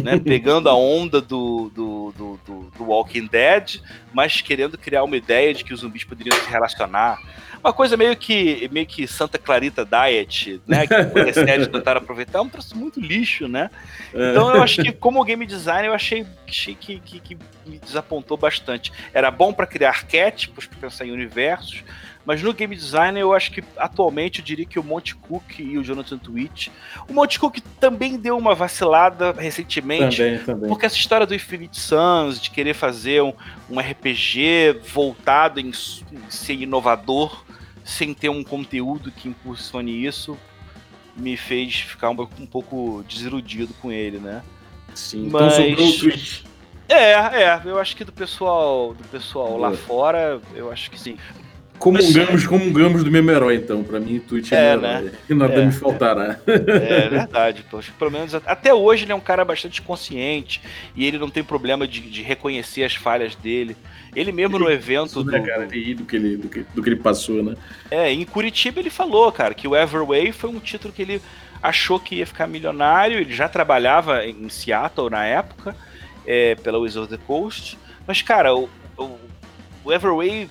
né? 0.02 0.18
Pegando 0.18 0.68
a 0.68 0.74
onda 0.74 1.20
do, 1.20 1.70
do, 1.74 2.14
do, 2.16 2.40
do, 2.46 2.72
do 2.76 2.84
Walking 2.84 3.26
Dead, 3.26 3.80
mas 4.12 4.40
querendo 4.40 4.78
criar 4.78 5.04
uma 5.04 5.16
ideia 5.16 5.52
de 5.52 5.64
que 5.64 5.74
os 5.74 5.80
zumbis 5.80 6.04
poderiam 6.04 6.36
se 6.36 6.50
relacionar. 6.50 7.18
Uma 7.62 7.72
coisa 7.72 7.96
meio 7.96 8.16
que, 8.16 8.68
meio 8.70 8.86
que 8.86 9.08
Santa 9.08 9.38
Clarita 9.38 9.84
Diet, 9.84 10.60
né? 10.66 10.86
Que 10.86 10.94
as 10.94 11.34
séries 11.34 11.66
tentaram 11.66 12.00
aproveitar, 12.00 12.38
é 12.38 12.42
um 12.42 12.48
troço 12.48 12.76
muito 12.76 13.00
lixo, 13.00 13.48
né? 13.48 13.70
Então 14.14 14.54
eu 14.54 14.62
acho 14.62 14.82
que 14.82 14.92
como 14.92 15.24
game 15.24 15.44
design 15.44 15.88
eu 15.88 15.92
achei, 15.92 16.24
achei 16.46 16.76
que, 16.76 17.00
que, 17.00 17.18
que 17.18 17.38
me 17.66 17.78
desapontou 17.78 18.36
bastante. 18.36 18.92
Era 19.12 19.32
bom 19.32 19.52
para 19.52 19.66
criar 19.66 19.88
arquétipos, 19.88 20.66
para 20.66 20.78
pensar 20.78 21.06
em 21.06 21.10
universos, 21.10 21.82
mas 22.26 22.42
no 22.42 22.52
game 22.52 22.74
design 22.74 23.18
eu 23.18 23.32
acho 23.32 23.52
que 23.52 23.62
atualmente 23.76 24.40
eu 24.40 24.44
diria 24.44 24.66
que 24.66 24.78
o 24.78 24.82
Monte 24.82 25.14
Cook 25.14 25.60
e 25.60 25.78
o 25.78 25.84
Jonathan 25.84 26.18
Twitch. 26.18 26.68
O 27.08 27.12
Monte 27.12 27.38
Cook 27.38 27.58
também 27.78 28.16
deu 28.18 28.36
uma 28.36 28.52
vacilada 28.52 29.30
recentemente. 29.32 30.16
Também, 30.16 30.38
também. 30.40 30.68
Porque 30.68 30.84
essa 30.84 30.96
história 30.96 31.24
do 31.24 31.34
Infinite 31.34 31.78
Suns, 31.78 32.40
de 32.40 32.50
querer 32.50 32.74
fazer 32.74 33.22
um, 33.22 33.32
um 33.70 33.78
RPG 33.78 34.80
voltado 34.92 35.60
em, 35.60 35.68
em 35.68 36.30
ser 36.30 36.54
inovador, 36.54 37.44
sem 37.84 38.12
ter 38.12 38.28
um 38.28 38.42
conteúdo 38.42 39.12
que 39.12 39.28
impulsione 39.28 40.04
isso, 40.04 40.36
me 41.16 41.36
fez 41.36 41.76
ficar 41.76 42.10
um, 42.10 42.28
um 42.40 42.46
pouco 42.46 43.04
desiludido 43.08 43.72
com 43.74 43.92
ele, 43.92 44.18
né? 44.18 44.42
Sim, 44.94 45.26
então 45.26 45.40
Mas- 45.42 45.54
sobrou 45.54 45.88
o 45.88 45.98
Twitch. 45.98 46.42
É, 46.88 47.12
é, 47.42 47.60
eu 47.64 47.80
acho 47.80 47.96
que 47.96 48.04
do 48.04 48.12
pessoal, 48.12 48.94
do 48.94 49.02
pessoal 49.08 49.56
lá 49.58 49.68
Boa. 49.68 49.78
fora, 49.80 50.40
eu 50.54 50.70
acho 50.70 50.88
que 50.90 50.98
sim. 50.98 51.16
Comungamos, 51.78 52.46
comungamos 52.46 53.04
do 53.04 53.10
mesmo 53.10 53.30
herói, 53.30 53.56
então. 53.56 53.82
Pra 53.82 54.00
mim, 54.00 54.18
Twitch 54.18 54.52
é, 54.52 54.72
É, 54.72 54.76
né? 54.76 55.12
nada 55.28 55.54
É, 55.54 55.66
me 55.66 55.72
faltará. 55.72 56.38
É 56.46 57.08
verdade, 57.08 57.64
pô. 57.70 57.78
Acho 57.78 57.92
que 57.92 57.98
pelo 57.98 58.10
menos 58.10 58.34
até 58.34 58.72
hoje 58.74 59.04
ele 59.04 59.12
é 59.12 59.14
um 59.14 59.20
cara 59.20 59.44
bastante 59.44 59.80
consciente 59.82 60.60
e 60.94 61.06
ele 61.06 61.18
não 61.18 61.30
tem 61.30 61.44
problema 61.44 61.86
de, 61.86 62.00
de 62.00 62.22
reconhecer 62.22 62.84
as 62.84 62.94
falhas 62.94 63.34
dele. 63.34 63.76
Ele 64.14 64.32
mesmo 64.32 64.58
no 64.58 64.70
evento 64.70 65.06
Isso, 65.06 65.24
do, 65.24 65.30
né, 65.30 65.40
cara? 65.40 65.66
Do 65.66 65.68
que, 65.70 65.78
ele, 66.16 66.36
do, 66.36 66.48
que, 66.48 66.64
do 66.74 66.82
que 66.82 66.88
ele 66.88 66.96
passou, 66.96 67.42
né? 67.42 67.54
É, 67.90 68.10
em 68.10 68.24
Curitiba 68.24 68.80
ele 68.80 68.90
falou, 68.90 69.30
cara, 69.30 69.52
que 69.54 69.68
o 69.68 69.76
Everway 69.76 70.32
foi 70.32 70.50
um 70.50 70.58
título 70.58 70.92
que 70.92 71.02
ele 71.02 71.22
achou 71.62 72.00
que 72.00 72.16
ia 72.16 72.26
ficar 72.26 72.46
milionário. 72.46 73.18
Ele 73.18 73.34
já 73.34 73.48
trabalhava 73.48 74.24
em 74.24 74.48
Seattle 74.48 75.10
na 75.10 75.24
época, 75.24 75.76
é, 76.26 76.54
pela 76.54 76.78
Wizard 76.78 77.12
of 77.12 77.16
the 77.16 77.22
Coast. 77.26 77.78
Mas, 78.06 78.22
cara, 78.22 78.54
o, 78.54 78.68
o, 78.96 79.18
o 79.84 79.92
Everway 79.92 80.48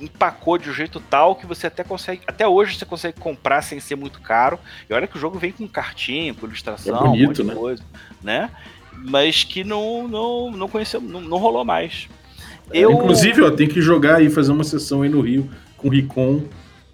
empacou 0.00 0.58
de 0.58 0.68
um 0.68 0.72
jeito 0.72 1.00
tal 1.00 1.36
que 1.36 1.46
você 1.46 1.66
até 1.66 1.84
consegue. 1.84 2.22
Até 2.26 2.46
hoje 2.46 2.76
você 2.76 2.84
consegue 2.84 3.18
comprar 3.18 3.62
sem 3.62 3.78
ser 3.80 3.96
muito 3.96 4.20
caro. 4.20 4.58
E 4.88 4.94
olha 4.94 5.06
que 5.06 5.16
o 5.16 5.20
jogo 5.20 5.38
vem 5.38 5.52
com 5.52 5.66
cartinha, 5.68 6.34
com 6.34 6.46
ilustração, 6.46 6.96
É 6.96 7.00
bonito, 7.00 7.42
um 7.42 7.46
né? 7.46 7.54
coisa, 7.54 7.82
né? 8.22 8.50
Mas 8.92 9.44
que 9.44 9.64
não, 9.64 10.06
não, 10.08 10.50
não 10.50 10.68
conheceu, 10.68 11.00
não, 11.00 11.20
não 11.20 11.38
rolou 11.38 11.64
mais. 11.64 12.08
Eu, 12.72 12.92
Inclusive, 12.92 13.42
ó, 13.42 13.50
tem 13.50 13.68
que 13.68 13.80
jogar 13.80 14.16
aí, 14.16 14.30
fazer 14.30 14.52
uma 14.52 14.64
sessão 14.64 15.02
aí 15.02 15.08
no 15.08 15.20
Rio 15.20 15.50
com 15.76 15.88
o 15.88 15.90
Ricon 15.90 16.44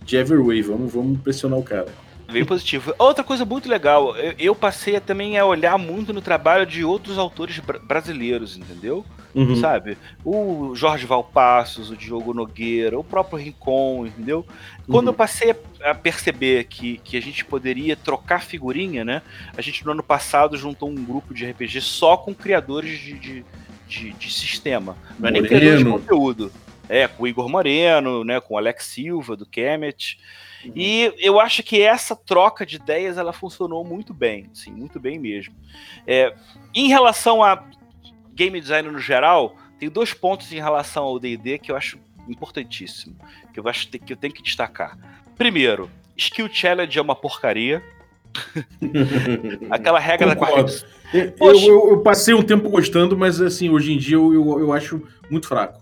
de 0.04 0.16
Everway. 0.16 0.62
Vamos, 0.62 0.92
vamos 0.92 1.20
pressionar 1.20 1.58
o 1.58 1.62
cara. 1.62 1.88
Bem 2.32 2.44
positivo. 2.44 2.94
Outra 2.98 3.22
coisa 3.24 3.44
muito 3.44 3.68
legal, 3.68 4.16
eu, 4.16 4.34
eu 4.38 4.54
passei 4.54 4.96
a 4.96 5.00
também 5.00 5.38
a 5.38 5.44
olhar 5.44 5.76
muito 5.78 6.12
no 6.12 6.20
trabalho 6.22 6.64
de 6.66 6.84
outros 6.84 7.18
autores 7.18 7.58
bra- 7.58 7.78
brasileiros, 7.78 8.56
entendeu? 8.56 9.04
Uhum. 9.34 9.54
Sabe? 9.56 9.96
O 10.24 10.72
Jorge 10.74 11.06
Valpassos, 11.06 11.88
o 11.90 11.96
Diogo 11.96 12.34
Nogueira, 12.34 12.98
o 12.98 13.04
próprio 13.04 13.38
Rincon, 13.38 14.06
entendeu? 14.06 14.44
Quando 14.88 15.06
Uhum. 15.06 15.12
eu 15.12 15.16
passei 15.16 15.54
a 15.84 15.94
perceber 15.94 16.64
que, 16.64 16.98
que 17.04 17.16
a 17.16 17.22
gente 17.22 17.44
poderia 17.44 17.94
trocar 17.94 18.42
figurinha, 18.42 19.04
né? 19.04 19.22
A 19.56 19.62
gente 19.62 19.84
no 19.86 19.92
ano 19.92 20.02
passado 20.02 20.56
juntou 20.56 20.88
um 20.88 20.96
grupo 21.04 21.32
de 21.32 21.46
RPG 21.48 21.80
só 21.80 22.16
com 22.16 22.34
criadores 22.34 22.98
de, 22.98 23.12
de, 23.18 23.44
de- 23.86 24.12
de 24.12 24.32
sistema. 24.32 24.96
Não 25.18 25.28
é 25.28 25.32
nem 25.32 25.42
Moreno. 25.42 25.60
criador 25.60 25.78
de 25.84 25.90
conteúdo. 25.90 26.52
É, 26.88 27.06
com 27.06 27.22
o 27.22 27.28
Igor 27.28 27.48
Moreno, 27.48 28.24
né? 28.24 28.40
Com 28.40 28.54
o 28.54 28.58
Alex 28.58 28.84
Silva, 28.86 29.36
do 29.36 29.46
Kemet. 29.46 30.18
E 30.74 31.12
eu 31.18 31.40
acho 31.40 31.62
que 31.62 31.80
essa 31.80 32.14
troca 32.14 32.66
de 32.66 32.76
ideias 32.76 33.16
ela 33.18 33.32
funcionou 33.32 33.84
muito 33.84 34.12
bem, 34.12 34.48
sim, 34.52 34.70
muito 34.72 35.00
bem 35.00 35.18
mesmo. 35.18 35.54
É, 36.06 36.34
em 36.74 36.88
relação 36.88 37.42
a 37.42 37.64
game 38.34 38.60
design 38.60 38.90
no 38.90 38.98
geral, 38.98 39.56
tem 39.78 39.88
dois 39.88 40.12
pontos 40.12 40.52
em 40.52 40.56
relação 40.56 41.04
ao 41.04 41.18
D&D 41.18 41.58
que 41.58 41.72
eu 41.72 41.76
acho 41.76 41.98
importantíssimo, 42.28 43.16
que 43.52 43.58
eu 43.58 43.66
acho 43.68 43.88
que 43.88 44.12
eu 44.12 44.16
tenho 44.16 44.32
que 44.34 44.42
destacar. 44.42 44.98
Primeiro, 45.36 45.90
skill 46.16 46.48
challenge 46.52 46.98
é 46.98 47.02
uma 47.02 47.16
porcaria. 47.16 47.82
Aquela 49.70 49.98
regra 49.98 50.28
da 50.28 50.36
quarta. 50.36 50.86
Eu, 51.12 51.34
eu- 51.68 51.90
eu 51.90 52.02
passei 52.02 52.34
um 52.34 52.42
tempo 52.42 52.68
gostando, 52.68 53.16
mas 53.16 53.40
assim, 53.40 53.68
hoje 53.70 53.92
em 53.92 53.98
dia 53.98 54.16
eu, 54.16 54.32
eu, 54.32 54.60
eu 54.60 54.72
acho 54.72 55.02
muito 55.28 55.48
fraco. 55.48 55.79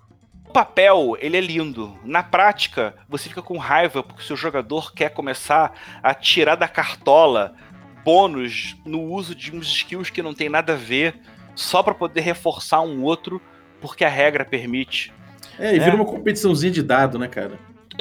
O 0.48 0.50
papel, 0.50 1.14
ele 1.20 1.36
é 1.36 1.40
lindo. 1.42 1.94
Na 2.02 2.22
prática, 2.22 2.94
você 3.06 3.28
fica 3.28 3.42
com 3.42 3.58
raiva 3.58 4.02
porque 4.02 4.22
o 4.22 4.24
seu 4.24 4.34
jogador 4.34 4.94
quer 4.94 5.10
começar 5.10 5.74
a 6.02 6.14
tirar 6.14 6.54
da 6.54 6.66
cartola 6.66 7.54
bônus 8.02 8.74
no 8.82 9.02
uso 9.02 9.34
de 9.34 9.54
uns 9.54 9.66
skills 9.68 10.08
que 10.08 10.22
não 10.22 10.32
tem 10.32 10.48
nada 10.48 10.72
a 10.72 10.76
ver, 10.76 11.20
só 11.54 11.82
para 11.82 11.92
poder 11.94 12.22
reforçar 12.22 12.80
um 12.80 13.02
outro, 13.02 13.42
porque 13.78 14.06
a 14.06 14.08
regra 14.08 14.42
permite. 14.42 15.12
É, 15.58 15.74
e 15.74 15.76
É. 15.76 15.80
vira 15.84 15.94
uma 15.94 16.06
competiçãozinha 16.06 16.72
de 16.72 16.82
dado, 16.82 17.18
né, 17.18 17.28
cara? 17.28 17.58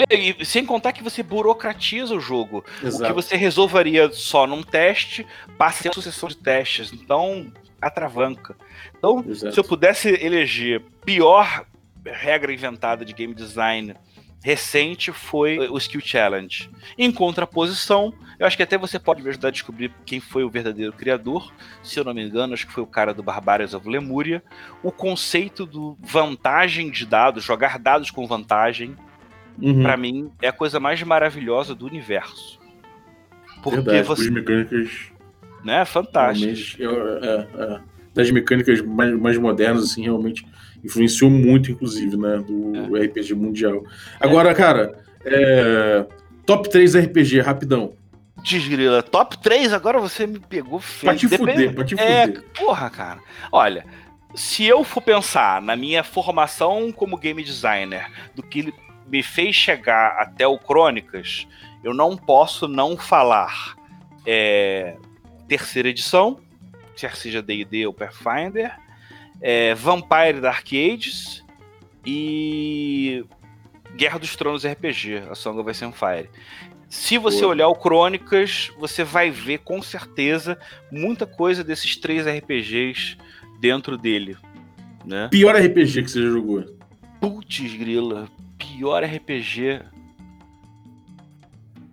E, 0.09 0.37
e 0.39 0.45
sem 0.45 0.65
contar 0.65 0.93
que 0.93 1.03
você 1.03 1.21
burocratiza 1.21 2.15
o 2.15 2.19
jogo. 2.21 2.59
O 2.59 2.79
que 2.79 2.87
Exato. 2.87 3.13
você 3.13 3.35
resolveria 3.35 4.09
só 4.13 4.47
num 4.47 4.63
teste, 4.63 5.27
passa 5.57 5.85
em 5.85 5.91
sucessão 5.91 6.29
de 6.29 6.37
testes. 6.37 6.93
Então, 6.93 7.51
atravanca. 7.81 8.55
Então, 8.97 9.25
Exato. 9.27 9.53
se 9.53 9.59
eu 9.59 9.65
pudesse 9.65 10.07
eleger 10.23 10.81
pior 11.03 11.65
regra 12.11 12.53
inventada 12.53 13.03
de 13.05 13.13
game 13.13 13.33
design 13.33 13.95
recente 14.43 15.11
foi 15.11 15.57
o 15.67 15.77
Skill 15.77 15.99
Challenge. 16.01 16.69
Em 16.97 17.11
contraposição, 17.11 18.13
eu 18.39 18.45
acho 18.45 18.55
que 18.55 18.63
até 18.63 18.77
você 18.77 18.97
pode 18.99 19.21
me 19.21 19.29
ajudar 19.29 19.47
a 19.49 19.51
descobrir 19.51 19.91
quem 20.05 20.19
foi 20.19 20.43
o 20.43 20.49
verdadeiro 20.49 20.93
criador. 20.93 21.51
Se 21.83 21.99
eu 21.99 22.03
não 22.03 22.13
me 22.13 22.23
engano, 22.23 22.53
acho 22.53 22.65
que 22.67 22.71
foi 22.71 22.83
o 22.83 22.87
cara 22.87 23.13
do 23.13 23.23
Barbarians 23.23 23.73
of 23.73 23.89
Lemuria. 23.89 24.41
O 24.83 24.91
conceito 24.91 25.65
do 25.65 25.97
vantagem 25.99 26.89
de 26.91 27.05
dados, 27.05 27.43
jogar 27.43 27.77
dados 27.79 28.11
com 28.11 28.25
vantagem, 28.27 28.95
Uhum. 29.59 29.81
pra 29.81 29.97
mim 29.97 30.31
é 30.39 30.49
a 30.49 30.53
coisa 30.53 30.79
mais 30.79 31.01
maravilhosa 31.01 31.73
do 31.73 31.85
universo. 31.87 32.59
Porque 33.63 33.81
Verdade, 33.81 34.07
você, 34.07 34.21
as 34.21 34.29
mecânicas 34.29 34.91
né, 35.63 35.83
fantástico. 35.83 36.79
eu- 36.81 37.17
é, 37.23 37.47
é. 37.57 37.79
das 38.13 38.29
mecânicas 38.31 38.81
mais, 38.81 39.19
mais 39.19 39.37
modernas, 39.37 39.83
assim, 39.83 40.03
realmente 40.03 40.45
influenciou 40.83 41.29
muito, 41.29 41.71
inclusive, 41.71 42.15
né, 42.17 42.37
do 42.37 42.95
É. 42.97 43.05
RPG 43.05 43.33
mundial. 43.35 43.83
Agora, 44.19 44.53
cara, 44.55 44.97
é, 45.25 46.05
top 46.45 46.69
3 46.69 46.95
RPG, 46.95 47.41
rapidão. 47.41 47.93
Desgrila, 48.43 49.01
top 49.01 49.37
3, 49.39 49.73
agora 49.73 49.99
você 49.99 50.27
me 50.27 50.39
pegou 50.39 50.79
feio. 50.79 51.11
Pra 51.11 51.15
te 51.19 51.27
Depende- 51.27 51.51
fuder, 51.51 51.73
pra 51.73 51.83
te 51.85 51.99
É, 51.99 52.27
fuder. 52.27 52.43
porra, 52.57 52.89
cara. 52.89 53.19
Olha, 53.51 53.83
se 54.35 54.63
eu 54.65 54.83
for 54.83 55.01
pensar 55.01 55.61
na 55.61 55.75
minha 55.75 56.03
formação 56.03 56.91
como 56.91 57.17
game 57.17 57.43
designer, 57.43 58.05
do 58.35 58.43
que 58.43 58.71
me 59.07 59.23
fez 59.23 59.55
chegar 59.55 60.17
até 60.19 60.45
o 60.47 60.57
Crônicas, 60.57 61.47
eu 61.83 61.93
não 61.93 62.15
posso 62.15 62.67
não 62.67 62.95
falar 62.95 63.75
é, 64.25 64.95
terceira 65.47 65.87
edição, 65.89 66.39
quer 66.95 67.15
seja 67.15 67.41
D&D 67.41 67.87
ou 67.87 67.93
Pathfinder, 67.93 68.75
é, 69.41 69.73
Vampire 69.73 70.41
Dark 70.41 70.67
Ages 70.67 71.43
e 72.05 73.25
Guerra 73.95 74.19
dos 74.19 74.35
Tronos 74.35 74.65
RPG, 74.65 75.23
a 75.29 75.35
Song 75.35 75.59
of 75.59 75.69
Ice 75.69 75.83
and 75.83 75.91
Fire. 75.91 76.29
Se 76.89 77.17
você 77.17 77.41
Boa. 77.41 77.51
olhar 77.51 77.67
o 77.67 77.75
Crônicas, 77.75 78.71
você 78.79 79.03
vai 79.03 79.29
ver 79.29 79.59
com 79.59 79.81
certeza 79.81 80.57
muita 80.91 81.25
coisa 81.25 81.63
desses 81.63 81.97
três 81.97 82.25
RPGs 82.25 83.17
dentro 83.59 83.97
dele, 83.97 84.37
né? 85.05 85.27
Pior 85.29 85.55
RPG 85.55 86.03
que 86.03 86.11
você 86.11 86.21
já 86.21 86.29
jogou. 86.29 86.63
Putz, 87.19 87.59
grila, 87.75 88.29
pior 88.57 89.03
RPG. 89.03 89.81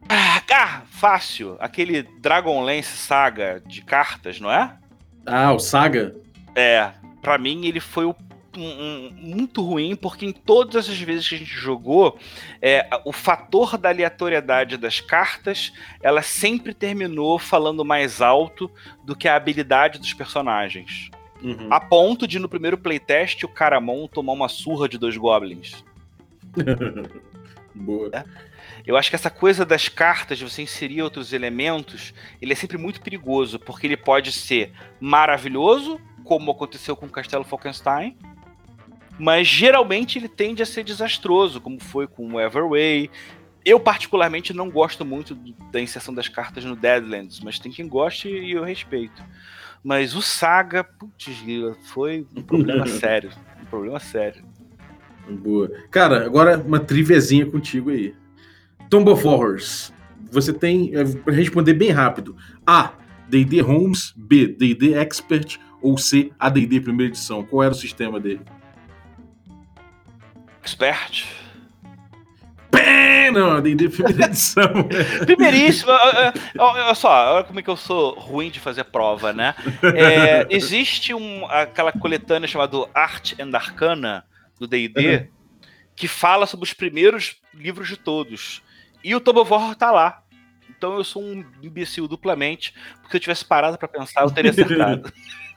Ah, 0.09 0.42
ah, 0.53 0.82
fácil. 0.88 1.57
Aquele 1.59 2.03
Dragonlance 2.20 2.97
Saga 2.97 3.61
de 3.66 3.82
cartas, 3.82 4.38
não 4.40 4.51
é? 4.51 4.76
Ah, 5.26 5.53
o 5.53 5.59
Saga? 5.59 6.14
É, 6.55 6.92
pra 7.24 7.38
mim 7.38 7.66
ele 7.66 7.80
foi 7.80 8.04
o- 8.04 8.14
muito 9.16 9.60
ruim, 9.62 9.96
porque 9.96 10.24
em 10.24 10.30
todas 10.30 10.88
as 10.88 10.96
vezes 11.00 11.28
que 11.28 11.34
a 11.34 11.38
gente 11.38 11.50
jogou, 11.50 12.16
é, 12.62 12.88
o 13.04 13.10
fator 13.12 13.76
da 13.76 13.88
aleatoriedade 13.88 14.76
das 14.76 15.00
cartas, 15.00 15.72
ela 16.00 16.22
sempre 16.22 16.72
terminou 16.72 17.36
falando 17.36 17.84
mais 17.84 18.20
alto 18.22 18.70
do 19.02 19.16
que 19.16 19.26
a 19.26 19.34
habilidade 19.34 19.98
dos 19.98 20.14
personagens. 20.14 21.10
Uhum. 21.42 21.66
A 21.68 21.80
ponto 21.80 22.28
de 22.28 22.38
no 22.38 22.48
primeiro 22.48 22.78
playtest 22.78 23.42
o 23.42 23.48
Caramon 23.48 24.06
tomar 24.06 24.34
uma 24.34 24.48
surra 24.48 24.88
de 24.88 24.98
dois 24.98 25.16
goblins. 25.16 25.84
Boa. 27.74 28.24
Eu 28.86 28.96
acho 28.96 29.10
que 29.10 29.16
essa 29.16 29.30
coisa 29.30 29.64
das 29.64 29.88
cartas, 29.88 30.38
de 30.38 30.44
você 30.44 30.62
inserir 30.62 31.02
outros 31.02 31.32
elementos, 31.32 32.14
ele 32.40 32.52
é 32.52 32.56
sempre 32.56 32.78
muito 32.78 33.00
perigoso, 33.00 33.58
porque 33.58 33.86
ele 33.86 33.96
pode 33.96 34.30
ser 34.30 34.72
maravilhoso, 35.00 36.00
como 36.24 36.50
aconteceu 36.50 36.96
com 36.96 37.06
o 37.06 37.10
Castelo 37.10 37.44
Falkenstein, 37.44 38.16
mas 39.18 39.46
geralmente 39.46 40.18
ele 40.18 40.28
tende 40.28 40.62
a 40.62 40.66
ser 40.66 40.82
desastroso, 40.82 41.60
como 41.60 41.80
foi 41.80 42.06
com 42.06 42.26
o 42.32 42.40
Everway. 42.40 43.10
Eu, 43.64 43.78
particularmente, 43.78 44.52
não 44.52 44.70
gosto 44.70 45.04
muito 45.04 45.34
da 45.70 45.80
inserção 45.80 46.12
das 46.12 46.28
cartas 46.28 46.64
no 46.64 46.74
Deadlands, 46.74 47.40
mas 47.40 47.58
tem 47.58 47.70
quem 47.70 47.86
goste 47.86 48.28
e 48.28 48.52
eu 48.52 48.64
respeito. 48.64 49.22
Mas 49.82 50.14
o 50.14 50.22
Saga, 50.22 50.82
putz, 50.82 51.30
foi 51.84 52.26
um 52.34 52.42
problema 52.42 52.86
sério. 52.88 53.30
Um 53.62 53.66
problema 53.66 54.00
sério. 54.00 54.44
Boa. 55.28 55.70
Cara, 55.90 56.24
agora 56.24 56.58
uma 56.58 56.80
triviazinha 56.80 57.46
contigo 57.46 57.90
aí. 57.90 58.14
Tomb 58.90 59.10
of 59.10 59.26
Horrors. 59.26 59.92
Você 60.30 60.52
tem, 60.52 60.94
é, 60.94 61.04
pra 61.04 61.32
responder 61.32 61.74
bem 61.74 61.90
rápido. 61.90 62.36
A. 62.66 62.92
D&D 63.28 63.62
Homes. 63.62 64.12
B. 64.16 64.48
D&D 64.48 64.94
Expert. 64.94 65.58
Ou 65.85 65.99
C. 65.99 66.32
AD&D 66.41 66.80
primeira 66.80 67.12
edição. 67.12 67.45
Qual 67.45 67.62
era 67.62 67.72
o 67.72 67.76
sistema 67.76 68.18
dele? 68.18 68.41
Expert. 70.62 71.26
Pé! 72.70 73.30
Não, 73.30 73.61
D&D 73.61 73.91
primeira 73.91 74.24
edição. 74.26 74.64
Primeiríssimo, 75.26 75.93
é, 75.93 76.32
olha 76.59 76.95
só, 76.95 77.35
olha 77.35 77.45
como 77.45 77.61
é 77.61 77.62
que 77.62 77.68
eu 77.68 77.76
sou 77.76 78.18
ruim 78.18 78.51
de 78.51 78.61
fazer 78.61 78.85
prova, 78.85 79.32
né? 79.32 79.55
É, 79.95 80.47
existe 80.51 81.12
um, 81.12 81.45
aquela 81.47 81.93
coletânea 81.93 82.49
chamada 82.49 82.76
Art 82.95 83.35
and 83.39 83.55
Arcana 83.55 84.24
do 84.59 84.66
D&D 84.66 85.16
Uhum. 85.16 85.26
que 85.95 86.09
fala 86.09 86.47
sobre 86.47 86.64
os 86.64 86.72
primeiros 86.72 87.37
livros 87.53 87.89
de 87.89 87.97
todos. 87.97 88.62
E 89.03 89.14
o 89.14 89.22
Horror 89.24 89.76
tá 89.76 89.91
lá. 89.91 90.22
Então 90.76 90.97
eu 90.97 91.05
sou 91.05 91.22
um 91.22 91.45
imbecil 91.62 92.09
duplamente, 92.09 92.72
porque 92.95 93.11
se 93.11 93.16
eu 93.16 93.20
tivesse 93.20 93.45
parado 93.45 93.78
pra 93.78 93.87
pensar, 93.87 94.22
eu 94.22 94.30
teria 94.30 94.51
acertado. 94.51 95.12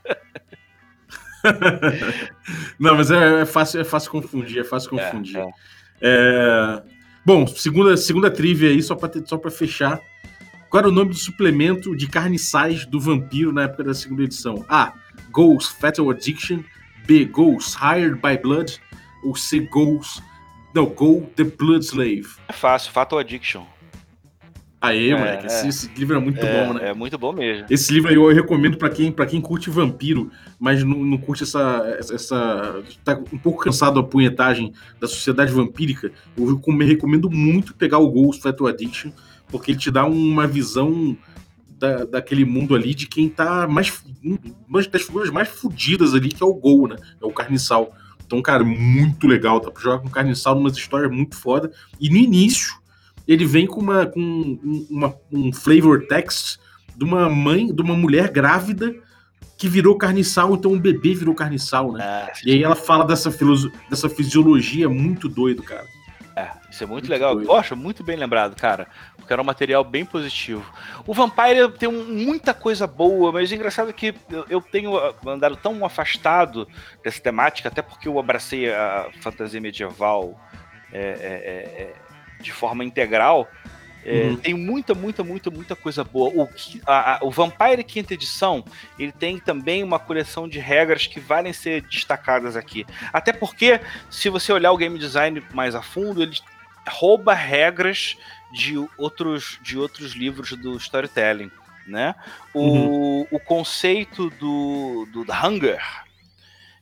Não, 2.80 2.95
mas 2.95 3.12
é, 3.12 3.41
é 3.41 3.45
fácil, 3.45 3.80
é 3.82 3.84
fácil 3.84 4.12
confundir, 4.12 4.60
é 4.60 4.64
fácil 4.64 4.97
É, 4.99 5.03
confundir. 5.05 5.38
é. 5.38 5.47
É, 6.01 6.84
Bom, 7.26 7.45
segunda, 7.47 7.97
segunda 7.97 8.32
trivia 8.32 8.70
aí, 8.70 8.82
só 8.82 8.95
ter- 8.95 9.26
só 9.28 9.38
pra 9.38 9.51
fechar. 9.51 9.99
Qual 10.70 10.80
era 10.80 10.89
o 10.89 10.91
nome 10.91 11.10
do 11.12 11.16
suplemento 11.18 11.95
de 11.95 12.08
carniçais 12.08 12.86
do 12.86 12.99
vampiro 12.99 13.51
na 13.51 13.64
época 13.64 13.84
da 13.84 13.93
segunda 13.93 14.24
edição? 14.24 14.66
A. 14.70 14.93
Ghost 15.32 15.74
Fatal 15.80 16.10
Addiction. 16.10 16.60
B. 17.05 17.26
Ghost 17.26 17.78
Hired 17.82 18.16
by 18.22 18.38
Blood. 18.41 18.80
Ou 19.24 19.36
C. 19.36 19.60
Ghost. 19.62 20.22
Não, 20.74 20.86
Go 20.86 21.30
the 21.36 21.43
Blood 21.45 21.86
Slave. 21.86 22.28
É 22.47 22.53
fácil, 22.53 22.91
Fatal 22.91 23.20
Addiction. 23.20 23.66
Aê, 24.88 25.10
É, 25.10 25.18
moleque, 25.18 25.46
esse, 25.48 25.66
é. 25.66 25.70
esse 25.70 25.92
livro 25.96 26.16
é 26.16 26.20
muito 26.20 26.40
é, 26.40 26.66
bom, 26.68 26.74
né? 26.74 26.90
é 26.90 26.94
muito 26.94 27.18
bom 27.18 27.34
mesmo. 27.34 27.66
Esse 27.70 27.94
livro 27.94 28.10
aí 28.10 28.16
eu 28.16 28.28
recomendo 28.34 28.78
pra 28.78 28.90
quem, 28.90 29.12
pra 29.12 29.26
quem 29.26 29.40
curte 29.42 29.70
vampiro, 29.70 30.32
mas 30.60 30.84
não, 30.84 30.98
não 31.04 31.18
curte 31.18 31.44
essa, 31.44 31.98
essa. 32.00 32.84
tá 33.04 33.20
um 33.32 33.38
pouco 33.38 33.64
cansado 33.64 34.02
da 34.02 34.08
punhetagem 34.08 34.74
da 35.00 35.08
sociedade 35.08 35.52
vampírica. 35.52 36.12
Eu 36.36 36.56
recom- 36.56 36.78
recomendo 36.78 37.30
muito 37.30 37.74
pegar 37.76 38.00
o 38.00 38.10
Ghost 38.10 38.42
Fatal 38.42 38.68
Addiction, 38.68 39.12
porque 39.50 39.72
ele 39.72 39.80
te 39.80 39.90
dá 39.92 40.06
uma 40.06 40.46
visão 40.48 41.16
da, 41.80 42.06
daquele 42.06 42.44
mundo 42.44 42.74
ali 42.76 42.94
de 42.96 43.08
quem 43.08 43.30
tá 43.30 43.68
mais. 43.68 44.04
Uma 44.68 44.82
das 44.84 45.04
figuras 45.04 45.30
mais 45.30 45.48
fodidas 45.48 46.14
ali, 46.14 46.30
que 46.30 46.42
é 46.42 46.46
o 46.46 46.54
Gol, 46.54 46.88
né? 46.88 46.96
É 47.22 47.26
o 47.26 47.32
carniçal. 47.32 47.94
Então, 48.26 48.42
cara, 48.42 48.64
muito 48.64 49.26
legal. 49.28 49.62
Pra 49.62 49.72
jogar 49.82 50.00
com 50.00 50.10
carniçal 50.10 50.56
numas 50.56 50.76
histórias 50.76 51.10
muito 51.10 51.38
foda. 51.38 51.72
E 52.02 52.10
no 52.10 52.18
início, 52.18 52.74
ele 53.28 53.46
vem 53.46 53.68
com 53.68 53.80
uma, 53.82 54.06
com 54.06 54.20
um- 54.20 54.88
uma, 54.90 55.16
um 55.32 55.52
flavor 55.54 56.06
text 56.08 56.58
de 56.96 57.04
uma 57.04 57.30
mãe, 57.30 57.68
de 57.74 57.82
uma 57.82 57.96
mulher 57.96 58.30
grávida 58.32 58.96
que 59.58 59.68
virou 59.68 59.98
carniçal, 59.98 60.54
então 60.54 60.72
um 60.72 60.80
bebê 60.80 61.14
virou 61.16 61.34
carniçal, 61.34 61.92
né? 61.92 62.28
É, 62.30 62.32
E 62.46 62.52
aí 62.54 62.64
ela 62.64 62.76
fala 62.76 63.04
dessa, 63.06 63.32
filoso- 63.32 63.72
dessa 63.90 64.08
fisiologia 64.08 64.88
muito 64.88 65.28
doido, 65.28 65.64
cara. 65.64 65.86
É, 66.36 66.52
isso 66.70 66.84
é 66.84 66.86
muito, 66.86 67.06
Muito 67.06 67.10
legal. 67.10 67.34
doido. 67.34 67.48
Poxa, 67.48 67.76
muito 67.76 68.04
bem 68.04 68.16
lembrado, 68.16 68.56
cara. 68.56 68.88
Porque 69.18 69.34
era 69.34 69.42
um 69.42 69.46
material 69.46 69.84
bem 69.84 70.06
positivo. 70.06 70.64
O 71.08 71.12
Vampire 71.14 71.72
tem 71.80 71.90
um- 71.90 72.06
muita 72.14 72.54
coisa 72.54 72.86
boa, 72.86 73.32
mas 73.32 73.50
o 73.50 73.56
engraçado 73.56 73.90
é 73.90 73.94
que 73.94 74.14
eu, 74.30 74.46
eu 74.48 74.62
tenho 74.62 74.96
ah, 74.96 75.16
andado 75.26 75.56
tão 75.56 75.84
afastado 75.84 76.68
dessa 77.04 77.20
temática, 77.20 77.70
até 77.70 77.82
porque 77.82 78.08
eu 78.08 78.20
abracei 78.20 78.70
a 78.72 79.10
fantasia 79.22 79.60
medieval 79.60 80.40
é, 80.94 81.00
é, 81.00 81.02
é, 81.02 81.82
é, 81.82 81.96
de 82.42 82.52
forma 82.52 82.84
integral. 82.84 83.50
É, 84.06 84.22
Uhum. 84.22 84.38
Tem 84.38 84.54
muita, 84.54 84.94
muita, 84.94 85.22
muita, 85.24 85.50
muita 85.52 85.76
coisa 85.76 86.02
boa. 86.04 86.30
O, 86.34 86.50
a- 86.86 87.16
a- 87.16 87.20
o 87.24 87.30
Vampire 87.30 87.84
Quinta 87.84 88.14
Edição, 88.14 88.64
ele 88.98 89.12
tem 89.12 89.38
também 89.38 89.84
uma 89.84 90.00
coleção 90.00 90.48
de 90.48 90.60
regras 90.60 91.06
que 91.08 91.20
valem 91.20 91.52
ser 91.52 91.82
destacadas 91.82 92.56
aqui. 92.56 92.86
Até 93.12 93.34
porque, 93.34 93.82
se 94.10 94.30
você 94.30 94.54
olhar 94.54 94.72
o 94.72 94.78
game 94.78 94.98
design 94.98 95.44
mais 95.54 95.76
a 95.76 95.82
fundo, 95.82 96.24
ele 96.24 96.38
rouba 96.88 97.34
regras 97.34 98.16
de 98.54 98.76
outros, 98.98 99.60
de 99.62 99.78
outros 99.78 100.14
livros 100.14 100.52
do 100.54 100.78
storytelling. 100.78 101.52
Né? 101.86 102.16
O, 102.54 103.28
o 103.30 103.40
conceito 103.40 104.30
do, 104.32 105.06
do 105.12 105.26
Hunger, 105.34 105.82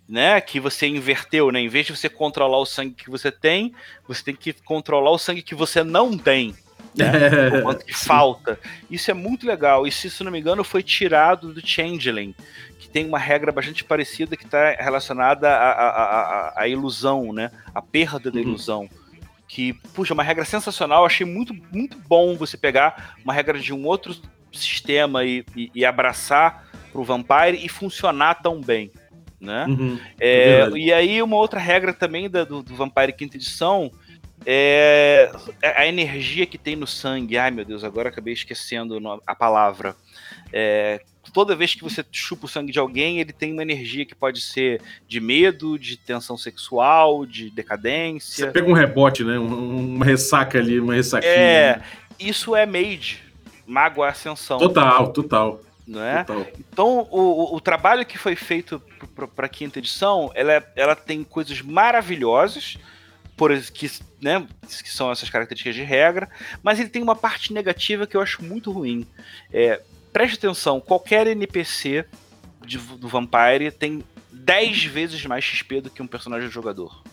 né? 0.08 0.40
Que 0.42 0.60
você 0.60 0.88
inverteu, 0.88 1.52
né? 1.52 1.60
Em 1.60 1.68
vez 1.68 1.86
de 1.86 1.96
você 1.96 2.10
controlar 2.10 2.58
o 2.60 2.66
sangue 2.66 2.94
que 2.94 3.10
você 3.10 3.32
tem, 3.32 3.74
você 4.08 4.24
tem 4.24 4.36
que 4.36 4.54
controlar 4.54 5.12
o 5.12 5.18
sangue 5.18 5.42
que 5.42 5.56
você 5.56 5.84
não 5.84 6.18
tem 6.18 6.56
o 7.60 7.62
quanto 7.64 7.86
que 7.86 7.94
falta. 7.94 8.60
Isso 8.90 9.12
é 9.12 9.14
muito 9.14 9.46
legal. 9.46 9.86
E 9.86 9.92
se 9.92 10.08
isso 10.08 10.24
não 10.24 10.32
me 10.32 10.40
engano, 10.40 10.64
foi 10.64 10.82
tirado 10.82 11.54
do 11.54 11.66
Changeling, 11.66 12.34
que 12.80 12.88
tem 12.88 13.06
uma 13.06 13.20
regra 13.20 13.52
bastante 13.52 13.84
parecida 13.84 14.38
que 14.38 14.46
está 14.46 14.72
relacionada 14.80 15.50
à, 15.50 15.72
à, 15.72 15.90
à, 15.90 16.62
à, 16.62 16.68
ilusão, 16.68 17.34
né? 17.34 17.52
A 17.74 17.82
perda 17.82 18.32
da 18.32 18.40
Uhum. 18.40 18.46
ilusão. 18.46 18.90
Que, 19.48 19.74
puxa, 19.94 20.14
é 20.14 20.16
uma 20.16 20.24
regra 20.24 20.46
sensacional. 20.46 21.06
Achei 21.06 21.26
muito, 21.26 21.54
muito 21.72 21.98
bom 21.98 22.36
você 22.36 22.58
pegar 22.58 23.16
uma 23.24 23.34
regra 23.34 23.60
de 23.60 23.74
um 23.74 23.86
outro 23.86 24.16
sistema 24.52 25.24
e, 25.26 25.46
e, 25.56 25.70
e 25.76 25.86
abraçar 25.86 26.66
pro 26.92 27.04
Vampire 27.04 27.60
e 27.64 27.68
funcionar 27.68 28.36
tão 28.36 28.62
bem, 28.62 28.90
né? 29.40 29.66
Uhum. 29.68 30.00
É, 30.20 30.58
verdade. 30.58 30.80
e 30.80 30.94
aí, 30.94 31.22
uma 31.22 31.36
outra 31.38 31.60
regra 31.60 31.94
também 31.94 32.30
da- 32.30 32.44
do, 32.44 32.64
do 32.64 32.76
Vampire 32.76 33.14
quinta 33.14 33.38
edição 33.38 33.92
é 34.46 35.32
a 35.76 35.86
energia 35.88 36.46
que 36.46 36.58
tem 36.58 36.76
no 36.76 36.86
sangue. 36.88 37.38
Ai, 37.38 37.52
meu 37.52 37.66
Deus, 37.66 37.84
agora 37.84 38.10
acabei 38.10 38.34
esquecendo 38.34 38.98
a 39.26 39.36
palavra. 39.36 39.96
É, 40.54 41.02
toda 41.34 41.56
vez 41.56 41.74
que 41.74 41.84
você 41.84 42.04
chupa 42.12 42.46
o 42.46 42.50
sangue 42.50 42.72
de 42.72 42.80
alguém, 42.80 43.20
ele 43.20 43.34
tem 43.34 43.52
uma 43.54 43.62
energia 43.62 44.06
que 44.06 44.14
pode 44.16 44.42
ser 44.42 44.82
de 45.08 45.20
medo, 45.20 45.78
de 45.80 45.98
tensão 45.98 46.38
sexual, 46.38 47.26
de 47.26 47.46
Você 47.50 47.56
decadência. 47.56 48.52
pega 48.52 48.70
um 48.70 48.74
rebote, 48.74 49.24
né? 49.24 49.38
Um- 49.40 49.96
uma 49.96 50.06
ressaca 50.06 50.60
ali, 50.60 50.80
uma 50.80 50.94
ressaquinha. 50.94 51.32
É, 51.32 51.82
isso 52.20 52.56
é 52.56 52.66
Mage, 52.66 53.20
Mago 53.66 54.04
Ascensão, 54.04 54.58
Total, 54.60 55.12
total. 55.12 55.60
Não 55.88 56.02
é? 56.04 56.24
total. 56.24 56.48
Então, 56.60 57.08
o, 57.12 57.56
o- 57.56 57.62
trabalho 57.62 58.06
que 58.06 58.18
foi 58.18 58.36
feito 58.36 58.82
para 59.36 59.46
a 59.46 59.50
quinta 59.50 59.80
edição, 59.80 60.32
ela, 60.36 60.54
é- 60.54 60.68
ela 60.76 60.96
tem 60.96 61.24
coisas 61.24 61.62
maravilhosas, 61.62 62.78
por 63.38 63.52
que, 63.72 63.92
né, 64.22 64.48
que 64.84 64.90
são 64.92 65.12
essas 65.12 65.30
características 65.30 65.76
de 65.76 65.84
regra, 65.84 66.30
mas 66.64 66.80
ele 66.80 66.90
tem 66.90 67.04
uma 67.04 67.16
parte 67.16 67.54
negativa 67.54 68.08
que 68.08 68.16
eu 68.16 68.22
acho 68.22 68.44
muito 68.44 68.72
ruim. 68.72 69.06
É, 69.52 69.82
preste 70.14 70.36
atenção, 70.38 70.80
qualquer 70.80 71.28
NPC 71.28 72.06
de- 72.66 72.78
do 72.78 73.08
Vampire 73.08 73.72
tem 73.72 74.04
10 74.32 74.86
vezes 74.86 75.26
mais 75.26 75.44
XP 75.44 75.82
do 75.82 75.90
que 75.90 76.02
um 76.02 76.08
personagem 76.08 76.50
jogador. 76.50 77.04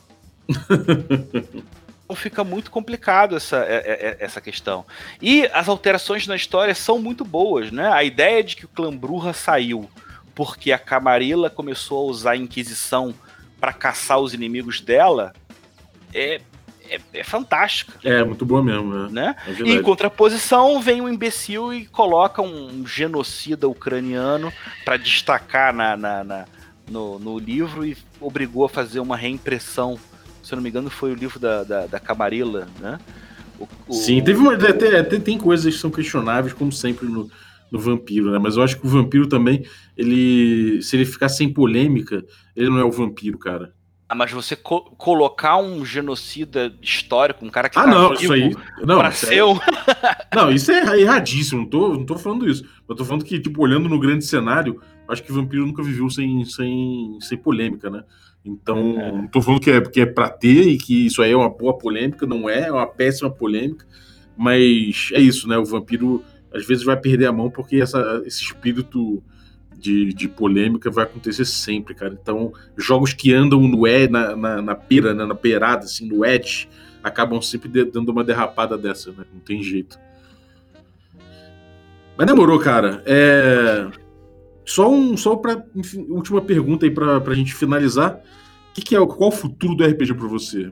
Fica 2.15 2.43
muito 2.45 2.71
complicado 2.71 3.37
essa, 3.37 3.57
é- 3.59 4.17
é- 4.21 4.25
essa 4.25 4.41
questão. 4.41 4.85
E 5.21 5.47
as 5.53 5.69
alterações 5.69 6.27
na 6.27 6.37
história 6.37 6.75
são 6.75 6.99
muito 6.99 7.25
boas, 7.25 7.71
né? 7.71 7.89
A 7.93 8.03
ideia 8.05 8.43
de 8.43 8.57
que 8.57 8.65
o 8.65 8.69
clã 8.69 8.95
Bruja 8.97 9.33
saiu 9.33 9.89
porque 10.35 10.73
a 10.73 10.79
Camarilla 10.79 11.51
começou 11.51 12.07
a 12.07 12.11
usar 12.11 12.31
a 12.33 12.37
Inquisição 12.37 13.15
para 13.61 13.73
caçar 13.73 14.19
os 14.19 14.33
inimigos 14.35 14.81
dela 14.81 15.33
é, 16.13 16.41
é, 16.89 17.01
é 17.15 17.25
fantástica, 17.25 17.93
É, 18.03 18.25
muito 18.25 18.45
boa 18.45 18.63
mesmo, 18.63 18.93
né? 18.95 19.09
né? 19.11 19.37
É 19.47 19.63
em 19.63 19.83
contraposição, 19.83 20.81
vem 20.81 21.01
um 21.01 21.09
imbecil 21.09 21.73
e 21.73 21.87
coloca 21.87 22.43
um 22.43 22.87
genocida 22.87 23.69
ucraniano 23.69 24.53
para 24.85 24.97
destacar 24.97 25.73
na, 25.73 25.97
na- 25.97 26.25
na- 26.25 26.45
no, 26.91 27.19
no 27.19 27.39
livro 27.39 27.87
e 27.87 27.97
obrigou 28.21 28.65
a 28.65 28.69
fazer 28.69 29.01
uma 29.01 29.17
reimpressão. 29.17 29.99
Se 30.43 30.53
eu 30.53 30.57
não 30.57 30.63
me 30.63 30.69
engano, 30.69 30.91
foi 30.91 31.13
o 31.13 31.15
livro 31.15 31.39
da, 31.39 31.63
da, 31.65 31.87
da 31.87 32.01
Camarilla, 32.01 32.67
né? 32.81 32.99
O- 33.59 33.69
o- 33.89 33.93
Sim, 33.93 34.23
teve 34.23 34.39
uma, 34.41 34.55
até, 34.55 34.99
até 34.99 35.19
tem 35.21 35.39
coisas 35.39 35.73
que 35.75 35.81
são 35.81 35.91
questionáveis, 35.91 36.53
como 36.53 36.73
sempre 36.73 37.07
no, 37.07 37.31
no 37.71 37.79
Vampiro, 37.79 38.31
né? 38.31 38.39
Mas 38.39 38.57
eu 38.57 38.63
acho 38.63 38.79
que 38.81 38.87
o 38.87 38.91
Vampiro 38.91 39.29
também, 39.29 39.65
ele. 39.97 40.81
Se 40.83 40.97
ele 40.97 41.05
ficar 41.05 41.29
sem 41.29 41.53
polêmica, 41.53 42.25
ele 42.57 42.69
não 42.71 42.79
é 42.79 42.85
o 42.85 42.91
vampiro, 42.91 43.39
cara. 43.39 43.73
Ah, 44.09 44.15
mas 44.15 44.31
você 44.31 44.55
co- 44.55 44.91
colocar 44.99 45.57
um 45.57 45.87
genocida 45.87 46.75
histórico, 46.83 47.47
um 47.47 47.49
cara 47.49 47.71
que 47.71 47.79
Ah, 47.79 47.85
tá 47.85 47.91
não, 47.91 48.13
isso 48.13 48.31
aí. 48.31 48.55
Não, 48.85 48.99
pra 48.99 49.09
isso 49.09 49.25
ser 49.27 49.43
um... 49.43 49.59
não, 50.35 50.51
isso 50.53 50.71
é 50.71 51.01
erradíssimo. 51.01 51.63
Não 51.63 51.67
tô, 51.69 51.89
não 51.95 52.05
tô 52.05 52.19
falando 52.19 52.47
isso. 52.47 52.63
Eu 52.87 52.95
tô 52.95 53.07
falando 53.07 53.25
que, 53.25 53.41
tipo, 53.41 53.63
olhando 53.63 53.89
no 53.89 53.99
grande 53.99 54.27
cenário, 54.27 54.83
acho 55.09 55.23
que 55.23 55.33
o 55.33 55.35
vampiro 55.35 55.65
nunca 55.67 55.83
viveu 55.83 56.11
sem, 56.11 56.45
sem, 56.45 57.17
sem 57.23 57.39
polêmica, 57.39 57.89
né? 57.89 58.03
Então, 58.45 59.01
É. 59.01 59.13
não 59.13 59.27
tô 59.29 59.41
falando 59.41 59.61
que 59.61 59.71
é, 59.71 59.81
que 59.81 60.01
é 60.01 60.07
pra 60.07 60.29
ter 60.29 60.67
e 60.69 60.77
que 60.79 61.07
isso 61.07 61.23
aí 61.23 61.31
é 61.33 61.37
uma 61.37 61.49
boa 61.51 61.77
polêmica, 61.79 62.27
não 62.27 62.49
é, 62.51 62.63
é 62.69 62.73
uma 62.73 62.87
péssima 62.87 63.31
polêmica, 63.31 63.87
mas 64.37 65.11
é 65.13 65.21
isso, 65.21 65.47
né? 65.49 65.57
O 65.59 65.65
vampiro 65.65 66.25
às 66.53 66.67
vezes 66.67 66.85
vai 66.85 66.97
perder 66.97 67.27
a 67.27 67.33
mão 67.33 67.49
porque 67.51 67.77
essa, 67.77 68.21
esse 68.27 68.43
espírito 68.43 69.23
de, 69.79 70.13
de 70.13 70.29
polêmica 70.29 70.91
vai 70.91 71.05
acontecer 71.05 71.45
sempre, 71.45 71.95
cara. 71.95 72.17
Então, 72.21 72.53
jogos 72.77 73.13
que 73.13 73.33
andam 73.33 73.61
no 73.67 73.87
e, 73.87 74.07
na, 74.09 74.37
na, 74.37 74.61
na 74.63 74.75
pera, 74.75 75.15
né, 75.15 75.25
na 75.25 75.35
beirada, 75.35 75.85
assim, 75.85 76.07
no 76.07 76.25
edge, 76.25 76.69
acabam 77.03 77.41
sempre 77.43 77.69
de- 77.69 77.85
dando 77.85 78.11
uma 78.11 78.23
derrapada 78.25 78.77
dessa, 78.79 79.11
né? 79.13 79.25
Não 79.33 79.41
tem 79.41 79.63
jeito. 79.63 79.99
Mas 82.17 82.27
demorou, 82.27 82.59
cara. 82.59 83.03
É... 83.07 83.89
Só 84.65 84.91
um, 84.91 85.17
só 85.17 85.37
para 85.37 85.65
última 86.09 86.41
pergunta 86.41 86.87
aí 86.87 86.91
pra, 86.91 87.21
pra 87.21 87.35
gente 87.35 87.55
finalizar. 87.55 88.21
O 88.71 88.75
que, 88.75 88.83
que 88.83 88.95
é, 88.97 89.01
o- 89.01 89.07
qual 89.07 89.29
o 89.31 89.33
futuro 89.33 89.75
do 89.75 89.85
RPG 89.85 90.15
pra 90.15 90.29
você? 90.29 90.71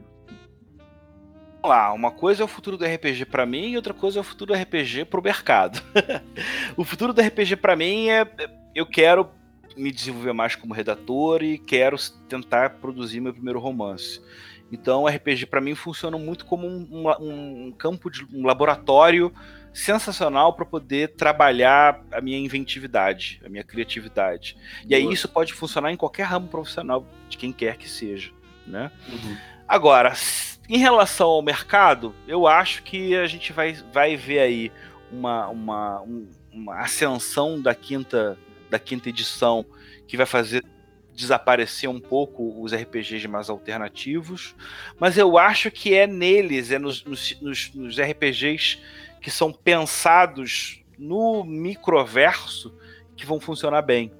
Lá, 1.62 1.92
uma 1.92 2.10
coisa 2.10 2.42
é 2.42 2.44
o 2.44 2.48
futuro 2.48 2.78
do 2.78 2.84
RPG 2.86 3.26
pra 3.26 3.44
mim 3.44 3.68
e 3.72 3.76
outra 3.76 3.92
coisa 3.92 4.18
é 4.18 4.22
o 4.22 4.24
futuro 4.24 4.52
do 4.54 4.58
RPG 4.58 5.04
pro 5.04 5.22
mercado. 5.22 5.82
o 6.76 6.84
futuro 6.84 7.12
do 7.12 7.20
RPG 7.20 7.56
pra 7.56 7.76
mim 7.76 8.08
é 8.08 8.26
eu 8.74 8.86
quero 8.86 9.28
me 9.76 9.90
desenvolver 9.90 10.32
mais 10.32 10.56
como 10.56 10.72
redator 10.72 11.42
e 11.42 11.58
quero 11.58 11.96
tentar 12.28 12.70
produzir 12.80 13.20
meu 13.20 13.32
primeiro 13.34 13.58
romance. 13.60 14.20
Então, 14.72 15.02
o 15.02 15.08
RPG 15.08 15.46
pra 15.46 15.60
mim 15.60 15.74
funciona 15.74 16.16
muito 16.16 16.46
como 16.46 16.66
um, 16.66 16.88
um- 17.20 17.66
um 17.66 17.72
campo 17.72 18.08
de 18.10 18.24
um 18.32 18.46
laboratório 18.46 19.32
sensacional 19.72 20.52
para 20.52 20.64
poder 20.64 21.10
trabalhar 21.14 22.02
a 22.12 22.20
minha 22.20 22.38
inventividade, 22.38 23.40
a 23.44 23.48
minha 23.48 23.62
criatividade. 23.64 24.56
E 24.88 24.94
aí 24.94 25.04
isso 25.12 25.28
pode 25.28 25.52
funcionar 25.52 25.92
em 25.92 25.96
qualquer 25.96 26.24
ramo 26.24 26.48
profissional 26.48 27.06
de 27.28 27.36
quem 27.36 27.52
quer 27.52 27.76
que 27.76 27.88
seja, 27.88 28.30
né? 28.66 28.90
Uhum. 29.08 29.36
Agora, 29.68 30.12
em 30.68 30.78
relação 30.78 31.28
ao 31.28 31.42
mercado, 31.42 32.14
eu 32.26 32.46
acho 32.46 32.82
que 32.82 33.14
a 33.16 33.26
gente 33.26 33.52
vai, 33.52 33.72
vai 33.92 34.16
ver 34.16 34.40
aí 34.40 34.72
uma, 35.12 35.48
uma, 35.48 36.02
um- 36.02 36.28
uma 36.52 36.80
ascensão 36.80 37.60
da 37.60 37.74
quinta, 37.74 38.36
da 38.68 38.78
quinta 38.78 39.08
edição 39.08 39.64
que 40.08 40.16
vai 40.16 40.26
fazer 40.26 40.64
desaparecer 41.14 41.88
um 41.88 42.00
pouco 42.00 42.60
os 42.62 42.72
RPGs 42.72 43.28
mais 43.28 43.48
alternativos, 43.50 44.54
mas 44.98 45.18
eu 45.18 45.36
acho 45.38 45.70
que 45.70 45.94
é 45.94 46.06
neles, 46.06 46.70
é 46.70 46.78
nos, 46.78 47.04
nos- 47.04 47.72
nos 47.74 47.98
RPGs 47.98 48.78
que 49.20 49.30
são 49.30 49.52
pensados 49.52 50.82
no 50.98 51.44
microverso 51.44 52.74
que 53.16 53.26
vão 53.26 53.40
funcionar 53.40 53.82
bem. 53.82 54.12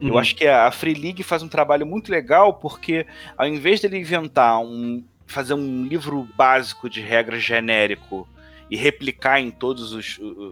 Eu 0.00 0.10
Uhum. 0.12 0.18
acho 0.18 0.34
que 0.34 0.46
a 0.46 0.70
Free 0.70 0.94
League 0.94 1.22
faz 1.22 1.42
um 1.42 1.48
trabalho 1.48 1.86
muito 1.86 2.10
legal 2.10 2.54
porque, 2.54 3.06
ao 3.38 3.46
invés 3.46 3.80
dele 3.80 3.98
inventar 3.98 4.60
um. 4.60 5.04
fazer 5.26 5.54
um 5.54 5.84
livro 5.86 6.28
básico 6.36 6.90
de 6.90 7.00
regras 7.00 7.42
genérico 7.42 8.28
e 8.70 8.76
replicar 8.76 9.40
em 9.40 9.50
todas 9.50 9.92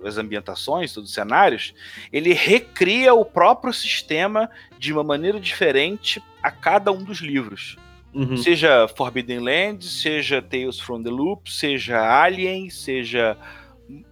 as 0.04 0.16
ambientações, 0.16 0.92
todos 0.94 1.10
os 1.10 1.14
cenários, 1.14 1.74
ele 2.12 2.32
recria 2.32 3.12
o 3.12 3.24
próprio 3.24 3.72
sistema 3.72 4.48
de 4.78 4.92
uma 4.92 5.04
maneira 5.04 5.38
diferente 5.38 6.22
a 6.42 6.50
cada 6.50 6.90
um 6.90 7.02
dos 7.04 7.18
livros. 7.18 7.76
Uhum. 8.14 8.36
Seja 8.36 8.86
Forbidden 8.88 9.40
Lands, 9.40 10.00
seja 10.02 10.40
Tales 10.40 10.78
from 10.80 11.02
the 11.02 11.10
Loop, 11.10 11.50
seja 11.52 11.98
Alien, 12.22 12.70
seja 12.70 13.36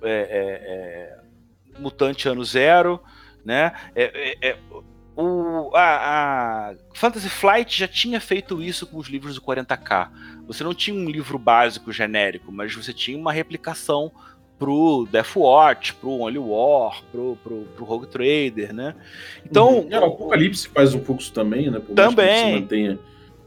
é, 0.03 0.11
é, 0.11 1.18
é, 1.75 1.81
Mutante 1.81 2.29
Ano 2.29 2.45
Zero, 2.45 3.01
né? 3.45 3.73
É, 3.95 4.37
é, 4.43 4.51
é, 4.51 4.57
o, 5.16 5.71
a, 5.75 6.71
a 6.71 6.75
Fantasy 6.95 7.29
Flight 7.29 7.79
já 7.79 7.89
tinha 7.89 8.21
feito 8.21 8.62
isso 8.62 8.87
com 8.87 8.99
os 8.99 9.09
livros 9.09 9.35
do 9.35 9.43
40k. 9.43 10.09
Você 10.47 10.64
não 10.64 10.75
tinha 10.75 10.97
um 10.97 11.09
livro 11.09 11.39
básico 11.39 11.93
genérico, 11.93 12.51
mas 12.51 12.75
você 12.75 12.93
tinha 12.93 13.18
uma 13.18 13.33
replicação 13.33 14.11
pro 14.59 15.09
Death 15.11 15.37
Watch, 15.37 15.95
pro 15.95 16.11
Only 16.11 16.39
War, 16.39 17.03
pro, 17.11 17.37
pro, 17.43 17.62
pro 17.75 17.85
Rogue 17.85 18.07
Trader, 18.07 18.75
né? 18.75 18.95
Então, 19.45 19.81
Uhum. 19.81 19.89
É, 19.91 19.99
o 19.99 20.05
Apocalipse 20.05 20.68
faz 20.68 20.95
um 20.95 21.01
pouco 21.01 21.23
isso 21.23 21.33
também, 21.33 21.71
né? 21.71 21.81
Por 21.81 21.95
Também. 21.95 22.61
mantenha. 22.61 22.99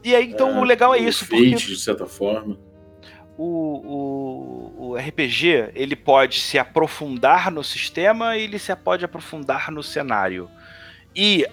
e 0.02 0.14
aí, 0.14 0.28
então 0.28 0.60
o 0.60 0.64
legal 0.64 0.92
é 0.92 0.98
isso, 0.98 1.24
Fate, 1.24 1.50
porque 1.50 1.66
de 1.66 1.76
certa 1.76 2.06
forma. 2.06 2.58
O, 3.36 4.74
o, 4.78 4.90
o 4.90 4.96
RPG 4.96 5.70
ele 5.74 5.96
pode 5.96 6.40
se 6.40 6.58
aprofundar 6.58 7.50
no 7.50 7.64
sistema 7.64 8.36
e 8.36 8.42
ele 8.42 8.58
se 8.58 8.74
pode 8.76 9.04
aprofundar 9.04 9.70
no 9.70 9.82
cenário. 9.82 10.48
E 11.14 11.46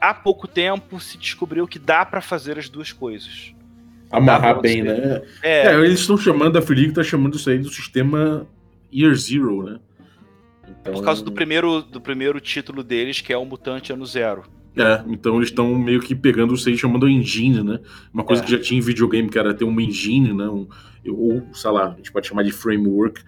há 0.00 0.14
pouco 0.14 0.48
tempo 0.48 0.98
se 0.98 1.16
descobriu 1.16 1.66
que 1.66 1.78
dá 1.78 2.04
para 2.04 2.20
fazer 2.20 2.58
as 2.58 2.68
duas 2.68 2.92
coisas. 2.92 3.52
Amarrar 4.10 4.60
bem, 4.60 4.82
né? 4.82 5.22
É, 5.42 5.66
É, 5.66 5.74
eles 5.76 6.00
estão 6.00 6.16
chamando, 6.16 6.58
a 6.58 6.62
Free 6.62 6.76
League 6.76 6.94
tá 6.94 7.02
chamando 7.04 7.36
isso 7.36 7.48
aí 7.48 7.58
do 7.58 7.70
sistema 7.70 8.46
Year 8.92 9.14
Zero, 9.14 9.62
né? 9.62 9.78
Então, 10.68 10.94
por 10.94 11.04
causa 11.04 11.22
do 11.22 11.30
primeiro, 11.30 11.82
do 11.82 12.00
primeiro 12.00 12.40
título 12.40 12.82
deles, 12.82 13.20
que 13.20 13.32
é 13.32 13.36
o 13.36 13.44
Mutante 13.44 13.92
Ano 13.92 14.06
Zero. 14.06 14.44
É, 14.76 15.02
então 15.08 15.36
eles 15.36 15.48
estão 15.48 15.74
meio 15.74 16.00
que 16.00 16.14
pegando 16.14 16.54
isso 16.54 16.68
aí, 16.68 16.78
chamando 16.78 17.08
engine, 17.08 17.62
né? 17.62 17.80
Uma 18.14 18.22
coisa 18.24 18.42
É. 18.42 18.44
que 18.44 18.50
já 18.52 18.58
tinha 18.60 18.78
em 18.78 18.82
videogame, 18.82 19.28
que 19.28 19.38
era 19.38 19.52
ter 19.52 19.64
uma 19.64 19.82
engine, 19.82 20.32
né? 20.32 20.44
Um, 20.48 20.66
ou, 21.08 21.42
sei 21.52 21.70
lá, 21.70 21.88
a 21.92 21.96
gente 21.96 22.12
pode 22.12 22.26
chamar 22.28 22.44
de 22.44 22.52
framework, 22.52 23.22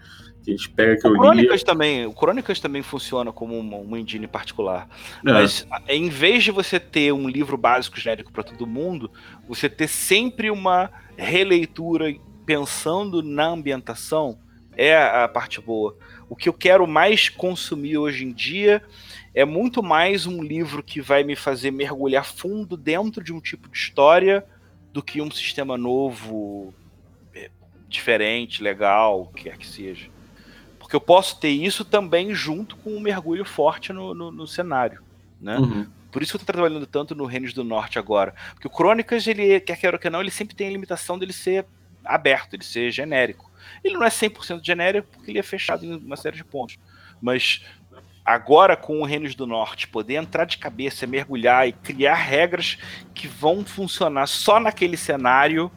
que 0.45 0.51
a 0.51 0.57
gente 0.57 0.69
pega 0.71 0.97
que 1.01 1.07
o 1.07 1.15
eu 1.15 1.21
Crônicas 1.21 1.61
li. 1.61 1.67
também, 1.67 2.07
o 2.07 2.13
Crônicas 2.13 2.61
também 2.61 2.83
funciona 2.83 3.33
como 3.33 3.59
uma, 3.59 3.77
uma 3.79 3.99
engine 3.99 4.27
particular. 4.27 4.89
É, 5.27 5.33
Mas 5.33 5.67
em 5.89 6.09
vez 6.09 6.45
de 6.45 6.51
você 6.51 6.79
ter 6.81 7.13
um 7.13 7.29
livro 7.29 7.57
básico 7.57 7.99
genérico 7.99 8.33
para 8.33 8.43
todo 8.43 8.67
mundo, 8.67 9.11
você 9.49 9.69
ter 9.69 9.89
sempre 9.89 10.51
uma 10.51 10.91
releitura 11.17 12.15
pensando 12.47 13.23
na 13.23 13.47
ambientação 13.47 14.39
é 14.77 14.97
a 14.97 15.29
parte 15.29 15.61
boa. 15.61 15.97
O 16.29 16.35
que 16.37 16.49
eu 16.49 16.53
quero 16.53 16.87
mais 16.87 17.29
consumir 17.29 17.99
hoje 17.99 18.25
em 18.25 18.33
dia 18.33 18.83
é 19.35 19.45
muito 19.45 19.83
mais 19.83 20.27
um 20.27 20.43
livro 20.43 20.83
que 20.83 21.01
vai 21.01 21.25
me 21.25 21.35
fazer 21.35 21.71
mergulhar 21.71 22.25
fundo 22.25 22.77
dentro 22.77 23.23
de 23.23 23.33
um 23.33 23.41
tipo 23.41 23.69
de 23.69 23.77
história 23.77 24.45
do 24.93 25.03
que 25.03 25.23
um 25.23 25.31
sistema 25.31 25.79
novo, 25.79 26.75
é, 27.35 27.51
diferente, 27.89 28.63
legal, 28.63 29.23
o 29.23 29.27
que 29.29 29.45
quer 29.45 29.57
que 29.57 29.67
seja. 29.67 30.11
Porque 30.79 30.95
eu 30.95 31.01
posso 31.01 31.41
ter 31.41 31.49
isso 31.49 31.85
também 31.85 32.35
junto 32.35 32.77
com 32.77 32.91
um 32.91 33.01
mergulho 33.01 33.45
forte 33.45 33.93
no, 33.93 34.15
no, 34.15 34.31
no 34.31 34.47
cenário, 34.47 35.03
né? 35.41 35.57
uhum. 35.59 35.87
Por 36.11 36.23
isso 36.23 36.33
que 36.33 36.37
eu 36.37 36.47
tô 36.47 36.53
trabalhando 36.53 36.87
tanto 36.87 37.15
no 37.15 37.25
Reinos 37.25 37.55
do 37.55 37.65
Norte 37.65 37.99
agora. 37.99 38.35
Porque 38.53 38.67
o 38.67 38.71
Crônicas, 38.71 39.27
ele, 39.27 39.59
quer 39.61 39.79
queira 39.79 39.97
ou 39.97 40.01
que 40.01 40.11
não, 40.11 40.21
ele 40.21 40.31
sempre 40.31 40.55
tem 40.55 40.69
a 40.69 40.71
limitação 40.71 41.19
dele 41.19 41.33
ser 41.33 41.65
aberto, 42.05 42.53
ele 42.53 42.65
ser 42.65 42.91
genérico. 42.91 43.51
Ele 43.83 43.95
não 43.95 44.05
é 44.05 44.11
100% 44.11 44.63
genérico 44.63 45.09
porque 45.11 45.31
ele 45.31 45.39
é 45.39 45.43
fechado 45.43 45.87
em 45.87 45.97
uma 45.97 46.17
série 46.17 46.37
de 46.37 46.45
pontos. 46.45 46.79
Mas 47.21 47.63
agora 48.25 48.77
com 48.77 49.01
o 49.01 49.05
Reinos 49.05 49.35
do 49.35 49.47
Norte, 49.47 49.89
poder 49.89 50.15
entrar 50.15 50.45
de 50.45 50.59
cabeça, 50.59 51.07
mergulhar 51.07 51.69
e 51.69 51.73
criar 51.73 52.15
regras 52.15 52.79
que 53.15 53.27
vão 53.27 53.65
funcionar 53.65 54.27
só 54.27 54.61
naquele 54.61 54.97
cenário, 54.97 55.71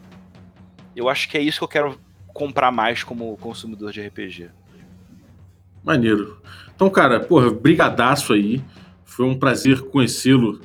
eu 0.94 1.08
acho 1.08 1.28
que 1.28 1.36
é 1.36 1.42
isso 1.42 1.58
que 1.58 1.64
eu 1.64 1.68
quero 1.68 2.00
comprar 2.32 2.70
mais 2.70 3.02
como 3.02 3.36
consumidor 3.38 3.92
de 3.92 4.06
RPG. 4.06 4.50
Maneiro. 5.84 6.40
Então, 6.74 6.90
cara, 6.90 7.20
porra, 7.20 7.50
brigadaço 7.50 8.32
aí. 8.32 8.62
Foi 9.04 9.24
um 9.24 9.38
prazer 9.38 9.82
conhecê-lo 9.82 10.60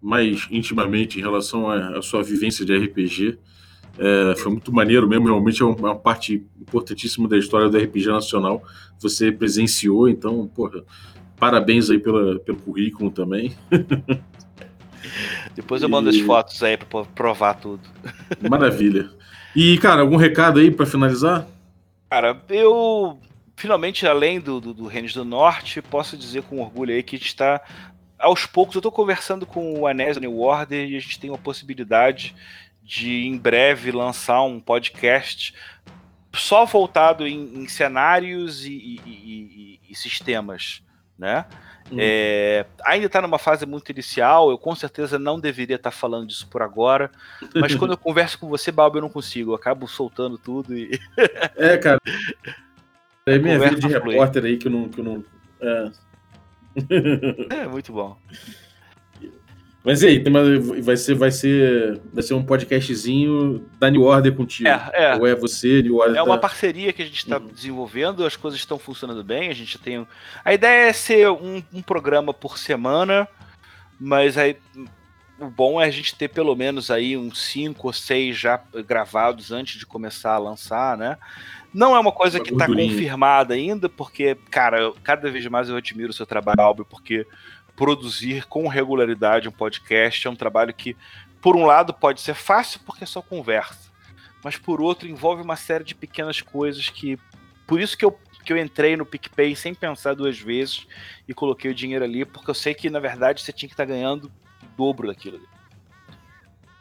mais 0.00 0.48
intimamente 0.50 1.18
em 1.18 1.22
relação 1.22 1.70
à, 1.70 2.02
sua 2.02 2.22
vivência 2.22 2.64
de 2.64 2.76
RPG. 2.76 3.38
É, 3.96 4.34
foi 4.36 4.50
muito 4.50 4.72
maneiro 4.72 5.08
mesmo, 5.08 5.26
realmente 5.26 5.62
é 5.62 5.64
uma 5.64 5.94
parte 5.94 6.44
importantíssima 6.60 7.28
da 7.28 7.38
história 7.38 7.68
do 7.68 7.78
RPG 7.78 8.06
nacional. 8.08 8.62
Você 8.98 9.30
presenciou, 9.30 10.08
então, 10.08 10.46
porra, 10.48 10.82
parabéns 11.38 11.90
aí 11.90 11.98
pela, 11.98 12.38
pelo 12.40 12.58
currículo 12.58 13.10
também. 13.10 13.54
Depois 15.54 15.82
eu 15.82 15.88
mando 15.88 16.10
E- 16.10 16.20
as 16.20 16.26
fotos 16.26 16.62
aí 16.62 16.76
pra 16.76 17.04
provar 17.04 17.54
tudo. 17.54 17.82
Maravilha. 18.48 19.10
E, 19.54 19.78
cara, 19.78 20.00
algum 20.00 20.16
recado 20.16 20.58
aí 20.58 20.70
pra 20.70 20.86
finalizar? 20.86 21.46
Cara, 22.10 22.40
eu 22.48 23.18
finalmente, 23.56 24.06
além 24.06 24.40
do, 24.40 24.60
do, 24.60 24.74
do 24.74 24.90
do 24.90 25.24
Norte, 25.24 25.80
posso 25.80 26.16
dizer 26.16 26.42
com 26.42 26.60
orgulho 26.60 26.92
aí 26.94 27.02
que 27.02 27.14
a 27.16 27.18
gente 27.18 27.28
está 27.28 27.60
aos 28.18 28.46
poucos. 28.46 28.74
Eu 28.74 28.80
estou 28.80 28.90
conversando 28.92 29.46
com 29.46 29.78
o 29.80 29.86
Anésio 29.86 30.20
New 30.20 30.40
Order 30.40 30.88
e 30.88 30.96
a 30.96 31.00
gente 31.00 31.20
tem 31.20 31.30
uma 31.30 31.38
possibilidade 31.38 32.34
de 32.82 33.26
em 33.26 33.38
breve 33.38 33.92
lançar 33.92 34.42
um 34.42 34.58
podcast 34.60 35.54
só 36.34 36.64
voltado 36.64 37.26
em, 37.26 37.62
em 37.62 37.68
cenários 37.68 38.66
e- 38.66 38.70
e- 38.72 39.00
e- 39.06 39.80
e 39.88 39.94
sistemas, 39.94 40.82
né? 41.18 41.44
Hum. 41.92 41.96
É, 41.98 42.64
ainda 42.84 43.06
está 43.06 43.20
numa 43.20 43.38
fase 43.38 43.66
muito 43.66 43.90
inicial, 43.90 44.50
eu 44.50 44.58
com 44.58 44.74
certeza 44.74 45.18
não 45.18 45.38
deveria 45.38 45.76
estar 45.76 45.90
falando 45.90 46.26
disso 46.26 46.48
por 46.48 46.62
agora, 46.62 47.10
mas 47.54 47.74
quando 47.76 47.92
eu 47.92 47.98
converso 47.98 48.38
com 48.38 48.48
você, 48.48 48.72
Balbo, 48.72 48.98
eu 48.98 49.02
não 49.02 49.10
consigo, 49.10 49.52
eu 49.52 49.54
acabo 49.54 49.86
soltando 49.86 50.38
tudo 50.38 50.76
e 50.76 50.98
É, 51.56 51.76
cara. 51.76 52.00
É 53.26 53.38
minha 53.38 53.58
vida 53.58 53.76
de 53.76 53.86
repórter 53.86 54.44
aí 54.44 54.56
que 54.56 54.68
eu 54.68 54.72
não. 54.72 54.88
Que 54.88 55.00
eu 55.00 55.04
não 55.04 55.24
é. 55.60 55.90
é 57.62 57.66
muito 57.66 57.92
bom. 57.92 58.18
Mas 59.84 60.02
e 60.02 60.06
aí, 60.06 60.22
tem 60.22 60.32
mais- 60.32 60.84
vai 60.84 60.96
ser, 60.96 61.14
vai 61.14 61.30
ser, 61.30 62.00
vai 62.12 62.22
ser 62.22 62.32
um 62.32 62.42
podcastzinho 62.42 63.64
da 63.78 63.90
New 63.90 64.02
Order 64.02 64.34
contigo. 64.34 64.66
É, 64.68 64.90
é. 64.94 65.14
Ou 65.16 65.26
é 65.26 65.34
você, 65.34 65.82
New 65.82 65.96
Order? 65.96 66.16
É 66.16 66.22
uma 66.22 66.36
tá- 66.36 66.48
parceria 66.48 66.90
que 66.92 67.02
a 67.02 67.04
gente 67.04 67.18
está 67.18 67.36
Uhum. 67.38 67.48
desenvolvendo, 67.48 68.24
as 68.24 68.34
coisas 68.34 68.58
estão 68.58 68.78
funcionando 68.78 69.22
bem, 69.22 69.50
a 69.50 69.54
gente 69.54 69.78
tem. 69.78 70.06
A 70.42 70.54
ideia 70.54 70.88
é 70.88 70.92
ser 70.92 71.28
um, 71.30 71.62
um 71.72 71.82
programa 71.82 72.32
por 72.32 72.56
semana, 72.56 73.28
mas 74.00 74.38
aí 74.38 74.56
o 75.38 75.50
bom 75.50 75.78
é 75.80 75.84
a 75.84 75.90
gente 75.90 76.14
ter 76.14 76.28
pelo 76.28 76.54
menos 76.56 76.90
aí 76.90 77.14
uns 77.16 77.42
cinco 77.44 77.88
ou 77.88 77.92
seis 77.92 78.38
já 78.38 78.58
gravados 78.86 79.52
antes 79.52 79.78
de 79.78 79.84
começar 79.84 80.32
a 80.32 80.38
lançar, 80.38 80.96
né? 80.96 81.18
Não 81.74 81.94
é 81.94 81.98
uma 81.98 82.12
coisa 82.12 82.38
Uma 82.38 82.44
que 82.44 82.52
está 82.52 82.66
confirmada 82.68 83.52
ainda, 83.52 83.88
porque, 83.88 84.36
cara, 84.48 84.78
eu- 84.80 84.96
cada 85.02 85.28
vez 85.30 85.44
mais 85.48 85.68
eu 85.68 85.76
admiro 85.76 86.10
o 86.10 86.14
seu 86.14 86.24
trabalho, 86.24 86.60
Albi, 86.60 86.84
porque 86.88 87.26
produzir 87.76 88.44
com 88.46 88.68
regularidade 88.68 89.48
um 89.48 89.52
podcast 89.52 90.26
é 90.26 90.30
um 90.30 90.36
trabalho 90.36 90.72
que, 90.72 90.96
por 91.40 91.56
um 91.56 91.64
lado, 91.64 91.92
pode 91.92 92.20
ser 92.20 92.34
fácil 92.34 92.80
porque 92.84 93.04
é 93.04 93.06
só 93.06 93.20
conversa 93.20 93.94
mas 94.44 94.58
por 94.58 94.80
outro 94.80 95.08
envolve 95.08 95.42
uma 95.42 95.56
série 95.56 95.82
de 95.82 95.94
pequenas 95.94 96.42
coisas 96.42 96.90
que. 96.90 97.18
Por 97.66 97.80
isso 97.80 97.96
que 97.96 98.04
eu, 98.04 98.16
que 98.44 98.52
eu 98.52 98.58
entrei 98.58 98.94
no 98.94 99.06
PicPay 99.06 99.56
sem 99.56 99.74
pensar 99.74 100.14
duas 100.14 100.38
vezes 100.38 100.86
e 101.26 101.32
coloquei 101.32 101.70
o 101.70 101.74
dinheiro 101.74 102.04
ali, 102.04 102.26
porque 102.26 102.50
eu 102.50 102.54
sei 102.54 102.74
que, 102.74 102.90
na 102.90 103.00
verdade, 103.00 103.40
você 103.40 103.50
tinha 103.50 103.66
que 103.66 103.72
estar 103.72 103.86
ganhando 103.86 104.24
o 104.26 104.66
dobro 104.76 105.08
daquilo 105.08 105.38
ali. 105.38 105.46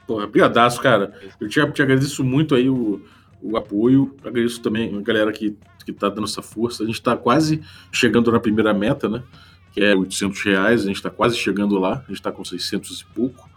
Porra, 0.06 0.28
brigadaço, 0.28 0.82
cara. 0.82 1.18
Eu 1.40 1.48
te, 1.48 1.66
te 1.72 1.82
agradeço 1.82 2.22
muito 2.22 2.54
aí 2.54 2.70
o, 2.70 3.02
o 3.42 3.56
apoio. 3.56 4.14
Agradeço 4.20 4.62
também 4.62 4.94
a 4.94 5.02
galera 5.02 5.32
que, 5.32 5.58
que 5.86 5.94
tá 5.94 6.10
dando 6.10 6.26
essa 6.26 6.42
força. 6.42 6.84
A 6.84 6.86
gente 6.86 7.02
tá 7.02 7.16
quase 7.16 7.64
chegando 7.94 8.30
na 8.30 8.42
primeira 8.42 8.74
meta, 8.74 9.08
né? 9.08 9.24
Que 9.74 9.84
é 9.84 9.96
800 9.96 10.42
reais. 10.44 10.84
A 10.84 10.88
gente 10.88 11.02
tá 11.02 11.10
quase 11.10 11.38
chegando 11.38 11.78
lá. 11.78 12.04
A 12.08 12.12
gente 12.12 12.22
tá 12.22 12.32
com 12.32 12.46
600 12.46 13.02
e 13.02 13.06
pouco. 13.14 13.50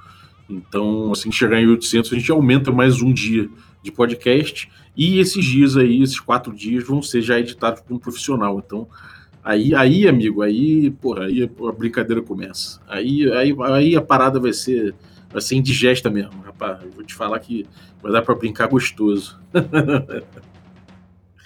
Então, 0.49 1.13
assim 1.13 1.31
que 1.31 1.37
chegar 1.37 1.61
em 1.61 1.67
800, 1.67 2.13
a 2.13 2.17
gente 2.17 2.31
aumenta 2.31 2.73
mais 2.73 3.03
um 3.03 3.13
dia 3.13 3.49
de 3.83 3.93
podcast. 3.93 4.69
E 4.97 5.19
esses 5.19 5.45
dias 5.45 5.77
aí, 5.77 6.03
esses 6.03 6.19
quatro 6.19 6.53
dias, 6.53 6.85
vão 6.85 7.03
ser 7.03 7.21
já 7.21 7.39
editados 7.39 7.81
por 7.83 7.95
um 7.95 7.99
profissional. 7.99 8.63
Então, 8.65 8.89
aí, 9.45 9.75
aí 9.75 10.09
amigo, 10.09 10.43
aí, 10.43 10.91
porra, 10.91 11.27
aí 11.27 11.43
a 11.43 11.73
brincadeira 11.73 12.23
começa. 12.23 12.81
Aí, 12.89 13.31
aí, 13.33 13.55
aí 13.73 13.97
a 13.97 14.01
parada 14.01 14.41
vai 14.41 14.53
ser 14.53 14.95
vai 15.31 15.43
ser 15.43 15.57
indigesta 15.57 16.09
mesmo, 16.09 16.41
rapaz. 16.41 16.83
Eu 16.83 16.91
vou 16.93 17.05
te 17.05 17.15
falar 17.15 17.39
que 17.41 17.67
vai 18.03 18.11
dar 18.11 18.23
pra 18.23 18.35
brincar 18.35 18.69
gostoso. 18.69 19.39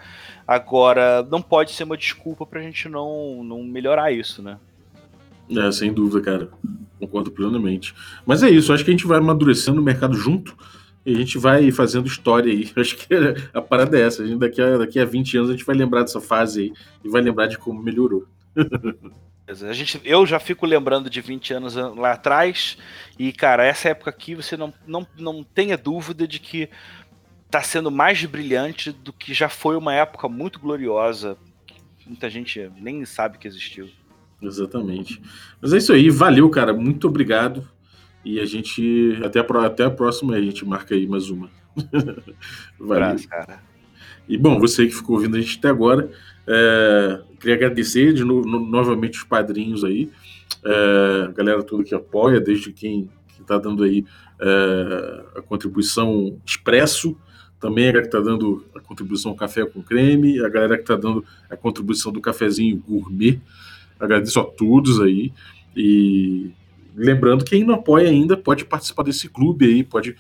Agora, 0.48 1.24
não 1.24 1.42
pode 1.42 1.72
ser 1.72 1.86
uma 1.86 1.98
desculpa 1.98 2.46
para 2.46 2.60
a 2.60 2.64
gente 2.64 2.88
não, 2.88 3.44
não 3.44 3.64
melhorar 3.64 4.12
isso, 4.12 4.44
né? 4.44 4.60
É, 5.50 5.72
sem 5.72 5.94
dúvida, 5.94 6.22
cara. 6.22 6.50
Concordo 7.00 7.32
plenamente. 7.32 7.94
Mas 8.26 8.44
é 8.44 8.50
isso, 8.50 8.74
acho 8.74 8.84
que 8.84 8.92
a 8.92 8.94
gente 8.94 9.08
vai 9.08 9.18
amadurecendo 9.18 9.82
o 9.82 9.84
mercado 9.84 10.16
junto 10.16 10.56
e 11.06 11.14
a 11.14 11.18
gente 11.18 11.38
vai 11.38 11.72
fazendo 11.72 12.08
história 12.08 12.52
aí. 12.52 12.70
Acho 12.76 12.96
que 12.98 13.08
a 13.54 13.62
parada 13.62 13.98
é 13.98 14.02
essa. 14.02 14.22
A 14.22 14.28
gente, 14.28 14.40
daqui, 14.40 14.62
a, 14.62 14.78
daqui 14.78 15.00
a 15.00 15.06
20 15.06 15.38
anos 15.38 15.50
a 15.50 15.54
gente 15.54 15.66
vai 15.66 15.76
lembrar 15.76 16.02
dessa 16.02 16.22
fase 16.22 16.62
aí 16.62 16.74
e 17.04 17.10
vai 17.10 17.22
lembrar 17.22 17.48
de 17.48 17.58
como 17.58 17.82
melhorou. 17.82 18.28
A 19.48 19.74
gente, 19.74 20.00
eu 20.04 20.28
já 20.28 20.40
fico 20.40 20.66
lembrando 20.66 21.10
de 21.10 21.22
20 21.22 21.54
anos 21.54 21.76
lá 21.76 22.12
atrás, 22.12 22.78
e, 23.18 23.34
cara, 23.34 23.66
essa 23.66 23.90
época 23.90 24.12
aqui 24.12 24.36
você 24.36 24.56
não, 24.56 24.72
não, 24.86 25.08
não 25.18 25.44
tenha 25.44 25.76
dúvida 25.76 26.28
de 26.28 26.40
que 26.40 26.70
tá 27.50 27.64
sendo 27.64 27.90
mais 27.90 28.24
brilhante 28.26 28.92
do 28.92 29.12
que 29.12 29.34
já 29.34 29.50
foi 29.50 29.76
uma 29.76 29.94
época 29.94 30.30
muito 30.30 30.60
gloriosa. 30.60 31.36
que 31.66 31.76
Muita 32.08 32.30
gente 32.30 32.72
nem 32.78 33.04
sabe 33.06 33.40
que 33.40 33.48
existiu. 33.48 33.90
Exatamente. 34.42 35.22
Mas 35.62 35.74
é 35.74 35.78
isso 35.78 35.94
aí, 35.94 36.10
valeu, 36.10 36.50
cara. 36.50 36.74
Muito 36.74 37.08
obrigado. 37.08 37.68
E 38.24 38.40
a 38.40 38.46
gente. 38.46 39.20
Até 39.24 39.40
a, 39.40 39.66
até 39.66 39.84
a 39.84 39.90
próxima, 39.90 40.36
a 40.36 40.42
gente 40.42 40.66
marca 40.66 40.96
aí 40.96 41.08
mais 41.08 41.30
uma. 41.30 41.50
valeu. 42.80 43.04
Abraço, 43.04 43.28
cara. 43.28 43.62
E 44.28 44.38
bom, 44.38 44.60
você 44.60 44.86
que 44.86 44.94
ficou 44.94 45.16
ouvindo 45.16 45.36
a 45.36 45.42
gente 45.42 45.58
até 45.58 45.70
agora, 45.70 46.12
é, 46.46 47.22
queria 47.40 47.56
agradecer 47.56 48.14
de 48.14 48.24
novo, 48.24 48.48
no, 48.48 48.60
novamente 48.60 49.18
os 49.18 49.24
padrinhos 49.24 49.84
aí, 49.84 50.10
é, 50.64 51.26
a 51.28 51.32
galera 51.32 51.64
toda 51.64 51.84
que 51.84 51.96
apoia, 51.96 52.40
desde 52.40 52.72
quem 52.72 53.10
está 53.40 53.58
dando 53.58 53.84
aí 53.84 54.06
é, 54.40 55.24
a 55.38 55.42
contribuição 55.42 56.40
expresso, 56.46 57.18
também 57.60 57.90
a 57.90 57.92
galera 57.92 58.08
que 58.08 58.16
está 58.16 58.20
dando 58.20 58.66
a 58.76 58.80
contribuição 58.80 59.36
café 59.36 59.66
com 59.66 59.82
creme, 59.82 60.40
a 60.40 60.50
galera 60.50 60.76
que 60.76 60.84
está 60.84 60.96
dando 60.96 61.26
a 61.50 61.58
contribuição 61.58 62.12
do 62.12 62.22
cafezinho 62.22 62.78
gourmet. 62.78 63.42
Agradeço 64.00 64.40
a 64.40 64.46
todos 64.46 65.02
aí. 65.02 65.34
E 65.76 66.52
lembrando, 66.96 67.46
quem 67.46 67.64
não 67.64 67.76
apoia 67.76 68.10
ainda 68.10 68.38
pode 68.38 68.66
participar 68.66 69.04
desse 69.04 69.30
clube 69.30 69.66
aí, 69.66 69.84
pode 69.84 70.16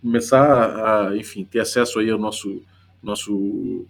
começar 0.00 1.08
a, 1.08 1.16
enfim, 1.16 1.44
ter 1.44 1.60
acesso 1.60 1.98
aí 1.98 2.10
ao 2.10 2.18
nosso 2.18 2.62
nosso 3.02 3.86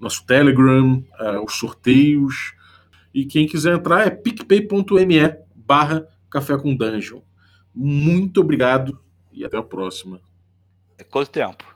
nosso 0.00 0.26
Telegram, 0.26 1.02
uh, 1.18 1.44
os 1.44 1.54
sorteios. 1.54 2.54
E 3.12 3.24
quem 3.24 3.46
quiser 3.46 3.74
entrar 3.74 4.06
é 4.06 4.10
picpay.me 4.10 5.36
barra 5.54 6.06
café 6.28 6.58
com 6.58 6.74
dungeon. 6.74 7.20
Muito 7.74 8.40
obrigado 8.40 8.98
e 9.32 9.44
até 9.44 9.56
a 9.56 9.62
próxima. 9.62 10.20
É 10.98 11.04
quanto 11.04 11.30
tempo? 11.30 11.73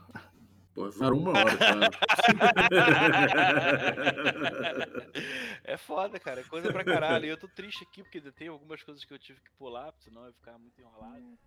Pô, 0.79 0.89
uma 1.13 1.31
hora, 1.31 1.57
cara. 1.57 1.89
é 5.65 5.75
foda, 5.75 6.17
cara. 6.17 6.39
É 6.39 6.43
coisa 6.45 6.71
pra 6.71 6.85
caralho. 6.85 7.25
E 7.25 7.29
eu 7.29 7.37
tô 7.37 7.49
triste 7.49 7.83
aqui 7.83 8.01
porque 8.01 8.21
tem 8.31 8.47
algumas 8.47 8.81
coisas 8.81 9.03
que 9.03 9.13
eu 9.13 9.19
tive 9.19 9.41
que 9.41 9.51
pular, 9.57 9.93
senão 9.99 10.21
vai 10.21 10.31
ficar 10.31 10.57
muito 10.57 10.79
enrolado. 10.79 11.37